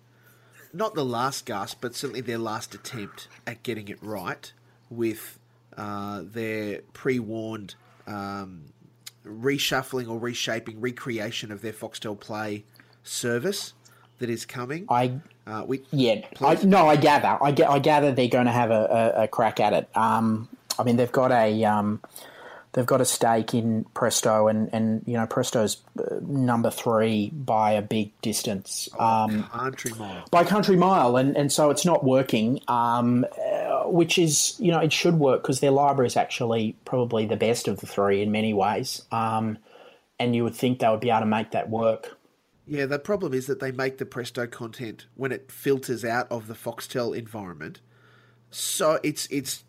not 0.73 0.95
the 0.95 1.05
last 1.05 1.47
gasp, 1.47 1.79
but 1.81 1.95
certainly 1.95 2.21
their 2.21 2.39
last 2.39 2.75
attempt 2.75 3.29
at 3.47 3.63
getting 3.63 3.87
it 3.87 4.03
right 4.03 4.53
with 4.91 5.38
uh, 5.79 6.23
their 6.25 6.81
pre 6.93 7.19
warned 7.21 7.77
um, 8.07 8.65
reshuffling 9.25 10.11
or 10.11 10.19
reshaping, 10.19 10.81
recreation 10.81 11.53
of 11.53 11.63
their 11.63 11.73
Foxtel 11.73 12.19
Play 12.19 12.65
service 13.05 13.75
that 14.19 14.29
is 14.29 14.45
coming. 14.45 14.87
I 14.89 15.21
uh, 15.47 15.65
we 15.67 15.83
yeah, 15.93 16.27
I, 16.41 16.55
no, 16.65 16.89
I 16.89 16.97
gather, 16.97 17.39
I 17.43 17.53
get, 17.53 17.71
I 17.71 17.79
gather 17.79 18.13
they're 18.13 18.29
going 18.29 18.47
to 18.47 18.53
have 18.53 18.71
a, 18.71 19.15
a, 19.17 19.23
a 19.25 19.29
crack 19.29 19.61
at 19.61 19.73
it. 19.73 19.89
Um, 19.97 20.49
I 20.79 20.83
mean, 20.83 20.97
they've 20.97 21.13
got 21.13 21.33
a 21.33 21.65
um, 21.65 22.03
they've 22.73 22.87
got 22.87 23.01
a 23.01 23.05
stake 23.05 23.55
in 23.55 23.85
Presto, 23.95 24.49
and 24.49 24.69
and 24.73 25.03
you 25.07 25.15
know 25.15 25.27
Presto's 25.27 25.79
uh, 25.99 26.17
number 26.23 26.71
three 26.71 27.31
by 27.31 27.73
a 27.73 27.83
big 27.83 28.11
distance. 28.21 28.89
Oh, 28.99 29.05
um, 29.05 29.45
country 29.45 29.93
mile 29.99 30.25
by 30.31 30.45
country 30.45 30.77
mile, 30.77 31.17
and 31.17 31.37
and 31.37 31.53
so 31.53 31.71
it's 31.71 31.85
not 31.85 32.05
working. 32.05 32.61
Um, 32.69 33.25
which 33.93 34.19
is 34.19 34.55
you 34.59 34.71
know 34.71 34.79
it 34.79 34.93
should 34.93 35.15
work 35.15 35.43
because 35.43 35.61
their 35.61 35.71
library 35.71 36.07
is 36.07 36.17
actually 36.17 36.77
probably 36.85 37.27
the 37.27 37.37
best 37.37 37.69
of 37.69 37.81
the 37.81 37.87
three 37.87 38.23
in 38.23 38.31
many 38.33 38.53
ways. 38.53 39.03
Um, 39.13 39.59
and 40.19 40.35
you 40.35 40.45
would 40.45 40.55
think 40.55 40.81
they 40.81 40.89
would 40.89 41.01
be 41.01 41.11
able 41.11 41.21
to 41.21 41.27
make 41.27 41.53
that 41.53 41.71
work. 41.71 42.19
Yeah, 42.67 42.87
the 42.87 42.99
problem 42.99 43.33
is 43.33 43.47
that 43.47 43.61
they 43.61 43.73
make 43.73 43.99
the 43.99 44.05
Presto 44.05 44.47
content 44.47 45.07
when 45.15 45.33
it 45.33 45.51
filters 45.51 46.05
out 46.05 46.31
of 46.31 46.49
the 46.49 46.55
Foxtel 46.55 47.17
environment. 47.17 47.81
So 48.51 48.99
it's 49.03 49.27
it's 49.31 49.65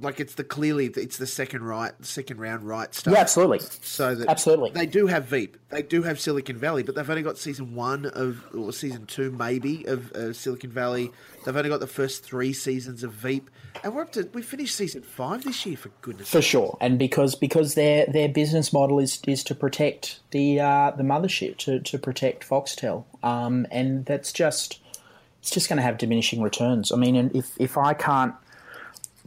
like 0.00 0.20
it's 0.20 0.34
the 0.34 0.44
clearly 0.44 0.86
it's 0.86 1.16
the 1.16 1.26
second 1.26 1.62
right 1.64 1.92
second 2.04 2.40
round 2.40 2.62
right 2.62 2.94
stuff. 2.94 3.14
Yeah, 3.14 3.20
absolutely. 3.20 3.60
So 3.82 4.14
that 4.14 4.28
absolutely 4.28 4.70
they 4.70 4.86
do 4.86 5.06
have 5.06 5.24
Veep, 5.24 5.56
they 5.70 5.82
do 5.82 6.02
have 6.02 6.20
Silicon 6.20 6.56
Valley, 6.56 6.82
but 6.82 6.94
they've 6.94 7.08
only 7.08 7.22
got 7.22 7.38
season 7.38 7.74
one 7.74 8.06
of 8.06 8.44
or 8.54 8.72
season 8.72 9.06
two 9.06 9.30
maybe 9.30 9.84
of 9.86 10.12
uh, 10.12 10.32
Silicon 10.32 10.70
Valley. 10.70 11.10
They've 11.44 11.56
only 11.56 11.70
got 11.70 11.80
the 11.80 11.86
first 11.86 12.24
three 12.24 12.52
seasons 12.52 13.02
of 13.02 13.12
Veep, 13.12 13.50
and 13.82 13.94
we're 13.94 14.02
up 14.02 14.12
to 14.12 14.28
we 14.32 14.42
finished 14.42 14.76
season 14.76 15.02
five 15.02 15.44
this 15.44 15.64
year 15.66 15.76
for 15.76 15.90
goodness. 16.00 16.28
For 16.28 16.42
sure, 16.42 16.76
and 16.80 16.98
because 16.98 17.34
because 17.34 17.74
their 17.74 18.06
their 18.06 18.28
business 18.28 18.72
model 18.72 18.98
is 18.98 19.20
is 19.26 19.42
to 19.44 19.54
protect 19.54 20.20
the 20.30 20.60
uh, 20.60 20.92
the 20.92 21.04
mothership 21.04 21.56
to 21.58 21.80
to 21.80 21.98
protect 21.98 22.48
Foxtel, 22.48 23.04
um, 23.22 23.66
and 23.70 24.04
that's 24.06 24.32
just 24.32 24.80
it's 25.40 25.50
just 25.50 25.68
going 25.68 25.78
to 25.78 25.82
have 25.82 25.98
diminishing 25.98 26.42
returns. 26.42 26.92
I 26.92 26.96
mean, 26.96 27.16
and 27.16 27.34
if 27.34 27.52
if 27.58 27.76
I 27.76 27.94
can't 27.94 28.34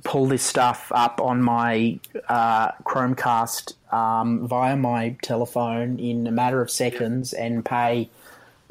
pull 0.04 0.26
this 0.26 0.44
stuff 0.44 0.92
up 0.94 1.22
on 1.22 1.42
my 1.42 2.00
uh, 2.28 2.72
Chromecast 2.84 3.74
um, 3.94 4.48
via 4.48 4.76
my 4.76 5.16
telephone 5.22 6.00
in 6.00 6.28
a 6.28 6.32
matter 6.32 6.62
of 6.62 6.72
seconds 6.72 7.34
and 7.34 7.64
pay 7.64 8.10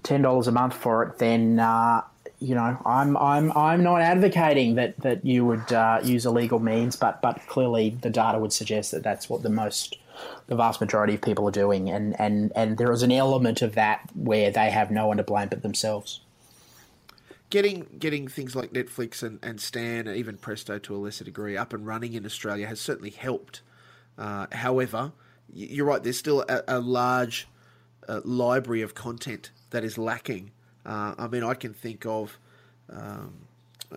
ten 0.03 0.23
dollars 0.23 0.47
a 0.47 0.53
month 0.53 0.75
for 0.75 1.03
it, 1.05 1.19
then 1.19 1.59
uh, 1.59 2.03
you 2.41 2.55
know 2.55 2.77
I'm 2.85 3.17
I'm 3.17 3.57
I'm 3.57 3.83
not 3.83 4.01
advocating 4.01 4.75
that 4.77 4.99
that 5.01 5.25
you 5.25 5.45
would 5.45 5.73
uh, 5.73 6.01
use 6.03 6.27
illegal 6.27 6.59
means, 6.59 6.97
but 6.97 7.21
but 7.23 7.41
clearly 7.47 7.91
the 7.91 8.11
data 8.11 8.39
would 8.39 8.53
suggest 8.53 8.91
that 8.93 9.03
that's 9.03 9.29
what 9.29 9.43
the 9.43 9.51
most 9.51 9.97
the 10.49 10.57
vast 10.57 10.81
majority 10.81 11.15
of 11.15 11.23
people 11.23 11.47
are 11.49 11.53
doing, 11.53 11.91
and 11.91 12.19
and 12.21 12.53
and 12.57 12.79
there 12.79 12.93
is 12.93 13.03
an 13.03 13.13
element 13.13 13.63
of 13.63 13.75
that 13.75 14.09
where 14.15 14.51
they 14.51 14.71
have 14.71 14.91
no 14.91 15.07
one 15.07 15.19
to 15.19 15.23
blame 15.23 15.49
but 15.49 15.63
themselves 15.63 16.21
getting 17.51 17.87
getting 17.99 18.29
things 18.29 18.57
like 18.57 18.73
Netflix 18.73 19.23
and, 19.23 19.39
and 19.43 19.61
Stan 19.61 20.07
and 20.07 20.17
even 20.17 20.37
Presto 20.37 20.79
to 20.79 20.95
a 20.95 20.99
lesser 20.99 21.25
degree 21.25 21.57
up 21.57 21.73
and 21.73 21.87
running 21.87 22.15
in 22.15 22.25
Australia 22.25 22.67
has 22.67 22.81
certainly 22.81 23.11
helped. 23.11 23.61
Uh, 24.17 24.47
however, 24.53 25.13
you're 25.53 25.87
right. 25.87 26.03
There's 26.03 26.19
still 26.19 26.45
a, 26.49 26.63
a 26.69 26.81
large 26.81 27.49
uh, 28.09 28.21
library 28.25 28.83
of 28.83 28.95
content 28.95 29.51
that 29.71 29.85
is 29.85 29.99
lacking. 29.99 30.53
Uh, 30.87 31.15
I 31.19 31.27
mean, 31.27 31.45
I 31.45 31.55
can 31.55 31.75
think 31.75 32.07
of. 32.07 32.39
Um, 32.89 33.35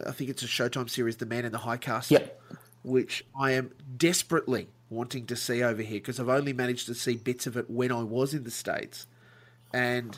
I 0.08 0.12
think 0.12 0.30
it's 0.30 0.43
a 0.43 0.47
Showtime 0.47 0.89
series, 0.89 1.18
The 1.18 1.26
Man 1.26 1.45
in 1.45 1.51
the 1.51 1.60
High 1.60 1.78
Castle, 1.78 2.18
yep. 2.20 2.41
which 2.84 3.24
I 3.39 3.51
am 3.51 3.72
desperately 3.95 4.68
wanting 4.89 5.26
to 5.28 5.36
see 5.36 5.62
over 5.62 5.82
here 5.82 5.99
because 5.99 6.20
I've 6.20 6.30
only 6.30 6.54
managed 6.54 6.88
to 6.88 6.95
see 6.95 7.16
bits 7.16 7.45
of 7.47 7.58
it 7.58 7.70
when 7.70 7.91
I 7.91 8.01
was 8.04 8.34
in 8.34 8.43
the 8.43 8.51
States. 8.51 9.06
And 9.72 10.18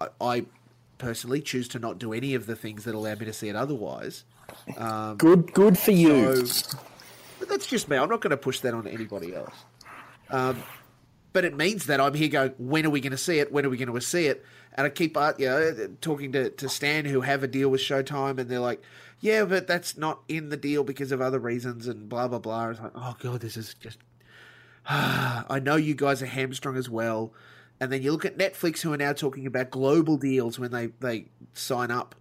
I, 0.00 0.08
I 0.20 0.46
personally 1.00 1.40
choose 1.40 1.66
to 1.68 1.78
not 1.78 1.98
do 1.98 2.12
any 2.12 2.34
of 2.34 2.46
the 2.46 2.54
things 2.54 2.84
that 2.84 2.94
allow 2.94 3.14
me 3.14 3.26
to 3.26 3.32
see 3.32 3.48
it 3.48 3.56
otherwise. 3.56 4.24
Um, 4.76 5.16
good, 5.16 5.52
good 5.52 5.76
for 5.76 5.90
you. 5.90 6.46
So, 6.46 6.78
that's 7.48 7.66
just 7.66 7.88
me. 7.88 7.96
I'm 7.96 8.08
not 8.08 8.20
going 8.20 8.30
to 8.30 8.36
push 8.36 8.60
that 8.60 8.74
on 8.74 8.86
anybody 8.86 9.34
else. 9.34 9.54
Um, 10.28 10.62
but 11.32 11.44
it 11.44 11.56
means 11.56 11.86
that 11.86 12.00
I'm 12.00 12.14
here 12.14 12.28
going, 12.28 12.52
when 12.58 12.86
are 12.86 12.90
we 12.90 13.00
going 13.00 13.12
to 13.12 13.18
see 13.18 13.38
it? 13.38 13.52
When 13.52 13.64
are 13.64 13.70
we 13.70 13.76
going 13.76 13.92
to 13.92 14.00
see 14.00 14.26
it? 14.26 14.44
And 14.74 14.86
I 14.86 14.90
keep 14.90 15.16
uh, 15.16 15.32
you 15.38 15.46
know, 15.46 15.88
talking 16.00 16.32
to, 16.32 16.50
to 16.50 16.68
Stan, 16.68 17.04
who 17.04 17.22
have 17.22 17.42
a 17.42 17.48
deal 17.48 17.68
with 17.68 17.80
Showtime, 17.80 18.38
and 18.38 18.48
they're 18.48 18.60
like, 18.60 18.82
yeah, 19.20 19.44
but 19.44 19.66
that's 19.66 19.96
not 19.96 20.20
in 20.28 20.48
the 20.48 20.56
deal 20.56 20.84
because 20.84 21.12
of 21.12 21.20
other 21.20 21.38
reasons, 21.38 21.86
and 21.86 22.08
blah, 22.08 22.28
blah, 22.28 22.38
blah. 22.38 22.70
It's 22.70 22.80
like, 22.80 22.92
oh, 22.94 23.16
God, 23.20 23.40
this 23.40 23.56
is 23.56 23.74
just. 23.74 23.98
I 24.88 25.60
know 25.62 25.76
you 25.76 25.94
guys 25.94 26.22
are 26.22 26.26
hamstrung 26.26 26.76
as 26.76 26.88
well. 26.88 27.32
And 27.80 27.90
then 27.90 28.02
you 28.02 28.12
look 28.12 28.26
at 28.26 28.36
Netflix, 28.36 28.82
who 28.82 28.92
are 28.92 28.98
now 28.98 29.12
talking 29.12 29.46
about 29.46 29.70
global 29.70 30.16
deals 30.16 30.58
when 30.58 30.70
they, 30.70 30.88
they 31.00 31.26
sign 31.54 31.90
up 31.90 32.14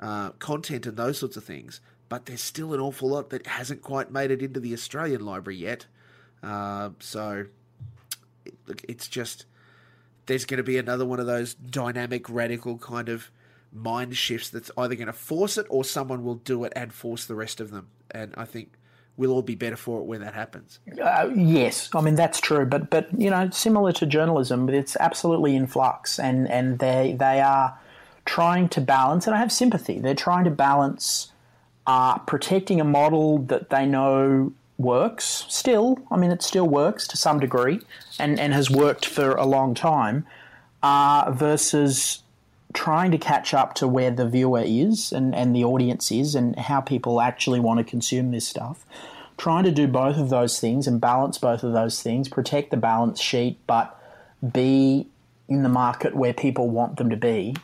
uh, 0.00 0.30
content 0.30 0.86
and 0.86 0.96
those 0.96 1.18
sorts 1.18 1.36
of 1.36 1.44
things. 1.44 1.80
But 2.08 2.26
there's 2.26 2.42
still 2.42 2.72
an 2.74 2.80
awful 2.80 3.10
lot 3.10 3.30
that 3.30 3.46
hasn't 3.46 3.82
quite 3.82 4.10
made 4.10 4.30
it 4.30 4.42
into 4.42 4.60
the 4.60 4.72
Australian 4.72 5.24
library 5.24 5.58
yet. 5.58 5.86
Uh, 6.42 6.90
so 6.98 7.46
it, 8.44 8.54
it's 8.88 9.06
just 9.06 9.44
there's 10.26 10.44
going 10.44 10.58
to 10.58 10.64
be 10.64 10.78
another 10.78 11.04
one 11.04 11.20
of 11.20 11.26
those 11.26 11.54
dynamic, 11.54 12.28
radical 12.28 12.78
kind 12.78 13.08
of 13.08 13.30
mind 13.72 14.16
shifts 14.16 14.50
that's 14.50 14.70
either 14.76 14.94
going 14.94 15.06
to 15.06 15.12
force 15.12 15.56
it 15.56 15.66
or 15.68 15.84
someone 15.84 16.24
will 16.24 16.34
do 16.36 16.64
it 16.64 16.72
and 16.76 16.92
force 16.92 17.24
the 17.24 17.34
rest 17.34 17.60
of 17.60 17.70
them. 17.70 17.88
And 18.10 18.34
I 18.36 18.44
think 18.44 18.72
we'll 19.16 19.32
all 19.32 19.42
be 19.42 19.54
better 19.54 19.76
for 19.76 20.00
it 20.00 20.04
when 20.04 20.20
that 20.20 20.34
happens. 20.34 20.78
Uh, 21.00 21.30
yes, 21.34 21.90
I 21.94 22.00
mean 22.00 22.14
that's 22.14 22.40
true, 22.40 22.66
but 22.66 22.90
but 22.90 23.08
you 23.18 23.30
know, 23.30 23.50
similar 23.50 23.92
to 23.92 24.06
journalism, 24.06 24.68
it's 24.68 24.96
absolutely 24.96 25.54
in 25.54 25.66
flux, 25.66 26.18
and 26.18 26.50
and 26.50 26.78
they 26.78 27.16
they 27.18 27.40
are 27.40 27.78
trying 28.24 28.68
to 28.70 28.80
balance, 28.80 29.26
and 29.26 29.34
I 29.34 29.38
have 29.38 29.52
sympathy. 29.52 29.98
They're 29.98 30.14
trying 30.14 30.44
to 30.44 30.50
balance 30.50 31.32
uh, 31.86 32.18
protecting 32.18 32.80
a 32.80 32.84
model 32.84 33.38
that 33.38 33.70
they 33.70 33.86
know 33.86 34.52
works 34.78 35.44
still. 35.48 35.98
I 36.10 36.16
mean, 36.16 36.30
it 36.30 36.42
still 36.42 36.68
works 36.68 37.06
to 37.08 37.16
some 37.16 37.40
degree, 37.40 37.80
and 38.18 38.38
and 38.38 38.52
has 38.52 38.70
worked 38.70 39.06
for 39.06 39.32
a 39.32 39.46
long 39.46 39.74
time, 39.74 40.26
uh, 40.82 41.30
versus 41.32 42.21
trying 42.72 43.10
to 43.10 43.18
catch 43.18 43.52
up 43.54 43.74
to 43.74 43.88
where 43.88 44.10
the 44.10 44.26
viewer 44.26 44.62
is 44.64 45.12
and, 45.12 45.34
and 45.34 45.54
the 45.54 45.64
audience 45.64 46.10
is 46.10 46.34
and 46.34 46.58
how 46.58 46.80
people 46.80 47.20
actually 47.20 47.60
want 47.60 47.78
to 47.78 47.84
consume 47.84 48.30
this 48.30 48.46
stuff. 48.46 48.84
Trying 49.36 49.64
to 49.64 49.72
do 49.72 49.88
both 49.88 50.16
of 50.16 50.30
those 50.30 50.60
things 50.60 50.86
and 50.86 51.00
balance 51.00 51.38
both 51.38 51.62
of 51.62 51.72
those 51.72 52.02
things, 52.02 52.28
protect 52.28 52.70
the 52.70 52.76
balance 52.76 53.20
sheet, 53.20 53.58
but 53.66 53.98
be 54.52 55.06
in 55.48 55.62
the 55.62 55.68
market 55.68 56.14
where 56.14 56.32
people 56.32 56.68
want 56.68 56.96
them 56.96 57.10
to 57.10 57.16
be. 57.16 57.54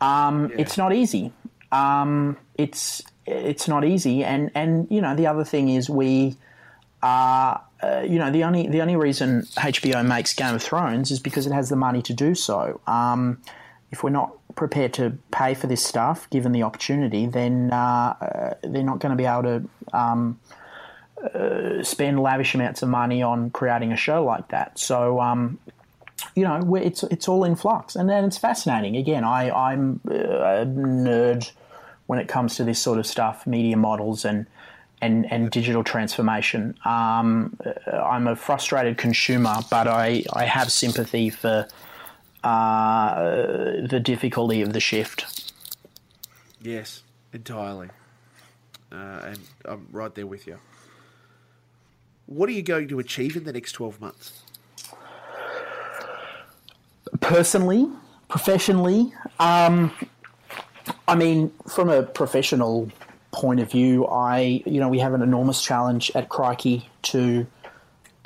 Um, 0.00 0.50
yeah. 0.50 0.56
It's 0.58 0.76
not 0.76 0.92
easy. 0.92 1.32
Um, 1.72 2.36
it's 2.54 3.02
it's 3.26 3.66
not 3.66 3.84
easy, 3.84 4.22
and 4.22 4.50
and 4.54 4.86
you 4.90 5.00
know 5.00 5.14
the 5.16 5.26
other 5.26 5.44
thing 5.44 5.68
is 5.68 5.90
we 5.90 6.36
are. 7.02 7.62
Uh, 7.82 8.02
you 8.08 8.18
know 8.18 8.30
the 8.30 8.42
only 8.42 8.66
the 8.68 8.80
only 8.80 8.96
reason 8.96 9.42
HBO 9.56 10.04
makes 10.06 10.32
Game 10.32 10.54
of 10.54 10.62
Thrones 10.62 11.10
is 11.10 11.20
because 11.20 11.46
it 11.46 11.52
has 11.52 11.68
the 11.68 11.76
money 11.76 12.00
to 12.02 12.14
do 12.14 12.34
so. 12.34 12.80
Um, 12.86 13.38
if 13.90 14.02
we're 14.02 14.10
not 14.10 14.32
prepared 14.56 14.92
to 14.94 15.16
pay 15.30 15.54
for 15.54 15.66
this 15.66 15.84
stuff, 15.84 16.28
given 16.30 16.52
the 16.52 16.62
opportunity, 16.62 17.26
then 17.26 17.70
uh, 17.72 17.76
uh, 17.76 18.54
they're 18.62 18.82
not 18.82 18.98
going 18.98 19.10
to 19.10 19.16
be 19.16 19.26
able 19.26 19.42
to 19.42 19.68
um, 19.92 20.40
uh, 21.34 21.82
spend 21.82 22.20
lavish 22.20 22.54
amounts 22.54 22.82
of 22.82 22.88
money 22.88 23.22
on 23.22 23.50
creating 23.50 23.92
a 23.92 23.96
show 23.96 24.24
like 24.24 24.48
that. 24.48 24.78
So, 24.78 25.20
um, 25.20 25.58
you 26.34 26.44
know, 26.44 26.74
it's 26.76 27.02
it's 27.04 27.28
all 27.28 27.44
in 27.44 27.56
flux, 27.56 27.96
and 27.96 28.08
then 28.08 28.24
it's 28.24 28.38
fascinating. 28.38 28.96
Again, 28.96 29.24
I, 29.24 29.50
I'm 29.50 30.00
a 30.06 30.66
nerd 30.66 31.50
when 32.06 32.18
it 32.18 32.28
comes 32.28 32.56
to 32.56 32.64
this 32.64 32.80
sort 32.80 32.98
of 32.98 33.06
stuff, 33.06 33.46
media 33.46 33.76
models 33.76 34.24
and 34.24 34.46
and, 35.02 35.30
and 35.30 35.50
digital 35.50 35.84
transformation. 35.84 36.74
Um, 36.84 37.58
I'm 37.92 38.26
a 38.26 38.34
frustrated 38.34 38.96
consumer, 38.96 39.56
but 39.70 39.86
I, 39.86 40.24
I 40.32 40.44
have 40.44 40.72
sympathy 40.72 41.28
for 41.28 41.68
uh, 42.46 43.86
the 43.88 43.98
difficulty 43.98 44.62
of 44.62 44.72
the 44.72 44.78
shift. 44.78 45.52
Yes, 46.62 47.02
entirely. 47.32 47.88
Uh, 48.92 49.20
and 49.24 49.38
I'm 49.64 49.88
right 49.90 50.14
there 50.14 50.28
with 50.28 50.46
you. 50.46 50.58
What 52.26 52.48
are 52.48 52.52
you 52.52 52.62
going 52.62 52.86
to 52.88 53.00
achieve 53.00 53.36
in 53.36 53.42
the 53.42 53.52
next 53.52 53.72
12 53.72 54.00
months? 54.00 54.42
Personally, 57.20 57.88
professionally, 58.28 59.12
um, 59.40 59.92
I 61.08 61.16
mean, 61.16 61.52
from 61.68 61.88
a 61.88 62.04
professional 62.04 62.92
point 63.32 63.58
of 63.58 63.70
view, 63.72 64.06
I, 64.06 64.62
you 64.64 64.78
know, 64.78 64.88
we 64.88 65.00
have 65.00 65.14
an 65.14 65.22
enormous 65.22 65.62
challenge 65.62 66.12
at 66.14 66.28
Crikey 66.28 66.88
to 67.02 67.46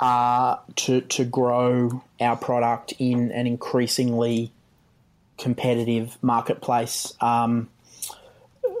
uh, 0.01 0.57
to 0.75 1.01
to 1.01 1.23
grow 1.23 2.03
our 2.19 2.35
product 2.35 2.93
in 2.99 3.31
an 3.31 3.47
increasingly 3.47 4.51
competitive 5.37 6.17
marketplace. 6.21 7.13
Um, 7.21 7.69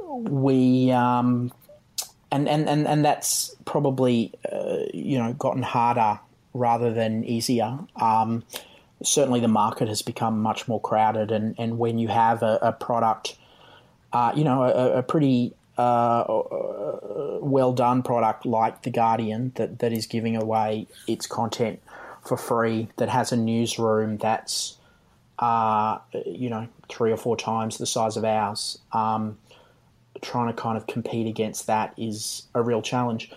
we 0.09 0.91
um, 0.91 1.53
and, 2.31 2.47
and, 2.47 2.67
and, 2.67 2.87
and 2.87 3.05
that's 3.05 3.55
probably 3.65 4.33
uh, 4.51 4.77
you 4.93 5.17
know 5.17 5.33
gotten 5.33 5.63
harder 5.63 6.19
rather 6.53 6.91
than 6.91 7.23
easier. 7.23 7.79
Um, 7.95 8.43
certainly, 9.03 9.39
the 9.39 9.47
market 9.47 9.87
has 9.87 10.01
become 10.01 10.41
much 10.41 10.67
more 10.67 10.81
crowded, 10.81 11.31
and, 11.31 11.55
and 11.57 11.77
when 11.77 11.99
you 11.99 12.07
have 12.07 12.41
a, 12.41 12.57
a 12.61 12.71
product, 12.71 13.37
uh, 14.11 14.31
you 14.35 14.43
know, 14.43 14.63
a, 14.63 14.99
a 14.99 15.03
pretty 15.03 15.53
uh, 15.77 16.23
well 17.41 17.73
done 17.73 18.03
product 18.03 18.45
like 18.45 18.83
The 18.83 18.89
Guardian 18.89 19.51
that, 19.55 19.79
that 19.79 19.93
is 19.93 20.05
giving 20.05 20.35
away 20.35 20.87
its 21.07 21.27
content 21.27 21.81
for 22.25 22.37
free, 22.37 22.89
that 22.97 23.09
has 23.09 23.31
a 23.31 23.37
newsroom 23.37 24.17
that's, 24.17 24.77
uh, 25.39 25.97
you 26.25 26.49
know, 26.49 26.67
three 26.89 27.11
or 27.11 27.17
four 27.17 27.35
times 27.35 27.77
the 27.77 27.85
size 27.87 28.17
of 28.17 28.23
ours. 28.23 28.79
Um, 28.91 29.37
trying 30.21 30.47
to 30.47 30.53
kind 30.53 30.77
of 30.77 30.85
compete 30.85 31.25
against 31.25 31.65
that 31.67 31.93
is 31.97 32.43
a 32.53 32.61
real 32.61 32.81
challenge. 32.81 33.31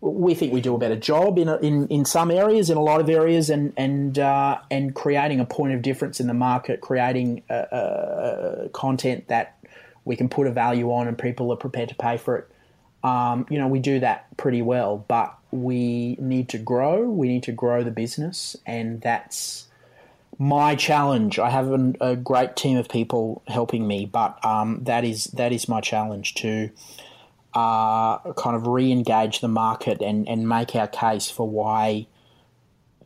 We 0.00 0.34
think 0.34 0.52
we 0.52 0.60
do 0.60 0.74
a 0.74 0.78
better 0.78 0.96
job 0.96 1.38
in, 1.38 1.48
in 1.48 1.88
in 1.88 2.04
some 2.04 2.30
areas, 2.30 2.68
in 2.68 2.76
a 2.76 2.82
lot 2.82 3.00
of 3.00 3.08
areas, 3.08 3.48
and 3.48 3.72
and 3.76 4.18
uh, 4.18 4.58
and 4.70 4.94
creating 4.94 5.40
a 5.40 5.46
point 5.46 5.72
of 5.74 5.82
difference 5.82 6.20
in 6.20 6.26
the 6.26 6.34
market, 6.34 6.80
creating 6.80 7.42
content 8.72 9.28
that 9.28 9.55
we 10.06 10.16
can 10.16 10.30
put 10.30 10.46
a 10.46 10.50
value 10.50 10.90
on, 10.90 11.06
and 11.06 11.18
people 11.18 11.52
are 11.52 11.56
prepared 11.56 11.90
to 11.90 11.94
pay 11.94 12.16
for 12.16 12.38
it 12.38 12.50
um, 13.06 13.46
you 13.48 13.58
know, 13.58 13.68
we 13.68 13.78
do 13.78 14.00
that 14.00 14.36
pretty 14.36 14.62
well, 14.62 15.04
but 15.06 15.38
we 15.52 16.16
need 16.18 16.48
to 16.48 16.58
grow. 16.58 17.08
We 17.08 17.28
need 17.28 17.44
to 17.44 17.52
grow 17.52 17.84
the 17.84 17.92
business, 17.92 18.56
and 18.66 19.00
that's 19.00 19.68
my 20.38 20.74
challenge. 20.74 21.38
I 21.38 21.50
have 21.50 21.70
an, 21.70 21.96
a 22.00 22.16
great 22.16 22.56
team 22.56 22.76
of 22.76 22.88
people 22.88 23.42
helping 23.46 23.86
me, 23.86 24.06
but 24.06 24.44
um, 24.44 24.80
that 24.84 25.04
is 25.04 25.26
that 25.26 25.52
is 25.52 25.68
my 25.68 25.80
challenge 25.80 26.34
to 26.36 26.70
uh, 27.54 28.32
kind 28.32 28.56
of 28.56 28.66
re-engage 28.66 29.38
the 29.40 29.48
market 29.48 30.02
and, 30.02 30.28
and 30.28 30.48
make 30.48 30.74
our 30.74 30.88
case 30.88 31.30
for 31.30 31.48
why 31.48 32.08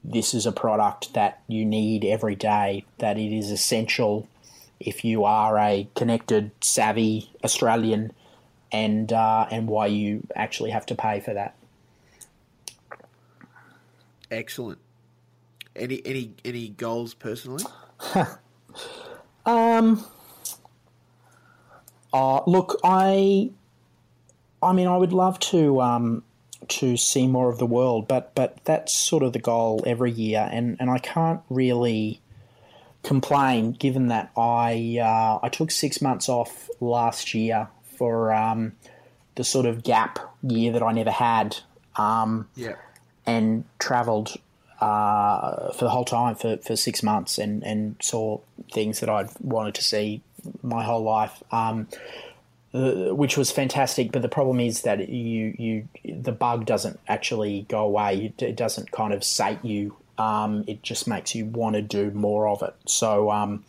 this 0.02 0.32
is 0.32 0.46
a 0.46 0.52
product 0.52 1.12
that 1.12 1.42
you 1.46 1.66
need 1.66 2.06
every 2.06 2.36
day. 2.36 2.86
That 2.98 3.18
it 3.18 3.36
is 3.36 3.50
essential 3.50 4.28
if 4.80 5.04
you 5.04 5.24
are 5.24 5.58
a 5.58 5.88
connected, 5.94 6.50
savvy 6.60 7.30
Australian 7.44 8.12
and 8.72 9.12
uh, 9.12 9.46
and 9.50 9.68
why 9.68 9.86
you 9.86 10.26
actually 10.34 10.70
have 10.70 10.86
to 10.86 10.94
pay 10.94 11.20
for 11.20 11.34
that. 11.34 11.54
Excellent. 14.30 14.78
Any 15.76 16.00
any 16.04 16.34
any 16.44 16.68
goals 16.70 17.14
personally? 17.14 17.64
um. 19.46 20.04
Uh, 22.12 22.40
look, 22.46 22.80
I. 22.82 23.50
I 24.62 24.72
mean, 24.72 24.88
I 24.88 24.96
would 24.96 25.12
love 25.12 25.38
to 25.40 25.80
um, 25.80 26.22
to 26.68 26.96
see 26.96 27.26
more 27.26 27.50
of 27.50 27.58
the 27.58 27.66
world, 27.66 28.08
but 28.08 28.34
but 28.34 28.58
that's 28.64 28.92
sort 28.92 29.22
of 29.22 29.32
the 29.32 29.38
goal 29.38 29.82
every 29.86 30.10
year, 30.10 30.48
and, 30.50 30.76
and 30.80 30.90
I 30.90 30.98
can't 30.98 31.40
really 31.48 32.20
complain 33.02 33.72
given 33.72 34.08
that 34.08 34.30
I 34.36 34.98
uh, 35.00 35.44
I 35.44 35.48
took 35.48 35.70
six 35.70 36.00
months 36.02 36.28
off 36.28 36.68
last 36.80 37.34
year 37.34 37.68
for 37.96 38.32
um, 38.32 38.72
the 39.34 39.44
sort 39.44 39.66
of 39.66 39.82
gap 39.82 40.18
year 40.42 40.72
that 40.72 40.82
I 40.82 40.92
never 40.92 41.10
had. 41.10 41.58
Um, 41.96 42.48
yeah. 42.56 42.76
And 43.26 43.64
travelled 43.78 44.36
uh, 44.80 45.72
for 45.72 45.84
the 45.84 45.90
whole 45.90 46.04
time 46.04 46.34
for, 46.34 46.56
for 46.58 46.74
six 46.74 47.02
months 47.02 47.38
and, 47.38 47.62
and 47.62 47.96
saw 48.00 48.40
things 48.72 49.00
that 49.00 49.08
I'd 49.08 49.28
wanted 49.40 49.74
to 49.74 49.82
see 49.82 50.22
my 50.62 50.82
whole 50.82 51.02
life. 51.02 51.42
Um, 51.52 51.88
uh, 52.72 53.12
which 53.14 53.36
was 53.36 53.50
fantastic. 53.50 54.12
But 54.12 54.22
the 54.22 54.28
problem 54.28 54.60
is 54.60 54.82
that 54.82 55.08
you 55.08 55.54
you 55.58 55.88
the 56.04 56.30
bug 56.30 56.66
doesn't 56.66 57.00
actually 57.08 57.66
go 57.68 57.84
away. 57.84 58.32
It, 58.38 58.54
doesn't 58.54 58.92
kind 58.92 59.12
of 59.12 59.24
sate 59.24 59.64
you. 59.64 59.96
Um, 60.20 60.64
it 60.66 60.82
just 60.82 61.08
makes 61.08 61.34
you 61.34 61.46
want 61.46 61.76
to 61.76 61.82
do 61.82 62.10
more 62.10 62.46
of 62.46 62.62
it. 62.62 62.74
So 62.86 63.30
um, 63.30 63.64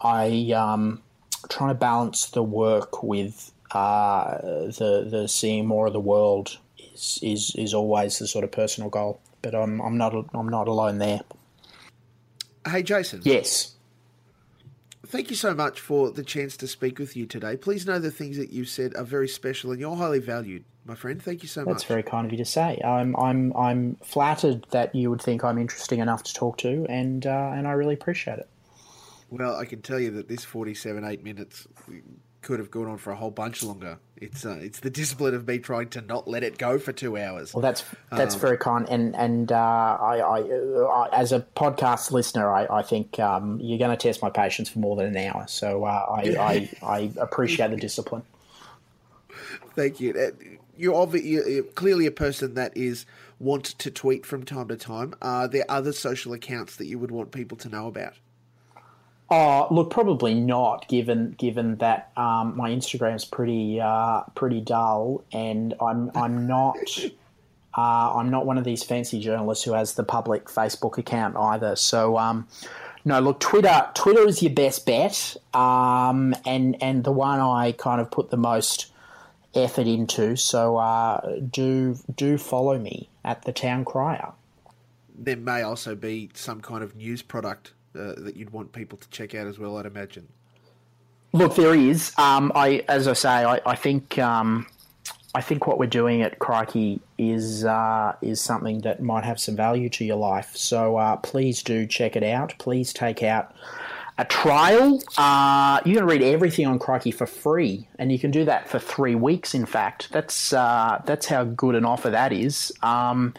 I 0.00 0.52
um, 0.56 1.02
trying 1.48 1.70
to 1.70 1.78
balance 1.78 2.26
the 2.26 2.42
work 2.42 3.02
with 3.02 3.52
uh, 3.70 4.38
the 4.42 5.06
the 5.08 5.28
seeing 5.28 5.66
more 5.66 5.86
of 5.86 5.92
the 5.92 6.00
world 6.00 6.58
is, 6.92 7.20
is 7.22 7.54
is 7.56 7.72
always 7.72 8.18
the 8.18 8.26
sort 8.26 8.44
of 8.44 8.50
personal 8.50 8.90
goal. 8.90 9.20
But 9.42 9.54
I'm 9.54 9.80
I'm 9.80 9.96
not 9.96 10.12
I'm 10.34 10.48
not 10.48 10.66
alone 10.66 10.98
there. 10.98 11.20
Hey 12.66 12.82
Jason. 12.82 13.22
Yes 13.24 13.76
thank 15.10 15.28
you 15.28 15.36
so 15.36 15.52
much 15.52 15.80
for 15.80 16.10
the 16.10 16.22
chance 16.22 16.56
to 16.56 16.68
speak 16.68 16.98
with 16.98 17.16
you 17.16 17.26
today. 17.26 17.56
Please 17.56 17.84
know 17.84 17.98
the 17.98 18.12
things 18.12 18.36
that 18.36 18.52
you've 18.52 18.68
said 18.68 18.94
are 18.94 19.04
very 19.04 19.26
special 19.26 19.72
and 19.72 19.80
you're 19.80 19.96
highly 19.96 20.20
valued, 20.20 20.64
my 20.84 20.94
friend. 20.94 21.22
Thank 21.22 21.42
you 21.42 21.48
so 21.48 21.60
That's 21.60 21.66
much. 21.66 21.74
That's 21.74 21.84
very 21.84 22.02
kind 22.02 22.26
of 22.26 22.32
you 22.32 22.38
to 22.38 22.44
say. 22.44 22.80
I'm 22.84 23.16
I'm 23.16 23.56
I'm 23.56 23.96
flattered 23.96 24.66
that 24.70 24.94
you 24.94 25.10
would 25.10 25.22
think 25.22 25.44
I'm 25.44 25.58
interesting 25.58 26.00
enough 26.00 26.22
to 26.24 26.34
talk 26.34 26.58
to, 26.58 26.86
and 26.88 27.26
uh, 27.26 27.52
and 27.54 27.66
I 27.66 27.72
really 27.72 27.94
appreciate 27.94 28.38
it. 28.38 28.48
Well, 29.30 29.56
I 29.56 29.64
can 29.64 29.80
tell 29.80 30.00
you 30.00 30.10
that 30.12 30.28
this 30.28 30.44
47 30.44 31.04
eight 31.04 31.22
minutes 31.22 31.68
could 32.42 32.58
have 32.58 32.70
gone 32.70 32.88
on 32.88 32.96
for 32.96 33.12
a 33.12 33.16
whole 33.16 33.30
bunch 33.30 33.62
longer. 33.62 33.98
It's 34.16 34.44
uh, 34.44 34.58
it's 34.60 34.80
the 34.80 34.90
discipline 34.90 35.34
of 35.34 35.46
me 35.46 35.58
trying 35.58 35.88
to 35.90 36.00
not 36.00 36.26
let 36.26 36.42
it 36.42 36.58
go 36.58 36.78
for 36.78 36.92
two 36.92 37.16
hours. 37.16 37.54
Well, 37.54 37.62
that's 37.62 37.84
that's 38.10 38.34
um, 38.34 38.40
very 38.40 38.58
kind, 38.58 38.88
and 38.88 39.14
and 39.14 39.52
uh, 39.52 39.56
I, 39.56 40.18
I, 40.18 40.38
I, 40.40 41.08
as 41.12 41.32
a 41.32 41.40
podcast 41.56 42.10
listener, 42.10 42.50
I, 42.50 42.66
I 42.70 42.82
think 42.82 43.18
um, 43.18 43.60
you're 43.60 43.78
going 43.78 43.96
to 43.96 43.96
test 43.96 44.22
my 44.22 44.30
patience 44.30 44.68
for 44.68 44.78
more 44.78 44.96
than 44.96 45.06
an 45.06 45.16
hour. 45.16 45.44
So 45.48 45.84
uh, 45.84 45.88
I, 45.88 46.22
I, 46.38 46.70
I 46.82 47.12
appreciate 47.18 47.70
the 47.70 47.76
discipline. 47.76 48.22
Thank 49.74 50.00
you. 50.00 50.58
You're, 50.80 50.94
obvi- 50.94 51.24
you're 51.24 51.62
clearly 51.62 52.06
a 52.06 52.10
person 52.10 52.54
that 52.54 52.76
is 52.76 53.06
want 53.38 53.64
to 53.64 53.90
tweet 53.90 54.24
from 54.24 54.44
time 54.44 54.68
to 54.68 54.76
time. 54.76 55.14
Are 55.20 55.46
there 55.46 55.64
other 55.68 55.92
social 55.92 56.32
accounts 56.32 56.76
that 56.76 56.86
you 56.86 56.98
would 56.98 57.10
want 57.10 57.32
people 57.32 57.58
to 57.58 57.68
know 57.68 57.86
about? 57.86 58.14
Oh, 59.30 59.68
look, 59.70 59.90
probably 59.90 60.34
not. 60.34 60.88
Given 60.88 61.36
given 61.38 61.76
that 61.76 62.10
um, 62.16 62.56
my 62.56 62.70
Instagram's 62.70 63.24
pretty 63.24 63.80
uh, 63.80 64.22
pretty 64.34 64.60
dull, 64.60 65.24
and 65.32 65.72
I'm 65.80 66.10
I'm 66.16 66.48
not 66.48 66.76
uh, 67.76 68.14
I'm 68.16 68.30
not 68.30 68.44
one 68.44 68.58
of 68.58 68.64
these 68.64 68.82
fancy 68.82 69.20
journalists 69.20 69.64
who 69.64 69.72
has 69.72 69.94
the 69.94 70.02
public 70.02 70.46
Facebook 70.46 70.98
account 70.98 71.36
either. 71.36 71.76
So 71.76 72.18
um, 72.18 72.48
no, 73.04 73.20
look, 73.20 73.38
Twitter 73.38 73.88
Twitter 73.94 74.26
is 74.26 74.42
your 74.42 74.52
best 74.52 74.84
bet, 74.84 75.36
um, 75.54 76.34
and 76.44 76.76
and 76.82 77.04
the 77.04 77.12
one 77.12 77.38
I 77.38 77.72
kind 77.72 78.00
of 78.00 78.10
put 78.10 78.30
the 78.30 78.36
most 78.36 78.90
effort 79.54 79.86
into. 79.86 80.36
So 80.36 80.76
uh, 80.76 81.38
do 81.50 81.96
do 82.14 82.38
follow 82.38 82.78
me 82.78 83.08
at 83.24 83.42
the 83.42 83.52
Town 83.52 83.84
Crier. 83.84 84.32
There 85.14 85.36
may 85.36 85.62
also 85.62 85.94
be 85.94 86.30
some 86.34 86.60
kind 86.60 86.82
of 86.82 86.96
news 86.96 87.22
product 87.22 87.72
uh, 87.94 88.14
that 88.16 88.36
you'd 88.36 88.50
want 88.50 88.72
people 88.72 88.96
to 88.98 89.08
check 89.10 89.34
out 89.34 89.46
as 89.46 89.58
well. 89.58 89.76
I'd 89.76 89.86
imagine. 89.86 90.28
Look, 91.32 91.54
there 91.54 91.74
is. 91.74 92.12
Um, 92.18 92.50
I, 92.54 92.84
as 92.88 93.06
I 93.06 93.12
say, 93.12 93.28
I, 93.28 93.60
I 93.64 93.76
think 93.76 94.18
um, 94.18 94.66
I 95.34 95.40
think 95.40 95.66
what 95.66 95.78
we're 95.78 95.86
doing 95.86 96.22
at 96.22 96.38
Crikey 96.38 97.00
is 97.18 97.64
uh, 97.64 98.16
is 98.20 98.40
something 98.40 98.80
that 98.80 99.00
might 99.00 99.24
have 99.24 99.38
some 99.38 99.54
value 99.54 99.88
to 99.90 100.04
your 100.04 100.16
life. 100.16 100.56
So 100.56 100.96
uh, 100.96 101.16
please 101.16 101.62
do 101.62 101.86
check 101.86 102.16
it 102.16 102.24
out. 102.24 102.54
Please 102.58 102.92
take 102.92 103.22
out 103.22 103.54
a 104.20 104.24
trial. 104.26 105.00
Uh, 105.16 105.80
you 105.86 105.96
can 105.96 106.04
read 106.04 106.20
everything 106.20 106.66
on 106.66 106.78
Crikey 106.78 107.10
for 107.10 107.26
free, 107.26 107.88
and 107.98 108.12
you 108.12 108.18
can 108.18 108.30
do 108.30 108.44
that 108.44 108.68
for 108.68 108.78
three 108.78 109.14
weeks. 109.14 109.54
In 109.54 109.64
fact, 109.64 110.12
that's 110.12 110.52
uh, 110.52 111.00
that's 111.06 111.26
how 111.26 111.44
good 111.44 111.74
an 111.74 111.86
offer 111.86 112.10
that 112.10 112.30
is. 112.30 112.70
Um, 112.82 113.32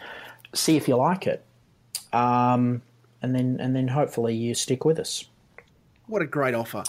see 0.53 0.77
if 0.77 0.87
you 0.87 0.95
like 0.97 1.27
it. 1.27 1.45
Um, 2.11 2.81
and 3.21 3.35
then 3.35 3.57
and 3.59 3.75
then 3.75 3.89
hopefully 3.89 4.33
you 4.33 4.55
stick 4.55 4.83
with 4.83 4.97
us. 4.97 5.25
What 6.07 6.23
a 6.23 6.25
great 6.25 6.55
offer! 6.55 6.83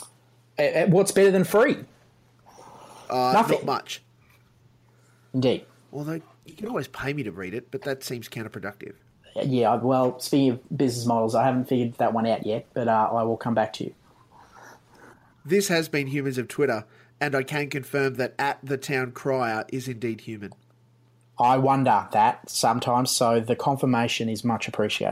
Uh, 0.59 0.86
what's 0.86 1.12
better 1.12 1.30
than 1.30 1.45
free? 1.45 1.76
Uh, 3.11 3.32
Nothing. 3.34 3.59
Not 3.59 3.66
much. 3.66 4.03
Indeed. 5.34 5.66
Although 5.93 6.22
you 6.47 6.55
can 6.55 6.68
always 6.68 6.88
pay 6.88 7.12
me 7.12 7.22
to 7.24 7.30
read 7.30 7.53
it, 7.53 7.70
but 7.70 7.82
that 7.82 8.03
seems 8.03 8.26
counterproductive. 8.26 8.95
Yeah, 9.35 9.76
well, 9.76 10.20
speaking 10.20 10.51
of 10.51 10.76
business 10.76 11.07
models, 11.07 11.35
I 11.35 11.45
haven't 11.45 11.66
figured 11.66 11.95
that 11.95 12.12
one 12.12 12.26
out 12.26 12.45
yet, 12.45 12.66
but 12.74 12.89
uh, 12.89 13.11
I 13.12 13.22
will 13.22 13.37
come 13.37 13.55
back 13.55 13.72
to 13.74 13.85
you. 13.85 13.95
This 15.45 15.68
has 15.68 15.89
been 15.89 16.09
Humans 16.09 16.39
of 16.39 16.49
Twitter, 16.49 16.85
and 17.20 17.35
I 17.35 17.43
can 17.43 17.70
confirm 17.70 18.14
that 18.14 18.35
at 18.39 18.59
the 18.62 18.76
town 18.76 19.12
crier 19.12 19.64
is 19.72 19.89
indeed 19.89 20.22
human. 20.22 20.53
I 21.39 21.57
wonder 21.57 22.09
that 22.12 22.49
sometimes, 22.49 23.11
so 23.11 23.41
the 23.41 23.57
confirmation 23.57 24.28
is 24.28 24.45
much 24.45 24.68
appreciated. 24.68 25.01